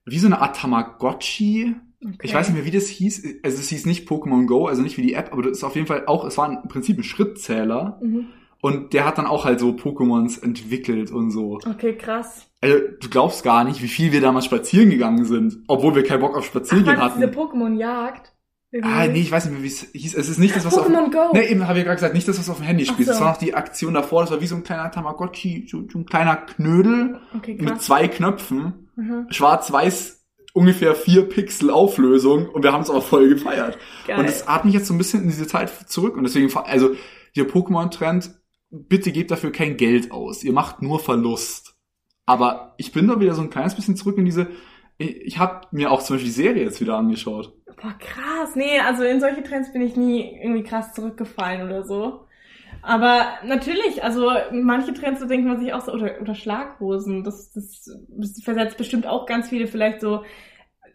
wie 0.05 0.19
so 0.19 0.27
eine 0.27 0.41
Art 0.41 0.57
Tamagotchi. 0.57 1.77
Okay. 2.05 2.17
Ich 2.23 2.35
weiß 2.35 2.49
nicht 2.49 2.57
mehr, 2.57 2.65
wie 2.67 2.71
das 2.77 2.87
hieß. 2.89 3.25
Also 3.43 3.59
es 3.59 3.69
hieß 3.69 3.87
nicht 3.87 4.09
Pokémon 4.09 4.47
Go, 4.47 4.67
also 4.67 4.83
nicht 4.83 4.97
wie 4.99 5.03
die 5.03 5.15
App, 5.15 5.33
aber 5.33 5.43
das 5.43 5.53
ist 5.59 5.65
auf 5.65 5.75
jeden 5.75 5.87
Fall 5.87 6.05
auch, 6.07 6.25
es 6.25 6.37
war 6.39 6.51
im 6.63 6.69
Prinzip 6.69 6.99
ein 6.99 7.03
Schrittzähler 7.05 7.99
Mhm. 8.03 8.27
und 8.61 8.93
der 8.93 9.05
hat 9.07 9.19
dann 9.19 9.27
auch 9.27 9.45
halt 9.45 9.61
so 9.61 9.71
Pokémons 9.71 10.43
entwickelt 10.43 11.11
und 11.11 11.31
so. 11.31 11.59
Okay, 11.69 11.95
krass. 11.97 12.47
Also 12.61 12.77
du 13.01 13.09
glaubst 13.09 13.43
gar 13.45 13.65
nicht, 13.65 13.83
wie 13.83 13.89
viel 13.89 14.13
wir 14.13 14.21
damals 14.21 14.45
spazieren 14.45 14.91
gegangen 14.91 15.25
sind, 15.25 15.59
obwohl 15.69 15.95
wir 15.95 16.05
keinen 16.05 16.21
Bock 16.21 16.37
auf 16.37 16.45
Ach, 16.45 16.49
Spazierengehen 16.49 16.97
war 16.99 17.05
das 17.09 17.15
diese 17.15 17.27
hatten. 17.29 17.39
Pokémon-Jagd? 17.39 18.33
Ah, 18.83 19.07
nee, 19.07 19.21
ich 19.21 19.31
weiß 19.33 19.47
nicht 19.47 19.55
mehr, 19.55 19.63
wie 19.63 19.69
es 19.69 19.81
hieß. 19.93 20.15
Es 20.17 20.29
ist 20.29 20.39
nicht 20.39 20.55
das, 20.55 20.67
was 20.67 20.77
auf 20.77 20.87
Pokémon 20.89 21.11
Go. 21.11 21.31
Nee, 21.33 21.47
eben 21.47 21.67
habe 21.67 21.79
ich 21.79 21.85
gerade 21.85 21.97
gesagt, 21.97 22.13
nicht 22.15 22.29
das, 22.29 22.39
was 22.39 22.51
auf 22.51 22.59
dem 22.59 22.67
Handy 22.67 22.85
Ach 22.87 22.93
spielt. 22.93 23.07
so. 23.07 23.13
Das 23.13 23.21
war 23.23 23.31
noch 23.31 23.39
die 23.39 23.55
Aktion 23.55 23.95
davor, 23.95 24.23
das 24.23 24.31
war 24.33 24.41
wie 24.43 24.47
so 24.47 24.57
ein 24.57 24.65
kleiner 24.65 24.91
Tamagotchi, 24.91 25.67
so, 25.71 25.85
so 25.91 25.99
ein 26.01 26.05
kleiner 26.05 26.37
Knödel 26.37 27.21
Okay, 27.37 27.57
mit 27.59 27.81
zwei 27.81 28.07
Knöpfen, 28.09 28.89
Mhm. 28.97 29.27
schwarz-weiß, 29.31 30.26
ungefähr 30.57 30.95
vier 30.95 31.29
Pixel 31.29 31.71
Auflösung 31.71 32.49
und 32.49 32.63
wir 32.63 32.73
haben 32.73 32.81
es 32.81 32.89
aber 32.89 33.03
voll 33.03 33.29
gefeiert. 33.29 33.77
Geil. 34.07 34.19
Und 34.19 34.25
es 34.25 34.49
hat 34.49 34.65
mich 34.65 34.73
jetzt 34.73 34.87
so 34.87 34.95
ein 34.95 34.99
bisschen 34.99 35.23
in 35.23 35.29
diese 35.29 35.47
Zeit 35.47 35.71
zurück 35.87 36.17
und 36.17 36.25
deswegen, 36.25 36.51
also 36.57 36.97
der 37.37 37.45
Pokémon-Trend, 37.47 38.31
bitte 38.71 39.13
gebt 39.13 39.31
dafür 39.31 39.53
kein 39.53 39.77
Geld 39.77 40.11
aus. 40.11 40.43
Ihr 40.43 40.55
macht 40.55 40.81
nur 40.81 40.99
Verlust. 40.99 41.77
Aber 42.25 42.75
ich 42.79 42.91
bin 42.91 43.07
da 43.07 43.21
wieder 43.21 43.35
so 43.35 43.43
ein 43.43 43.51
kleines 43.51 43.75
bisschen 43.75 43.97
zurück 43.97 44.17
in 44.17 44.25
diese, 44.25 44.49
ich, 44.97 45.21
ich 45.21 45.39
habe 45.39 45.67
mir 45.73 45.91
auch 45.91 46.03
zum 46.03 46.17
Beispiel 46.17 46.33
die 46.33 46.43
Serie 46.43 46.65
jetzt 46.65 46.81
wieder 46.81 46.97
angeschaut. 46.97 47.53
Boah, 47.67 47.95
krass. 47.99 48.57
Nee, 48.57 48.81
also 48.81 49.05
in 49.05 49.21
solche 49.21 49.43
Trends 49.43 49.75
bin 49.75 49.83
ich 49.83 49.95
nie 49.95 50.41
irgendwie 50.43 50.65
krass 50.65 50.95
zurückgefallen 50.95 51.67
oder 51.67 51.85
so. 51.85 52.26
Aber 52.87 53.27
natürlich, 53.45 54.05
also 54.05 54.31
manche 54.53 54.95
Trends, 54.95 55.19
da 55.19 55.27
denkt 55.27 55.45
man 55.45 55.59
sich 55.59 55.73
auch 55.75 55.81
so, 55.81 55.93
oder, 55.93 56.21
oder 56.21 56.37
Schlaghosen, 56.37 57.25
das, 57.25 57.51
das, 57.51 57.91
das 58.09 58.41
versetzt 58.45 58.77
bestimmt 58.79 59.09
auch 59.09 59.27
ganz 59.27 59.49
viele 59.49 59.67
vielleicht 59.67 60.01
so, 60.01 60.23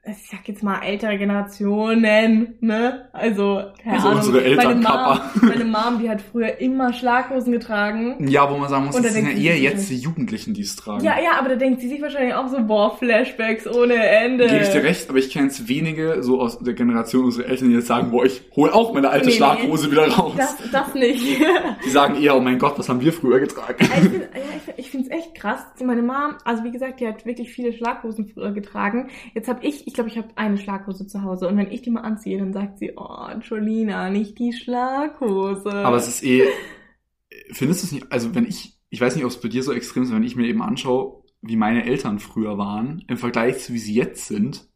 ich 0.04 0.30
sag 0.32 0.48
jetzt 0.48 0.64
mal 0.64 0.82
ältere 0.82 1.16
Generationen, 1.20 2.56
ne? 2.60 3.08
Also, 3.14 3.62
keine 3.84 3.96
Also 3.98 4.08
Ahnung. 4.08 4.20
unsere 4.22 4.44
Eltern, 4.44 4.82
meine, 4.82 4.98
Mom, 4.98 5.20
meine 5.50 5.66
Mom, 5.66 6.00
die 6.02 6.10
hat 6.10 6.22
früher 6.22 6.58
immer 6.60 6.92
Schlaghosen 6.92 7.52
getragen. 7.52 8.28
Ja, 8.28 8.50
wo 8.52 8.58
man 8.58 8.68
sagen 8.68 8.86
muss, 8.88 9.00
das 9.00 9.14
sind 9.14 9.28
ja 9.28 9.38
eher 9.54 9.60
jetzt 9.60 9.90
die 9.92 9.98
Jugendlichen, 9.98 10.56
die 10.56 10.62
es 10.62 10.76
tragen. 10.76 11.04
Ja, 11.06 11.20
ja, 11.22 11.38
aber 11.38 11.50
da 11.50 11.56
denkt 11.56 11.82
sie 11.82 11.88
sich 11.90 12.02
wahrscheinlich 12.02 12.34
auch 12.34 12.48
so, 12.48 12.64
boah, 12.66 12.98
Flashbacks 12.98 13.68
ohne 13.68 13.94
Ende. 13.94 14.48
Gebe 14.48 14.62
ich 14.64 14.70
dir 14.70 14.84
recht, 14.84 15.08
aber 15.08 15.20
ich 15.20 15.30
kenne 15.30 15.46
jetzt 15.48 15.68
wenige 15.68 16.24
so 16.24 16.42
aus 16.42 16.58
der 16.58 16.74
Generation 16.74 17.26
unserer 17.26 17.46
Eltern, 17.48 17.70
die 17.70 17.76
jetzt 17.76 17.88
sagen, 17.88 18.10
boah, 18.10 18.26
ich 18.26 18.42
hole 18.56 18.74
auch 18.74 18.94
meine 18.96 19.10
alte 19.10 19.26
Nee, 19.28 19.32
nee. 19.34 19.38
Schlaghose 19.38 19.92
wieder 19.92 20.08
raus. 20.08 20.34
Das, 20.36 20.58
das 20.72 20.96
nicht. 20.96 21.24
Die 21.86 21.90
sagen 21.90 22.16
eher, 22.20 22.36
oh 22.36 22.42
mein 22.42 22.58
Gott, 22.58 22.74
was 22.80 22.90
haben 22.90 23.02
wir 23.02 23.14
früher 23.14 23.40
getragen? 23.40 23.76
Ich 23.82 23.88
finde 23.88 24.18
ja, 24.34 24.40
ich 24.56 24.62
find- 24.64 24.80
ich 24.80 24.90
find's 24.90 25.10
echt 25.12 25.36
krass. 25.36 25.60
Meine 25.84 26.02
Mom, 26.02 26.36
also 26.44 26.64
wie 26.64 26.72
gesagt, 26.72 27.00
die 27.00 27.08
hat 27.08 27.26
wirklich 27.26 27.52
viele 27.52 27.72
Schlaghosen 27.72 28.28
früher 28.28 28.52
getragen. 28.52 29.10
Jetzt 29.36 29.48
habe 29.48 29.60
ich, 29.66 29.86
ich 29.92 29.96
glaube, 29.96 30.10
ich 30.10 30.18
habe 30.18 30.30
eine 30.36 30.58
Schlaghose 30.58 31.06
zu 31.06 31.22
Hause. 31.24 31.48
Und 31.50 31.58
wenn 31.58 31.70
ich 31.70 31.82
die 31.82 31.90
mal 31.92 32.02
anziehe, 32.02 32.38
dann 32.40 32.54
sagt 32.54 32.80
sie, 32.80 32.94
oh, 32.96 33.28
Jolina, 33.42 34.10
nicht 34.10 34.40
die 34.40 34.54
Schlaghose. 34.54 35.70
Aber 35.74 35.98
es 35.98 36.08
ist 36.08 36.24
eh, 36.24 36.46
findest 37.52 37.84
du 37.84 37.86
es 37.88 37.92
nicht, 37.92 38.12
also 38.12 38.34
wenn 38.34 38.46
ich, 38.46 38.80
ich 38.90 39.02
weiß 39.02 39.16
nicht, 39.16 39.26
ob 39.26 39.32
es 39.32 39.42
bei 39.42 39.50
dir 39.50 39.64
so 39.64 39.74
extrem 39.74 40.04
ist, 40.04 40.14
wenn 40.14 40.24
ich 40.24 40.38
mir 40.38 40.48
eben 40.48 40.62
anschaue, 40.62 41.24
wie 41.42 41.58
meine 41.58 41.86
Eltern 41.86 42.20
früher 42.20 42.58
waren, 42.58 43.04
im 43.08 43.18
Vergleich 43.18 43.60
zu 43.60 43.74
wie 43.74 43.80
sie 43.80 43.94
jetzt 43.94 44.28
sind. 44.28 44.70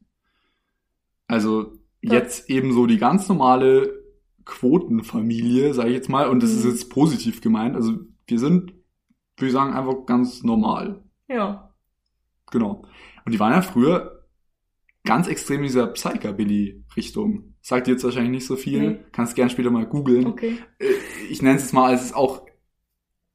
Also 1.28 1.78
Ja. 2.02 2.14
jetzt 2.16 2.50
eben 2.50 2.74
so 2.74 2.86
die 2.86 2.98
ganz 2.98 3.30
normale 3.30 4.04
Quotenfamilie, 4.44 5.74
sage 5.74 5.90
ich 5.90 5.96
jetzt 5.96 6.10
mal, 6.10 6.28
und 6.30 6.44
das 6.44 6.52
ist 6.52 6.66
Mhm. 6.66 6.72
jetzt 6.72 6.90
positiv 6.90 7.42
gemeint. 7.42 7.76
Also 7.76 7.94
wir 8.28 8.40
sind, 8.40 8.74
würde 9.38 9.48
ich 9.48 9.52
sagen, 9.54 9.74
einfach 9.74 10.06
ganz 10.06 10.44
normal. 10.44 11.04
ja. 11.28 11.62
Genau. 12.52 12.84
Und 13.26 13.32
die 13.34 13.40
waren 13.40 13.54
ja 13.54 13.64
früher 13.64 14.15
ganz 15.06 15.28
extrem 15.28 15.58
in 15.58 15.64
dieser 15.68 15.88
Psychobilly-Richtung. 15.88 17.56
Sagt 17.62 17.88
dir 17.88 17.92
jetzt 17.92 18.04
wahrscheinlich 18.04 18.32
nicht 18.32 18.46
so 18.46 18.56
viel. 18.56 18.80
Nee. 18.90 18.98
Kannst 19.12 19.36
gern 19.36 19.50
später 19.50 19.72
mal 19.72 19.86
googeln. 19.86 20.28
Okay. 20.28 20.58
Äh, 20.80 20.86
Ich 21.30 21.42
nenne 21.42 21.56
es 21.58 21.64
jetzt 21.64 21.74
mal, 21.74 21.94
es 21.94 22.04
ist 22.04 22.16
auch 22.16 22.46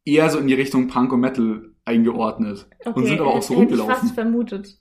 eher 0.05 0.29
so 0.31 0.39
in 0.39 0.47
die 0.47 0.55
Richtung 0.55 0.89
Punk 0.89 1.13
und 1.13 1.21
Metal 1.21 1.73
eingeordnet. 1.85 2.69
okay. 2.85 2.93
Und 2.99 3.07
sind 3.07 3.21
aber 3.21 3.35
auch 3.35 3.43
so 3.43 3.55
hätte 3.55 3.65
ich 3.65 3.71
rumgelaufen. 3.81 3.95
fast 3.95 4.15
vermutet. 4.15 4.79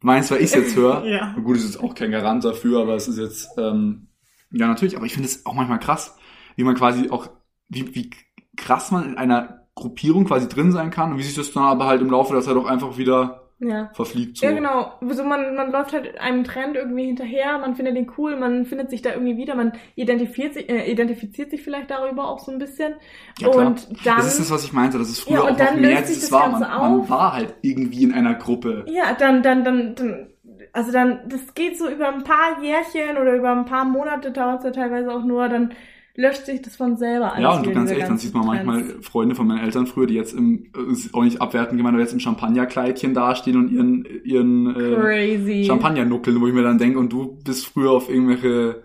Meinst, 0.00 0.30
weil 0.30 0.42
ich 0.42 0.52
jetzt 0.52 0.76
höre? 0.76 1.04
Ja. 1.06 1.34
Gut, 1.34 1.56
es 1.56 1.64
ist 1.64 1.76
auch 1.78 1.94
kein 1.94 2.10
Garant 2.10 2.44
dafür, 2.44 2.80
aber 2.80 2.94
es 2.96 3.08
ist 3.08 3.18
jetzt, 3.18 3.48
ähm, 3.56 4.08
ja 4.50 4.66
natürlich, 4.66 4.96
aber 4.96 5.06
ich 5.06 5.12
finde 5.14 5.28
es 5.28 5.46
auch 5.46 5.54
manchmal 5.54 5.78
krass, 5.78 6.16
wie 6.56 6.64
man 6.64 6.74
quasi 6.74 7.08
auch, 7.10 7.30
wie, 7.68 7.94
wie 7.94 8.10
krass 8.56 8.90
man 8.90 9.04
in 9.08 9.16
einer 9.16 9.66
Gruppierung 9.74 10.24
quasi 10.26 10.48
drin 10.48 10.72
sein 10.72 10.90
kann 10.90 11.12
und 11.12 11.18
wie 11.18 11.22
sich 11.22 11.34
das 11.34 11.52
dann 11.52 11.62
aber 11.62 11.86
halt 11.86 12.02
im 12.02 12.10
Laufe 12.10 12.34
der 12.34 12.42
Zeit 12.42 12.56
auch 12.56 12.66
einfach 12.66 12.98
wieder 12.98 13.41
Ja. 13.64 13.90
verfliegt. 13.94 14.38
So. 14.38 14.46
Ja, 14.46 14.52
genau. 14.52 14.92
Also 15.00 15.22
man, 15.22 15.54
man 15.54 15.70
läuft 15.70 15.92
halt 15.92 16.18
einem 16.18 16.42
Trend 16.42 16.74
irgendwie 16.74 17.04
hinterher, 17.04 17.58
man 17.58 17.76
findet 17.76 17.96
den 17.96 18.10
cool, 18.18 18.36
man 18.36 18.66
findet 18.66 18.90
sich 18.90 19.02
da 19.02 19.12
irgendwie 19.12 19.36
wieder, 19.36 19.54
man 19.54 19.72
identifiziert 19.94 20.54
sich, 20.54 20.68
äh, 20.68 20.90
identifiziert 20.90 21.50
sich 21.50 21.62
vielleicht 21.62 21.90
darüber 21.90 22.28
auch 22.28 22.40
so 22.40 22.50
ein 22.50 22.58
bisschen. 22.58 22.94
Ja, 23.38 23.50
klar. 23.50 23.66
und 23.68 23.88
dann. 24.04 24.16
das 24.16 24.26
ist 24.26 24.40
das, 24.40 24.50
was 24.50 24.64
ich 24.64 24.72
meinte, 24.72 24.98
dass 24.98 25.08
es 25.08 25.20
früher 25.20 25.34
Ja, 25.34 25.40
und 25.42 25.60
auch 25.60 25.64
noch 25.64 25.74
mehr 25.76 25.90
löst 25.90 26.06
sich 26.06 26.16
dieses 26.16 26.30
das 26.30 26.40
war. 26.40 26.48
Man, 26.48 26.60
man 26.60 27.08
war 27.08 27.34
halt 27.34 27.54
irgendwie 27.62 28.02
in 28.02 28.12
einer 28.12 28.34
Gruppe. 28.34 28.84
Ja, 28.88 29.14
dann, 29.14 29.44
dann, 29.44 29.62
dann, 29.62 29.94
dann, 29.94 30.26
also 30.72 30.90
dann, 30.90 31.20
das 31.28 31.54
geht 31.54 31.78
so 31.78 31.88
über 31.88 32.08
ein 32.08 32.24
paar 32.24 32.60
Jährchen 32.62 33.16
oder 33.16 33.36
über 33.36 33.52
ein 33.52 33.64
paar 33.64 33.84
Monate 33.84 34.32
dauert 34.32 34.58
es 34.58 34.64
ja 34.64 34.70
teilweise 34.72 35.12
auch 35.12 35.22
nur, 35.22 35.48
dann 35.48 35.72
löscht 36.14 36.46
sich 36.46 36.60
das 36.62 36.76
von 36.76 36.96
selber 36.96 37.32
alles. 37.32 37.42
Ja, 37.42 37.56
und 37.56 37.66
du 37.66 37.72
ganz 37.72 37.90
ehrlich, 37.90 38.04
dann 38.04 38.18
sieht 38.18 38.34
man 38.34 38.44
manchmal 38.46 38.82
Trends. 38.82 39.06
Freunde 39.08 39.34
von 39.34 39.46
meinen 39.46 39.60
Eltern 39.64 39.86
früher, 39.86 40.06
die 40.06 40.14
jetzt 40.14 40.34
im, 40.34 40.66
äh, 40.76 40.94
auch 41.14 41.22
nicht 41.24 41.40
abwertend 41.40 41.78
gemeint, 41.78 41.94
aber 41.94 42.02
jetzt 42.02 42.12
im 42.12 42.20
Champagnerkleidchen 42.20 43.14
dastehen 43.14 43.56
und 43.56 43.70
ihren, 43.70 44.04
ihren 44.24 44.76
äh. 44.76 45.64
Champagner 45.64 46.04
nuckeln, 46.04 46.40
wo 46.40 46.46
ich 46.46 46.54
mir 46.54 46.62
dann 46.62 46.78
denke, 46.78 46.98
und 46.98 47.12
du 47.12 47.38
bist 47.44 47.66
früher 47.66 47.90
auf 47.92 48.08
irgendwelche, 48.10 48.82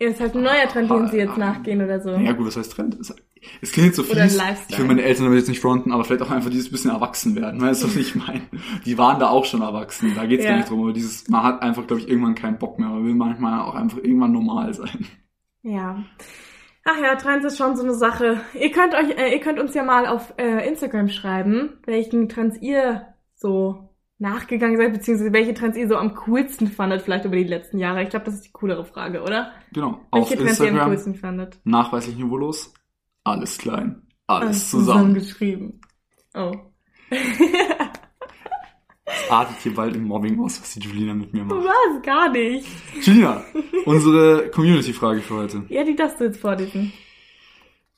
Ja, 0.00 0.06
das 0.08 0.14
ist 0.14 0.20
halt 0.20 0.36
ein 0.36 0.42
neuer 0.42 0.68
Trend, 0.70 0.90
den 0.90 1.08
sie 1.08 1.16
jetzt 1.18 1.32
Ah, 1.36 1.38
nachgehen 1.38 1.82
oder 1.82 2.00
so. 2.00 2.10
ja 2.10 2.32
gut, 2.32 2.46
was 2.46 2.56
heißt 2.56 2.72
Trend? 2.72 2.96
Es 3.62 3.70
klingt 3.70 3.86
jetzt 3.88 3.96
so 3.96 4.02
fies. 4.02 4.16
Lifestyle. 4.36 4.56
Ich 4.68 4.78
will 4.78 4.86
meine 4.86 5.02
Eltern 5.02 5.24
damit 5.26 5.38
jetzt 5.38 5.48
nicht 5.48 5.60
fronten, 5.60 5.92
aber 5.92 6.04
vielleicht 6.04 6.22
auch 6.22 6.30
einfach 6.30 6.50
dieses 6.50 6.70
bisschen 6.72 6.90
erwachsen 6.90 7.36
werden. 7.36 7.60
Weißt 7.60 7.82
du, 7.84 7.86
was 7.86 7.94
ich 7.96 8.16
meine? 8.16 8.40
Die 8.84 8.98
waren 8.98 9.20
da 9.20 9.28
auch 9.28 9.44
schon 9.44 9.62
erwachsen. 9.62 10.12
Da 10.16 10.26
geht's 10.26 10.42
Ja. 10.44 10.50
gar 10.50 10.56
nicht 10.58 10.70
drum. 10.70 10.80
Aber 10.82 10.92
dieses, 10.92 11.28
man 11.28 11.44
hat 11.44 11.62
einfach, 11.62 11.86
glaube 11.86 12.02
ich, 12.02 12.08
irgendwann 12.08 12.34
keinen 12.34 12.58
Bock 12.58 12.80
mehr. 12.80 12.88
Man 12.88 13.04
will 13.04 13.14
manchmal 13.14 13.60
auch 13.60 13.76
einfach 13.76 13.98
irgendwann 13.98 14.32
normal 14.32 14.74
sein. 14.74 15.06
Ja. 15.62 16.02
Ach 16.84 16.98
ja, 17.02 17.16
Trends 17.16 17.44
ist 17.44 17.58
schon 17.58 17.76
so 17.76 17.82
eine 17.82 17.94
Sache. 17.94 18.40
Ihr 18.54 18.70
könnt 18.70 18.94
euch, 18.94 19.10
äh, 19.18 19.32
ihr 19.32 19.40
könnt 19.40 19.58
uns 19.58 19.74
ja 19.74 19.82
mal 19.82 20.06
auf 20.06 20.32
äh, 20.38 20.66
Instagram 20.66 21.08
schreiben, 21.08 21.78
welchen 21.84 22.28
Trends 22.28 22.56
ihr 22.60 23.14
so 23.34 23.90
nachgegangen 24.18 24.76
seid, 24.78 24.92
beziehungsweise 24.92 25.32
welche 25.32 25.54
Trends 25.54 25.76
ihr 25.76 25.86
so 25.88 25.96
am 25.96 26.14
coolsten 26.14 26.66
fandet, 26.66 27.02
vielleicht 27.02 27.24
über 27.24 27.36
die 27.36 27.44
letzten 27.44 27.78
Jahre. 27.78 28.02
Ich 28.02 28.08
glaube, 28.08 28.24
das 28.24 28.34
ist 28.34 28.46
die 28.46 28.52
coolere 28.52 28.84
Frage, 28.84 29.22
oder? 29.22 29.52
Genau. 29.72 30.00
Auf 30.10 30.30
welche 30.30 30.42
Trends 30.42 30.58
ihr 30.60 30.66
am 30.66 30.68
Instagram 30.74 30.88
coolsten 30.90 31.14
fandet? 31.14 31.60
nachweislich 31.64 32.16
niveaulos. 32.16 32.72
Alles 33.24 33.58
klein. 33.58 34.02
Alles 34.26 34.46
Alles 34.46 34.70
zusammen. 34.70 35.14
zusammengeschrieben. 35.16 35.80
Oh. 36.34 36.52
Es 39.10 39.30
artet 39.30 39.56
hier 39.62 39.74
bald 39.74 39.96
im 39.96 40.04
Mobbing 40.04 40.38
aus, 40.40 40.60
was 40.60 40.74
die 40.74 40.80
Julina 40.80 41.14
mit 41.14 41.32
mir 41.32 41.44
macht. 41.44 41.64
Was? 41.64 42.02
Gar 42.02 42.30
nicht. 42.30 42.66
Julina, 43.02 43.42
unsere 43.84 44.50
Community-Frage 44.50 45.20
für 45.20 45.34
heute. 45.36 45.64
Ja, 45.68 45.84
die 45.84 45.96
darfst 45.96 46.20
du 46.20 46.24
jetzt 46.24 46.40
vorlesen. 46.40 46.92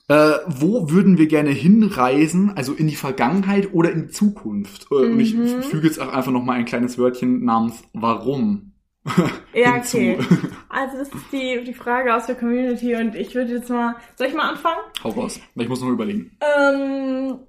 Äh, 0.07 0.33
wo 0.47 0.89
würden 0.91 1.17
wir 1.17 1.27
gerne 1.27 1.51
hinreisen, 1.51 2.51
also 2.55 2.73
in 2.73 2.87
die 2.87 2.95
Vergangenheit 2.95 3.73
oder 3.73 3.91
in 3.91 4.07
die 4.07 4.09
Zukunft? 4.09 4.87
Äh, 4.91 4.95
Und 4.95 5.19
ich 5.19 5.33
Mhm. 5.35 5.63
füge 5.63 5.87
jetzt 5.87 5.99
auch 6.01 6.11
einfach 6.11 6.31
noch 6.31 6.43
mal 6.43 6.53
ein 6.53 6.65
kleines 6.65 6.97
Wörtchen 6.97 7.45
namens 7.45 7.81
Warum 7.93 8.73
Ja, 9.53 9.77
okay. 9.77 10.17
Also 10.69 10.97
das 10.97 11.07
ist 11.09 11.25
die, 11.31 11.63
die 11.65 11.73
Frage 11.73 12.13
aus 12.15 12.25
der 12.25 12.35
Community 12.35 12.95
und 12.95 13.15
ich 13.15 13.33
würde 13.35 13.53
jetzt 13.53 13.69
mal, 13.69 13.95
soll 14.17 14.27
ich 14.27 14.33
mal 14.33 14.49
anfangen? 14.49 14.79
Hau 15.03 15.09
raus, 15.09 15.39
ich 15.55 15.67
muss 15.69 15.81
noch 15.81 15.89
überlegen. 15.89 16.37
Ähm, 16.41 17.39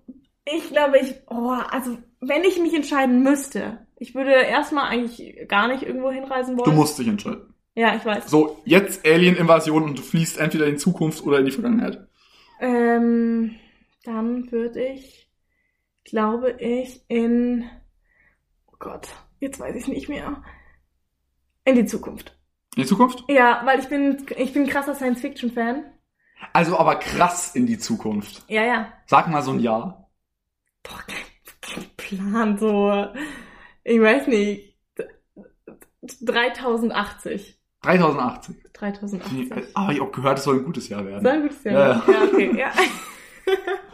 ich 0.44 0.68
glaube, 0.70 0.98
ich, 0.98 1.14
oh, 1.29 1.55
also 1.70 1.98
wenn 2.23 2.45
ich 2.45 2.59
mich 2.61 2.73
entscheiden 2.73 3.23
müsste, 3.23 3.85
ich 3.97 4.15
würde 4.15 4.33
erstmal 4.33 4.89
eigentlich 4.89 5.49
gar 5.49 5.69
nicht 5.69 5.83
irgendwo 5.83 6.11
hinreisen 6.11 6.57
wollen. 6.57 6.71
Du 6.71 6.77
musst 6.77 6.99
dich 6.99 7.09
entscheiden. 7.09 7.53
Ja, 7.75 7.97
ich 7.97 8.05
weiß. 8.05 8.31
So, 8.31 8.61
jetzt 8.65 9.05
Alien-Invasion 9.07 9.83
und 9.83 9.99
du 9.99 10.03
fließt 10.03 10.39
entweder 10.39 10.67
in 10.67 10.73
die 10.73 10.79
Zukunft 10.79 11.25
oder 11.25 11.41
in 11.41 11.47
die 11.47 11.51
Vergangenheit. 11.51 12.07
Ähm, 12.61 13.57
dann 14.05 14.51
würde 14.53 14.85
ich, 14.87 15.29
glaube 16.05 16.53
ich, 16.59 17.01
in, 17.09 17.65
oh 18.67 18.77
Gott, 18.79 19.09
jetzt 19.41 19.59
weiß 19.59 19.75
ich 19.75 19.89
nicht 19.89 20.09
mehr, 20.09 20.43
in 21.65 21.75
die 21.75 21.87
Zukunft. 21.87 22.39
In 22.77 22.83
die 22.83 22.89
Zukunft? 22.89 23.25
Ja, 23.29 23.63
weil 23.65 23.81
ich 23.81 23.89
bin, 23.89 24.25
ich 24.37 24.53
bin 24.53 24.63
ein 24.63 24.69
krasser 24.69 24.95
Science-Fiction-Fan. 24.95 25.85
Also 26.53 26.79
aber 26.79 26.97
krass 26.97 27.55
in 27.57 27.67
die 27.67 27.79
Zukunft. 27.79 28.45
Ja, 28.49 28.65
ja. 28.65 28.93
Sag 29.07 29.29
mal 29.29 29.43
so 29.43 29.53
ein 29.53 29.61
Jahr. 29.61 30.11
Kein, 30.83 30.99
kein 31.07 31.22
Plan, 32.03 32.59
so, 32.59 33.07
ich 33.85 34.01
weiß 34.01 34.27
nicht, 34.29 34.77
3080. 36.21 37.59
3080. 37.83 38.57
3080. 38.73 39.53
Aber 39.75 39.93
ich 39.93 40.01
habe 40.01 40.09
auch 40.09 40.12
gehört, 40.12 40.38
es 40.38 40.45
soll 40.45 40.59
ein 40.59 40.65
gutes 40.65 40.88
Jahr 40.88 41.05
werden. 41.07 41.23
So 41.23 41.29
ein 41.29 41.43
gutes 41.43 41.65
Jahr. 41.65 41.75
Ja, 41.75 42.05
Ja, 42.07 42.12
ja. 42.12 42.25
okay, 42.25 42.59
ja. 42.59 42.73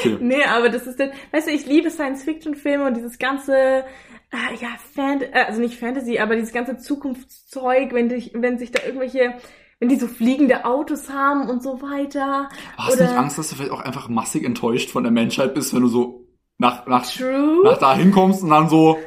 Okay. 0.00 0.18
Nee, 0.20 0.44
aber 0.44 0.70
das 0.70 0.86
ist 0.86 0.98
dann, 0.98 1.10
weißt 1.32 1.46
du, 1.46 1.52
ich 1.52 1.66
liebe 1.66 1.90
Science-Fiction-Filme 1.90 2.84
und 2.84 2.96
dieses 2.96 3.18
ganze, 3.18 3.54
äh, 3.54 4.54
ja, 4.60 4.70
Fan, 4.94 5.22
äh, 5.22 5.44
also 5.46 5.60
nicht 5.60 5.78
Fantasy, 5.78 6.18
aber 6.18 6.34
dieses 6.34 6.52
ganze 6.52 6.78
Zukunftszeug, 6.78 7.92
wenn, 7.92 8.08
dich, 8.08 8.32
wenn 8.34 8.58
sich 8.58 8.72
da 8.72 8.82
irgendwelche, 8.84 9.34
wenn 9.78 9.88
die 9.88 9.96
so 9.96 10.08
fliegende 10.08 10.64
Autos 10.64 11.10
haben 11.10 11.48
und 11.48 11.62
so 11.62 11.80
weiter. 11.80 12.48
Hast 12.76 12.98
du 12.98 13.04
nicht 13.04 13.14
Angst, 13.16 13.38
dass 13.38 13.50
du 13.50 13.56
vielleicht 13.56 13.70
auch 13.70 13.80
einfach 13.80 14.08
massig 14.08 14.44
enttäuscht 14.44 14.90
von 14.90 15.04
der 15.04 15.12
Menschheit 15.12 15.54
bist, 15.54 15.72
wenn 15.72 15.82
du 15.82 15.88
so 15.88 16.17
nach, 16.58 16.86
nach, 16.86 17.06
True. 17.10 17.62
nach 17.64 17.78
da 17.78 17.94
hinkommst 17.96 18.42
und 18.42 18.50
dann 18.50 18.68
so 18.68 18.98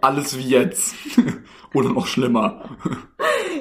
alles 0.00 0.38
wie 0.38 0.48
jetzt? 0.48 0.94
Oder 1.74 1.90
noch 1.92 2.06
schlimmer. 2.06 2.64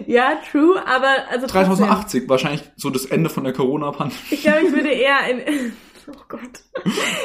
Ja, 0.05 0.37
true, 0.51 0.75
aber 0.85 1.07
also 1.29 1.47
trotzdem. 1.47 1.75
3080, 1.77 2.29
wahrscheinlich 2.29 2.61
so 2.75 2.89
das 2.91 3.05
Ende 3.05 3.29
von 3.29 3.43
der 3.43 3.51
Corona-Pandemie. 3.51 4.19
Ich 4.29 4.41
glaube, 4.43 4.59
ich 4.67 4.71
würde 4.71 4.89
eher 4.91 5.17
in. 5.29 5.73
Oh 6.07 6.21
Gott. 6.29 6.41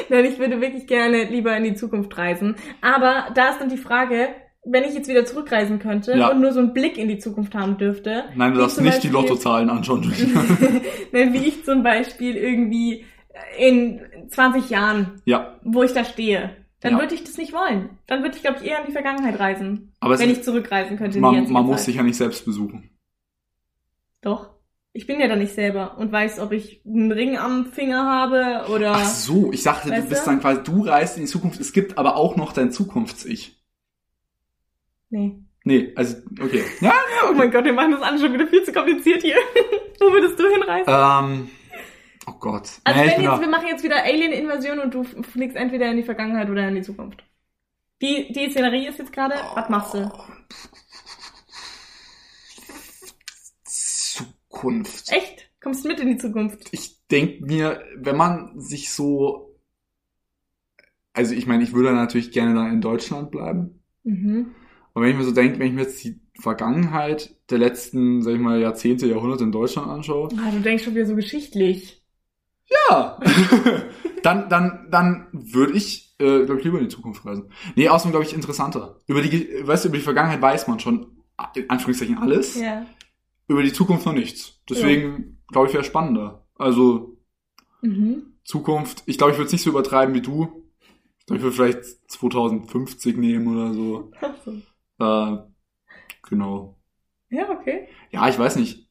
Nein, 0.09 0.25
ich 0.25 0.39
würde 0.39 0.59
wirklich 0.59 0.87
gerne 0.87 1.25
lieber 1.25 1.55
in 1.55 1.63
die 1.65 1.75
Zukunft 1.75 2.17
reisen. 2.17 2.55
Aber 2.81 3.27
da 3.35 3.49
ist 3.49 3.61
dann 3.61 3.69
die 3.69 3.77
Frage, 3.77 4.29
wenn 4.65 4.83
ich 4.83 4.95
jetzt 4.95 5.07
wieder 5.07 5.23
zurückreisen 5.23 5.77
könnte 5.79 6.13
Ja. 6.17 6.29
und 6.31 6.41
nur 6.41 6.51
so 6.51 6.59
einen 6.59 6.73
Blick 6.73 6.97
in 6.97 7.07
die 7.07 7.19
Zukunft 7.19 7.53
haben 7.53 7.77
dürfte. 7.77 8.25
Nein, 8.35 8.53
du 8.55 8.59
darfst 8.59 8.81
nicht 8.81 9.03
die 9.03 9.07
Beispiel- 9.09 9.11
Lottozahlen 9.11 9.69
anschauen. 9.69 10.11
Nein, 11.11 11.31
wie 11.33 11.45
ich 11.45 11.63
zum 11.63 11.83
Beispiel 11.83 12.35
irgendwie 12.35 13.05
in 13.57 14.01
20 14.29 14.69
Jahren, 14.69 15.21
ja, 15.25 15.59
wo 15.63 15.83
ich 15.83 15.93
da 15.93 16.03
stehe. 16.05 16.55
Dann 16.81 16.93
Ja. 16.93 16.99
würde 16.99 17.15
ich 17.15 17.23
das 17.23 17.37
nicht 17.37 17.53
wollen. 17.53 17.97
Dann 18.07 18.23
würde 18.23 18.35
ich, 18.35 18.41
glaube 18.43 18.59
ich, 18.61 18.69
eher 18.69 18.79
in 18.81 18.87
die 18.87 18.91
Vergangenheit 18.91 19.39
reisen. 19.39 19.93
aber 20.01 20.19
wenn 20.19 20.29
ich 20.29 20.43
zurückreisen 20.43 20.97
könnte. 20.97 21.19
man, 21.19 21.49
man 21.51 21.65
muss 21.65 21.85
sich 21.85 21.95
ja 21.95 22.03
nicht 22.03 22.17
selbst 22.17 22.43
besuchen. 22.45 22.89
Doch. 24.21 24.49
Ich 24.95 25.07
bin 25.07 25.19
ja 25.19 25.27
da 25.27 25.35
nicht 25.35 25.53
selber 25.55 25.97
und 25.97 26.11
weiß, 26.11 26.39
ob 26.39 26.51
ich 26.51 26.81
einen 26.85 27.11
Ring 27.11 27.35
am 27.37 27.65
Finger 27.67 28.05
habe 28.05 28.69
oder. 28.71 28.91
Ach 28.95 29.05
so, 29.05 29.51
ich 29.51 29.63
dachte, 29.63 29.89
du 29.89 30.01
bist 30.03 30.27
dann 30.27 30.39
quasi, 30.39 30.61
du 30.63 30.83
reist 30.85 31.17
in 31.17 31.23
die 31.23 31.29
Zukunft. 31.29 31.59
Es 31.59 31.73
gibt 31.73 31.97
aber 31.97 32.15
auch 32.15 32.35
noch 32.35 32.53
dein 32.53 32.71
Zukunfts-Ich. 32.71 33.59
Nee. 35.09 35.39
Nee, 35.63 35.93
also, 35.95 36.17
okay. 36.41 36.63
Ja, 36.81 36.93
Oh 37.29 37.33
mein 37.33 37.49
Gott, 37.49 37.63
wir 37.65 37.73
machen 37.73 37.91
das 37.91 38.01
alles 38.01 38.21
schon 38.21 38.33
wieder 38.33 38.45
viel 38.47 38.63
zu 38.63 38.71
kompliziert 38.73 39.21
hier. 39.23 39.37
Wo 39.99 40.11
würdest 40.11 40.37
du 40.37 40.43
hinreisen? 40.47 40.85
ähm, 40.87 41.49
oh 42.27 42.33
Gott. 42.39 42.69
also 42.83 42.99
Nee, 42.99 43.07
wenn 43.07 43.21
jetzt, 43.21 43.25
da- 43.33 43.41
wir 43.41 43.47
machen 43.49 43.67
jetzt 43.67 43.83
wieder 43.83 44.03
Alien-Invasion 44.03 44.79
und 44.79 44.93
du 44.93 45.03
fliegst 45.03 45.55
entweder 45.57 45.89
in 45.91 45.97
die 45.97 46.03
Vergangenheit 46.03 46.49
oder 46.49 46.67
in 46.67 46.75
die 46.75 46.81
Zukunft. 46.81 47.23
Die, 48.01 48.33
die 48.33 48.49
Szenerie 48.51 48.87
ist 48.87 48.99
jetzt 48.99 49.13
gerade, 49.13 49.35
was 49.55 49.69
machst 49.69 49.93
du? 49.93 50.11
Zukunft. 53.65 55.11
Echt? 55.11 55.49
Kommst 55.61 55.85
mit 55.85 55.99
in 55.99 56.07
die 56.09 56.17
Zukunft? 56.17 56.67
Ich 56.71 57.05
denke 57.07 57.45
mir, 57.45 57.83
wenn 57.95 58.17
man 58.17 58.59
sich 58.59 58.91
so, 58.91 59.57
also 61.13 61.33
ich 61.33 61.47
meine, 61.47 61.63
ich 61.63 61.73
würde 61.73 61.93
natürlich 61.93 62.31
gerne 62.31 62.53
dann 62.53 62.71
in 62.73 62.81
Deutschland 62.81 63.31
bleiben. 63.31 63.81
Mhm. 64.03 64.53
Aber 64.93 65.05
wenn 65.05 65.11
ich 65.11 65.17
mir 65.17 65.23
so 65.23 65.31
denke, 65.31 65.59
wenn 65.59 65.67
ich 65.67 65.73
mir 65.73 65.83
jetzt 65.83 66.03
die 66.03 66.19
Vergangenheit 66.39 67.35
der 67.49 67.57
letzten, 67.59 68.21
sag 68.21 68.33
ich 68.33 68.39
mal, 68.39 68.59
Jahrzehnte, 68.59 69.07
Jahrhunderte 69.07 69.43
in 69.45 69.51
Deutschland 69.51 69.87
anschaue, 69.87 70.29
Ah, 70.37 70.51
du 70.51 70.59
denkst 70.59 70.83
schon 70.83 70.95
wieder 70.95 71.05
so 71.05 71.15
geschichtlich. 71.15 72.02
Ja, 72.89 73.19
dann, 74.23 74.49
dann, 74.49 74.87
dann 74.91 75.27
würde 75.31 75.73
ich, 75.73 76.15
äh, 76.19 76.45
glaube 76.45 76.59
ich, 76.59 76.63
lieber 76.65 76.77
in 76.79 76.85
die 76.85 76.95
Zukunft 76.95 77.25
reisen. 77.25 77.51
Nee, 77.75 77.89
außerdem 77.89 78.11
glaube 78.11 78.25
ich 78.25 78.33
interessanter. 78.33 78.99
Über 79.07 79.21
die, 79.21 79.47
weißt 79.67 79.85
du, 79.85 79.89
über 79.89 79.97
die 79.97 80.03
Vergangenheit 80.03 80.41
weiß 80.41 80.67
man 80.67 80.79
schon, 80.79 81.17
in 81.55 81.69
Anführungszeichen 81.69 82.17
alles, 82.17 82.59
Ja. 82.59 82.85
über 83.47 83.63
die 83.63 83.73
Zukunft 83.73 84.05
noch 84.05 84.13
nichts. 84.13 84.61
Deswegen, 84.69 85.39
glaube 85.49 85.67
ich, 85.67 85.73
wäre 85.73 85.83
spannender. 85.83 86.47
Also, 86.55 87.17
Mhm. 87.81 88.37
Zukunft, 88.45 89.03
ich 89.07 89.17
glaube, 89.17 89.31
ich 89.33 89.37
würde 89.37 89.47
es 89.47 89.51
nicht 89.51 89.63
so 89.63 89.69
übertreiben 89.69 90.13
wie 90.15 90.21
du. 90.21 90.63
Ich 91.19 91.25
glaube, 91.25 91.37
ich 91.37 91.43
würde 91.43 91.55
vielleicht 91.55 92.11
2050 92.11 93.17
nehmen 93.17 93.47
oder 93.55 93.73
so. 93.73 94.11
Ach 94.21 94.33
so. 94.45 94.51
Äh, 95.03 95.37
genau. 96.29 96.77
Ja, 97.29 97.49
okay. 97.49 97.87
Ja, 98.11 98.29
ich 98.29 98.37
weiß 98.39 98.55
nicht. 98.55 98.82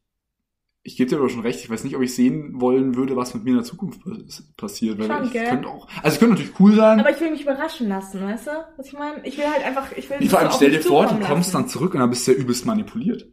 Ich 0.85 0.97
gebe 0.97 1.09
dir 1.09 1.16
aber 1.18 1.29
schon 1.29 1.42
recht. 1.42 1.61
Ich 1.61 1.71
weiß 1.71 1.85
nicht, 1.85 1.95
ob 1.95 2.03
ich 2.03 2.12
sehen 2.14 2.61
wollen 2.61 2.97
würde, 2.97 3.14
was 3.14 3.35
mit 3.35 3.45
mir 3.45 3.51
in 3.51 3.57
der 3.57 3.64
Zukunft 3.64 4.03
pass- 4.03 4.42
passiert. 4.57 4.99
Weil 4.99 5.07
Schon, 5.07 5.25
ich 5.27 5.33
gell? 5.33 5.47
könnte 5.49 5.68
auch. 5.68 5.87
Also 6.03 6.09
es 6.14 6.18
könnte 6.18 6.35
natürlich 6.35 6.59
cool 6.61 6.75
sein. 6.75 6.99
Aber 6.99 7.11
ich 7.11 7.21
will 7.21 7.31
mich 7.31 7.42
überraschen 7.42 7.88
lassen, 7.88 8.21
weißt 8.21 8.49
du? 8.49 8.51
Was 8.77 8.87
ich 8.88 8.92
meine? 8.95 9.25
Ich 9.25 9.38
will 9.38 9.45
halt 9.47 9.64
einfach, 9.64 9.92
ich 9.97 10.11
will 10.11 10.18
Wie 10.18 10.25
das 10.25 10.33
vor 10.33 10.40
allem 10.40 10.51
stell 10.53 10.71
dir 10.73 10.81
vor, 10.81 11.05
du 11.07 11.14
kommst 11.21 11.29
lassen. 11.29 11.53
dann 11.53 11.68
zurück 11.68 11.95
und 11.95 12.01
dann 12.01 12.11
bist 12.11 12.27
du 12.27 12.33
ja 12.33 12.38
übelst 12.38 12.66
manipuliert. 12.66 13.29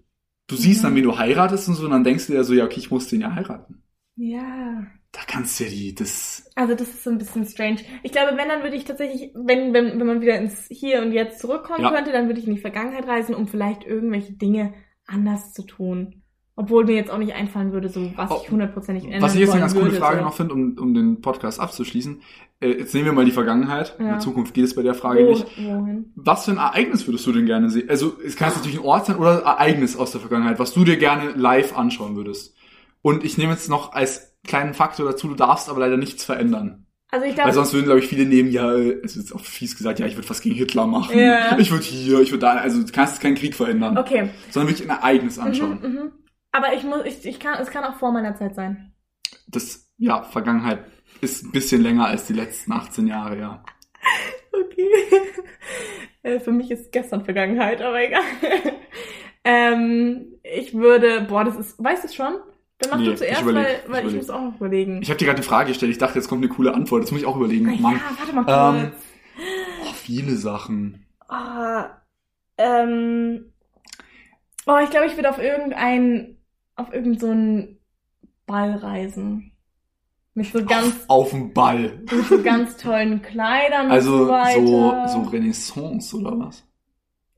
Du 0.48 0.56
siehst 0.56 0.82
Mhm. 0.82 0.84
dann, 0.88 0.96
wen 0.96 1.04
du 1.04 1.18
heiratest 1.18 1.68
und 1.70 1.74
so, 1.76 1.86
und 1.86 1.92
dann 1.92 2.04
denkst 2.04 2.28
du 2.28 2.34
dir 2.34 2.44
so, 2.44 2.54
ja, 2.54 2.66
okay, 2.66 2.80
ich 2.80 2.92
muss 2.92 3.08
den 3.08 3.22
ja 3.22 3.34
heiraten. 3.34 3.84
Ja. 4.16 4.86
Da 5.12 5.22
kannst 5.26 5.60
du 5.60 5.64
ja 5.64 5.72
die, 5.72 5.96
das. 5.96 6.52
Also 6.54 6.76
das 6.76 6.90
ist 6.90 7.04
so 7.04 7.10
ein 7.10 7.18
bisschen 7.18 7.44
strange. 7.48 7.80
Ich 8.04 8.12
glaube, 8.12 8.38
wenn, 8.38 8.48
dann 8.48 8.62
würde 8.62 8.76
ich 8.76 8.86
tatsächlich, 8.86 9.32
wenn, 9.34 9.74
wenn, 9.74 10.00
wenn 10.00 10.06
man 10.06 10.22
wieder 10.22 10.38
ins 10.38 10.68
Hier 10.70 11.02
und 11.02 11.14
Jetzt 11.14 11.40
zurückkommen 11.40 11.82
Ja. 11.82 11.90
könnte, 11.92 12.12
dann 12.12 12.28
würde 12.28 12.40
ich 12.40 12.48
in 12.48 12.54
die 12.54 12.62
Vergangenheit 12.62 13.08
reisen, 13.08 13.34
um 13.34 13.48
vielleicht 13.48 13.84
irgendwelche 13.86 14.34
Dinge 14.34 14.76
anders 15.08 15.52
zu 15.54 15.64
tun. 15.64 16.22
Obwohl 16.60 16.84
mir 16.84 16.96
jetzt 16.96 17.10
auch 17.10 17.18
nicht 17.18 17.34
einfallen 17.34 17.72
würde, 17.72 17.88
so 17.88 18.12
was 18.18 18.30
Oh, 18.30 18.42
ich 18.44 18.52
hundertprozentig 18.52 19.06
ändern 19.06 19.22
Was 19.22 19.34
ich 19.34 19.40
jetzt 19.40 19.52
eine 19.52 19.62
ganz 19.62 19.74
coole 19.74 19.92
Frage 19.92 20.18
so. 20.18 20.24
noch 20.26 20.34
finde, 20.34 20.54
um, 20.56 20.78
um 20.78 20.94
den 20.94 21.22
Podcast 21.22 21.58
abzuschließen. 21.58 22.22
Äh, 22.60 22.72
jetzt 22.80 22.94
nehmen 22.94 23.06
wir 23.06 23.14
mal 23.14 23.24
die 23.24 23.32
Vergangenheit. 23.32 23.96
In 23.98 24.06
Ja. 24.08 24.12
der 24.12 24.20
Zukunft 24.20 24.54
geht 24.54 24.66
es 24.66 24.76
bei 24.76 24.82
der 24.82 24.94
Frage 24.94 25.26
Wo, 25.26 25.30
nicht. 25.30 25.46
wohin? 25.58 26.12
Was 26.18 26.44
für 26.44 26.52
ein 26.52 26.58
Ereignis 26.58 27.08
würdest 27.08 27.26
du 27.26 27.32
denn 27.32 27.46
gerne 27.46 27.70
sehen? 27.70 27.90
Also 27.90 28.18
es 28.26 28.36
kann 28.36 28.50
jetzt 28.50 28.58
natürlich 28.58 28.78
ein 28.80 28.84
Ort 28.86 29.06
sein 29.06 29.16
oder 29.16 29.38
ein 29.38 29.46
Ereignis 29.46 29.96
aus 29.96 30.12
der 30.12 30.20
Vergangenheit, 30.20 30.60
was 30.60 30.74
du 30.74 30.84
dir 30.84 30.98
gerne 30.98 31.32
live 31.32 31.78
anschauen 31.78 32.18
würdest. 32.18 32.58
Und 33.02 33.24
ich 33.24 33.38
nehme 33.38 33.54
jetzt 33.54 33.70
noch 33.70 33.94
als 33.94 34.36
kleinen 34.46 34.74
Faktor 34.74 35.06
dazu, 35.06 35.30
du 35.30 35.36
darfst 35.36 35.70
aber 35.70 35.80
leider 35.80 35.96
nichts 35.96 36.26
verändern. 36.26 36.86
Also 37.10 37.24
ich 37.26 37.32
Weil 37.32 37.44
glaube, 37.46 37.54
sonst 37.54 37.74
würden, 37.74 37.86
glaube 37.86 38.02
ich, 38.02 38.08
viele 38.08 38.26
nehmen, 38.26 38.52
ja, 38.52 38.74
äh, 38.76 39.00
es 39.02 39.16
ist 39.16 39.34
auch 39.34 39.40
fies 39.40 39.78
gesagt, 39.78 40.00
ja, 40.00 40.06
ich 40.06 40.18
würde 40.18 40.30
was 40.30 40.42
gegen 40.42 40.56
Hitler 40.56 40.86
machen. 40.88 41.18
Ja. 41.18 41.58
Ich 41.58 41.72
würde 41.72 41.86
hier, 41.86 42.20
ich 42.20 42.32
würde 42.32 42.42
da, 42.42 42.52
also 42.56 42.84
du 42.84 42.92
kannst 42.92 43.22
keinen 43.22 43.36
Krieg 43.36 43.56
verhindern. 43.56 43.98
okay. 43.98 44.30
Sondern 44.52 44.68
wirklich 44.70 44.90
ein 44.92 44.96
Ereignis 44.98 45.40
anschauen. 45.40 45.80
Mhm, 45.82 45.88
mhm. 45.90 46.12
Aber 46.52 46.74
ich 46.74 46.84
muss, 46.84 47.06
ich, 47.06 47.26
ich 47.26 47.40
kann, 47.40 47.60
es 47.62 47.70
kann 47.70 47.84
auch 47.84 47.96
vor 47.98 48.12
meiner 48.12 48.36
Zeit 48.36 48.56
sein. 48.56 48.94
Das 49.48 49.92
ja, 49.98 50.24
Vergangenheit 50.24 50.86
ist 51.22 51.44
ein 51.44 51.52
bisschen 51.52 51.82
länger 51.82 52.06
als 52.08 52.26
die 52.28 52.34
letzten 52.34 52.72
18 52.72 53.08
Jahre, 53.08 53.38
ja. 53.40 53.64
Okay. 54.54 54.90
Äh, 56.22 56.42
Für 56.42 56.52
mich 56.52 56.70
ist 56.70 56.92
gestern 56.92 57.24
Vergangenheit, 57.24 57.82
aber 57.82 58.02
egal. 58.04 58.22
ähm, 59.46 60.34
ich 60.44 60.74
würde, 60.74 61.22
boah, 61.22 61.46
das 61.46 61.56
ist, 61.56 61.82
weißt 61.82 62.04
du 62.04 62.08
es 62.08 62.16
schon? 62.16 62.36
Dann 62.80 62.90
mach 62.92 62.98
Nee, 62.98 63.06
du 63.06 63.12
ich 63.14 63.18
zuerst, 63.20 63.42
überleg, 63.42 63.66
weil, 63.66 63.82
ich 63.86 63.90
weil 63.90 64.06
ich, 64.08 64.16
überleg. 64.16 64.16
muss 64.18 64.30
auch 64.30 64.42
noch 64.42 64.56
überlegen. 64.58 65.02
Ich 65.02 65.10
habe 65.10 65.18
dir 65.18 65.26
gerade 65.26 65.38
eine 65.38 65.46
Frage 65.46 65.70
gestellt. 65.70 65.92
Ich 65.94 65.98
dachte, 65.98 66.16
jetzt 66.20 66.28
kommt 66.28 66.44
eine 66.44 66.54
coole 66.54 66.74
Antwort. 66.74 67.04
Das 67.04 67.12
muss 67.12 67.22
ich 67.22 67.28
auch 67.28 67.38
überlegen. 67.38 67.70
Ah, 67.70 67.82
Mann. 67.82 67.96
ja, 67.96 68.02
warte 68.20 68.34
mal 68.34 68.76
Ähm, 68.76 68.92
kurz. 68.92 69.04
Oh, 69.90 69.94
viele 69.94 70.36
Sachen. 70.36 71.06
Ah, 71.30 72.02
ähm, 72.58 73.54
oh, 74.66 74.78
ich 74.84 74.90
glaube, 74.90 75.08
ich 75.08 75.16
würde 75.16 75.30
auf 75.30 75.38
irgendein, 75.40 76.38
auf 76.80 76.94
irgend 76.94 77.20
so 77.20 77.28
einen 77.28 77.80
Ball 78.46 78.72
reisen. 78.76 79.52
Mit 80.34 80.48
so 80.54 80.64
ganz, 80.64 80.96
Auf 81.08 81.32
dem 81.32 81.54
Ball. 81.54 82.02
mit 82.12 82.26
so 82.26 82.42
ganz 82.42 82.78
tollen 82.78 83.22
Kleidern 83.22 83.88
und 83.88 83.92
Also 83.92 84.12
so 84.20 84.26
so, 84.26 84.32
weiter. 84.32 85.08
so 85.10 85.22
Renaissance 85.30 86.16
oder 86.16 86.40
was? 86.40 86.66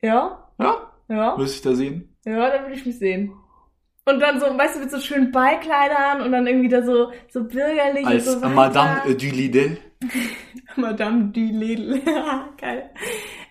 Ja, 0.01 0.47
Ja? 0.59 0.91
ja, 1.09 1.37
Wirst 1.37 1.55
ich 1.55 1.61
da 1.61 1.73
sehen? 1.73 2.15
ja, 2.25 2.49
da 2.49 2.61
würde 2.61 2.75
ich 2.75 2.85
mich 2.85 2.97
sehen. 2.99 3.33
Und 4.05 4.19
dann 4.19 4.39
so, 4.39 4.45
weißt 4.45 4.75
du, 4.75 4.79
mit 4.81 4.91
so 4.91 4.99
schönen 4.99 5.31
Ballkleidern 5.31 6.21
und 6.21 6.31
dann 6.31 6.47
irgendwie 6.47 6.69
da 6.69 6.83
so, 6.83 7.11
so 7.29 7.43
bürgerlich 7.43 8.05
Als 8.05 8.27
und 8.27 8.33
so 8.33 8.41
weiter. 8.41 8.55
Madame 8.55 9.15
du 9.15 9.27
Lidl. 9.27 9.77
Madame 10.75 11.25
du 11.31 11.39
Lidl. 11.39 12.01
Geil. 12.59 12.89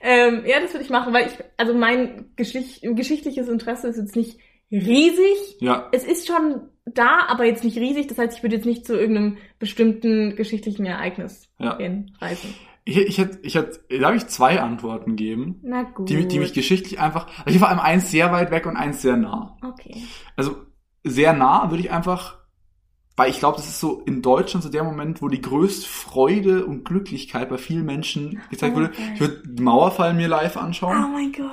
Ähm, 0.00 0.42
ja, 0.46 0.60
das 0.60 0.72
würde 0.72 0.84
ich 0.84 0.90
machen, 0.90 1.12
weil 1.12 1.26
ich, 1.26 1.32
also 1.56 1.74
mein 1.74 2.32
Geschicht, 2.36 2.82
geschichtliches 2.82 3.48
Interesse 3.48 3.88
ist 3.88 3.96
jetzt 3.96 4.16
nicht 4.16 4.38
riesig. 4.70 5.56
Ja, 5.60 5.88
Es 5.92 6.04
ist 6.04 6.26
schon 6.26 6.62
da, 6.84 7.26
aber 7.28 7.44
jetzt 7.44 7.64
nicht 7.64 7.76
riesig. 7.76 8.08
Das 8.08 8.18
heißt, 8.18 8.36
ich 8.36 8.42
würde 8.42 8.56
jetzt 8.56 8.66
nicht 8.66 8.86
zu 8.86 8.98
irgendeinem 8.98 9.38
bestimmten 9.58 10.36
geschichtlichen 10.36 10.86
Ereignis 10.86 11.48
ja. 11.58 11.76
hinreisen. 11.76 12.54
Ich, 12.84 12.96
ich 12.96 13.18
hätte, 13.18 13.38
ich 13.42 13.54
hätte, 13.54 13.80
darf 14.00 14.14
ich 14.14 14.26
zwei 14.28 14.60
Antworten 14.60 15.14
geben, 15.14 15.60
Na 15.62 15.82
gut. 15.82 16.08
die, 16.08 16.26
die 16.26 16.38
mich 16.38 16.54
geschichtlich 16.54 16.98
einfach, 16.98 17.26
also 17.44 17.50
ich 17.50 17.58
vor 17.58 17.68
allem 17.68 17.78
eins 17.78 18.10
sehr 18.10 18.32
weit 18.32 18.50
weg 18.50 18.66
und 18.66 18.76
eins 18.76 19.02
sehr 19.02 19.16
nah. 19.16 19.56
Okay. 19.62 20.02
Also 20.36 20.56
sehr 21.04 21.32
nah 21.34 21.70
würde 21.70 21.82
ich 21.82 21.90
einfach, 21.90 22.38
weil 23.16 23.30
ich 23.30 23.38
glaube, 23.38 23.58
das 23.58 23.68
ist 23.68 23.80
so 23.80 24.00
in 24.00 24.22
Deutschland 24.22 24.64
so 24.64 24.70
der 24.70 24.82
Moment, 24.82 25.20
wo 25.20 25.28
die 25.28 25.42
größte 25.42 25.86
Freude 25.86 26.64
und 26.64 26.84
Glücklichkeit 26.84 27.50
bei 27.50 27.58
vielen 27.58 27.84
Menschen 27.84 28.40
gezeigt 28.50 28.74
Oh, 28.74 28.80
wurde. 28.80 28.92
Ich 29.14 29.20
würde 29.20 29.42
Mauerfall 29.62 30.14
mir 30.14 30.28
live 30.28 30.56
Oh 30.56 30.60
anschauen 30.60 31.12
mein 31.12 31.32
Gott. 31.32 31.48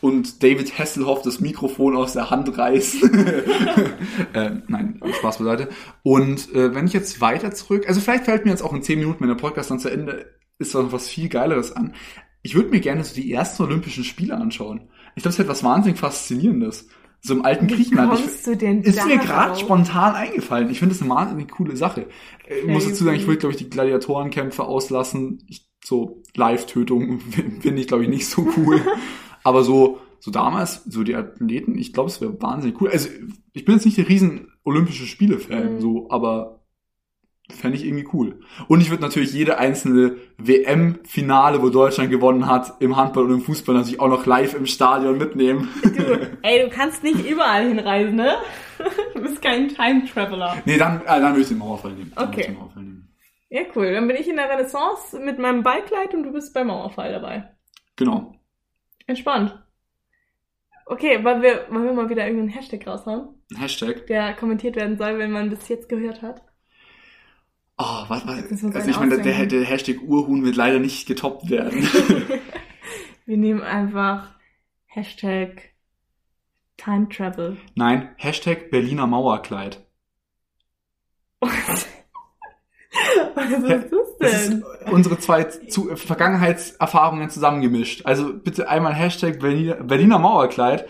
Und 0.00 0.42
David 0.42 0.78
Hasselhoff 0.78 1.22
das 1.22 1.40
Mikrofon 1.40 1.96
aus 1.96 2.12
der 2.14 2.30
Hand 2.30 2.56
reißen. 2.56 3.26
äh, 4.34 4.50
nein, 4.66 5.00
Spaß 5.18 5.38
beiseite. 5.38 5.68
Und 6.02 6.52
äh, 6.54 6.74
wenn 6.74 6.86
ich 6.86 6.92
jetzt 6.92 7.20
weiter 7.20 7.52
zurück, 7.52 7.86
also 7.88 8.00
vielleicht 8.00 8.24
fällt 8.24 8.44
mir 8.44 8.50
jetzt 8.50 8.62
auch 8.62 8.72
in 8.72 8.82
zehn 8.82 8.98
Minuten, 8.98 9.20
wenn 9.20 9.28
der 9.28 9.34
Podcast 9.34 9.70
dann 9.70 9.78
zu 9.78 9.90
Ende 9.90 10.34
ist, 10.58 10.74
noch 10.74 10.92
was 10.92 11.08
viel 11.08 11.28
Geileres 11.28 11.72
an. 11.72 11.94
Ich 12.42 12.54
würde 12.54 12.70
mir 12.70 12.80
gerne 12.80 13.04
so 13.04 13.14
die 13.14 13.32
ersten 13.32 13.62
Olympischen 13.62 14.04
Spiele 14.04 14.36
anschauen. 14.36 14.88
Ich 15.16 15.22
glaube, 15.22 15.32
es 15.32 15.38
hätte 15.38 15.48
was 15.48 15.64
wahnsinnig 15.64 15.98
Faszinierendes. 15.98 16.88
So 17.20 17.32
im 17.32 17.44
alten 17.44 17.70
Wie 17.70 17.74
Griechenland. 17.74 18.12
Ich, 18.14 18.20
kommst 18.20 18.46
du 18.46 18.54
denn 18.54 18.82
ist 18.82 19.06
mir 19.06 19.16
gerade 19.16 19.58
spontan 19.58 20.14
eingefallen. 20.14 20.68
Ich 20.68 20.78
finde 20.78 20.94
das 20.94 21.00
eine 21.00 21.10
wahnsinnig 21.10 21.50
coole 21.50 21.74
Sache. 21.74 22.06
Äh, 22.46 22.58
Ich 22.60 22.66
muss 22.66 22.86
dazu 22.86 23.04
sagen, 23.04 23.16
ich 23.16 23.26
würde, 23.26 23.38
glaube 23.38 23.52
ich, 23.52 23.58
die 23.58 23.70
Gladiatorenkämpfe 23.70 24.62
auslassen. 24.62 25.42
Ich, 25.48 25.70
so 25.82 26.22
Live-Tötung 26.34 27.20
finde 27.60 27.80
ich, 27.80 27.86
glaube 27.86 28.02
ich, 28.02 28.10
nicht 28.10 28.26
so 28.26 28.46
cool. 28.56 28.80
Aber 29.44 29.62
so, 29.62 30.00
so 30.18 30.30
damals, 30.32 30.82
so 30.84 31.04
die 31.04 31.14
Athleten, 31.14 31.78
ich 31.78 31.92
glaube, 31.92 32.08
es 32.10 32.20
wäre 32.20 32.40
wahnsinnig 32.42 32.80
cool. 32.80 32.90
Also, 32.90 33.08
ich 33.52 33.64
bin 33.64 33.74
jetzt 33.76 33.84
nicht 33.84 33.98
der 33.98 34.08
riesen 34.08 34.52
Olympische 34.64 35.06
Spiele-Fan, 35.06 35.74
Mhm. 35.76 35.80
so, 35.80 36.10
aber 36.10 36.60
fände 37.50 37.76
ich 37.76 37.84
irgendwie 37.84 38.08
cool. 38.14 38.40
Und 38.68 38.80
ich 38.80 38.88
würde 38.90 39.02
natürlich 39.02 39.34
jede 39.34 39.58
einzelne 39.58 40.16
WM-Finale, 40.38 41.60
wo 41.62 41.68
Deutschland 41.68 42.10
gewonnen 42.10 42.46
hat, 42.46 42.80
im 42.80 42.96
Handball 42.96 43.24
und 43.26 43.32
im 43.34 43.40
Fußball 43.42 43.74
natürlich 43.74 44.00
auch 44.00 44.08
noch 44.08 44.24
live 44.24 44.54
im 44.54 44.64
Stadion 44.66 45.18
mitnehmen. 45.18 45.68
Du, 45.82 46.38
ey, 46.42 46.62
du 46.62 46.70
kannst 46.70 47.02
nicht 47.02 47.28
überall 47.28 47.68
hinreisen, 47.68 48.16
ne? 48.16 48.36
Du 49.14 49.20
bist 49.22 49.42
kein 49.42 49.68
Time 49.68 50.04
Traveler. 50.12 50.56
Nee, 50.64 50.78
dann, 50.78 51.02
äh, 51.02 51.20
dann 51.20 51.32
würde 51.32 51.42
ich 51.42 51.48
den 51.48 51.58
Mauerfall 51.58 51.92
nehmen. 51.92 52.12
Dann 52.16 52.28
Okay. 52.28 52.46
den 52.46 52.54
Mauerfall 52.54 52.82
nehmen. 52.82 53.08
Ja, 53.50 53.60
cool. 53.76 53.92
Dann 53.92 54.08
bin 54.08 54.16
ich 54.16 54.26
in 54.28 54.36
der 54.36 54.48
Renaissance 54.48 55.18
mit 55.20 55.38
meinem 55.38 55.62
Ballkleid 55.62 56.12
und 56.14 56.24
du 56.24 56.32
bist 56.32 56.54
beim 56.54 56.66
Mauerfall 56.68 57.12
dabei. 57.12 57.50
Genau. 57.96 58.34
Entspannt. 59.06 59.58
Okay, 60.86 61.24
wollen 61.24 61.40
wir, 61.42 61.66
wollen 61.70 61.84
wir 61.84 61.92
mal 61.94 62.08
wieder 62.10 62.24
irgendeinen 62.26 62.50
Hashtag 62.50 62.86
raushauen, 62.86 63.28
Ein 63.52 63.56
Hashtag. 63.60 64.06
der 64.06 64.34
kommentiert 64.34 64.76
werden 64.76 64.98
soll, 64.98 65.18
wenn 65.18 65.30
man 65.32 65.48
bis 65.50 65.66
jetzt 65.68 65.88
gehört 65.88 66.20
hat? 66.20 66.42
Oh, 67.78 68.04
was, 68.08 68.26
was, 68.26 68.74
also 68.74 68.90
ich 68.90 68.98
meine, 68.98 69.20
der, 69.20 69.46
der 69.46 69.64
Hashtag 69.64 70.00
Urhuhn 70.02 70.44
wird 70.44 70.56
leider 70.56 70.78
nicht 70.78 71.06
getoppt 71.08 71.50
werden. 71.50 71.82
Wir 73.26 73.36
nehmen 73.36 73.62
einfach 73.62 74.30
Hashtag 74.86 75.72
Time 76.76 77.08
Travel. 77.08 77.56
Nein, 77.74 78.10
Hashtag 78.16 78.70
Berliner 78.70 79.06
Mauerkleid. 79.06 79.84
Was 81.40 81.86
ist 83.50 83.68
das 83.68 83.90
Das 84.20 84.32
ist 84.32 84.50
denn? 84.52 84.64
unsere 84.90 85.18
zwei 85.18 85.44
zu, 85.44 85.94
Vergangenheitserfahrungen 85.96 87.30
zusammengemischt. 87.30 88.06
Also 88.06 88.32
bitte 88.34 88.68
einmal 88.68 88.94
Hashtag 88.94 89.40
Berliner, 89.40 89.74
Berliner 89.76 90.18
Mauerkleid 90.18 90.88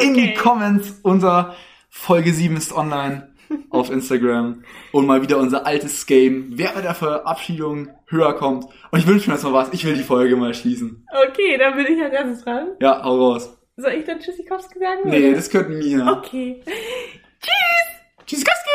in 0.00 0.14
die 0.14 0.30
Okay. 0.30 0.34
Comments. 0.34 1.00
Unser 1.02 1.54
Folge 1.90 2.32
7 2.32 2.56
ist 2.56 2.72
online 2.74 3.32
auf 3.70 3.90
Instagram. 3.90 4.64
Und 4.92 5.06
mal 5.06 5.22
wieder 5.22 5.38
unser 5.38 5.66
altes 5.66 6.06
Game. 6.06 6.48
Wer 6.54 6.70
bei 6.70 6.80
der 6.82 6.94
Verabschiedung 6.94 7.90
höher 8.08 8.34
kommt. 8.34 8.64
Und 8.90 8.98
ich 8.98 9.06
wünsche 9.06 9.28
mir 9.28 9.34
jetzt 9.36 9.44
mal 9.44 9.52
was. 9.52 9.72
Ich 9.72 9.84
will 9.84 9.94
die 9.94 10.02
Folge 10.02 10.36
mal 10.36 10.54
schließen. 10.54 11.06
Okay, 11.28 11.56
dann 11.58 11.76
bin 11.76 11.86
ich 11.86 12.02
als 12.02 12.12
erstes 12.14 12.44
dran. 12.44 12.68
Ja, 12.80 13.02
hau 13.04 13.16
raus. 13.32 13.56
Soll 13.76 13.92
ich 13.92 14.04
dann 14.04 14.18
Tschüssikowski 14.20 14.78
sagen? 14.78 15.00
Nee, 15.04 15.28
oder? 15.28 15.36
das 15.36 15.50
könnten 15.50 15.78
mir. 15.78 16.06
Okay. 16.18 16.62
Tschüss, 18.26 18.44
Kaski! 18.44 18.70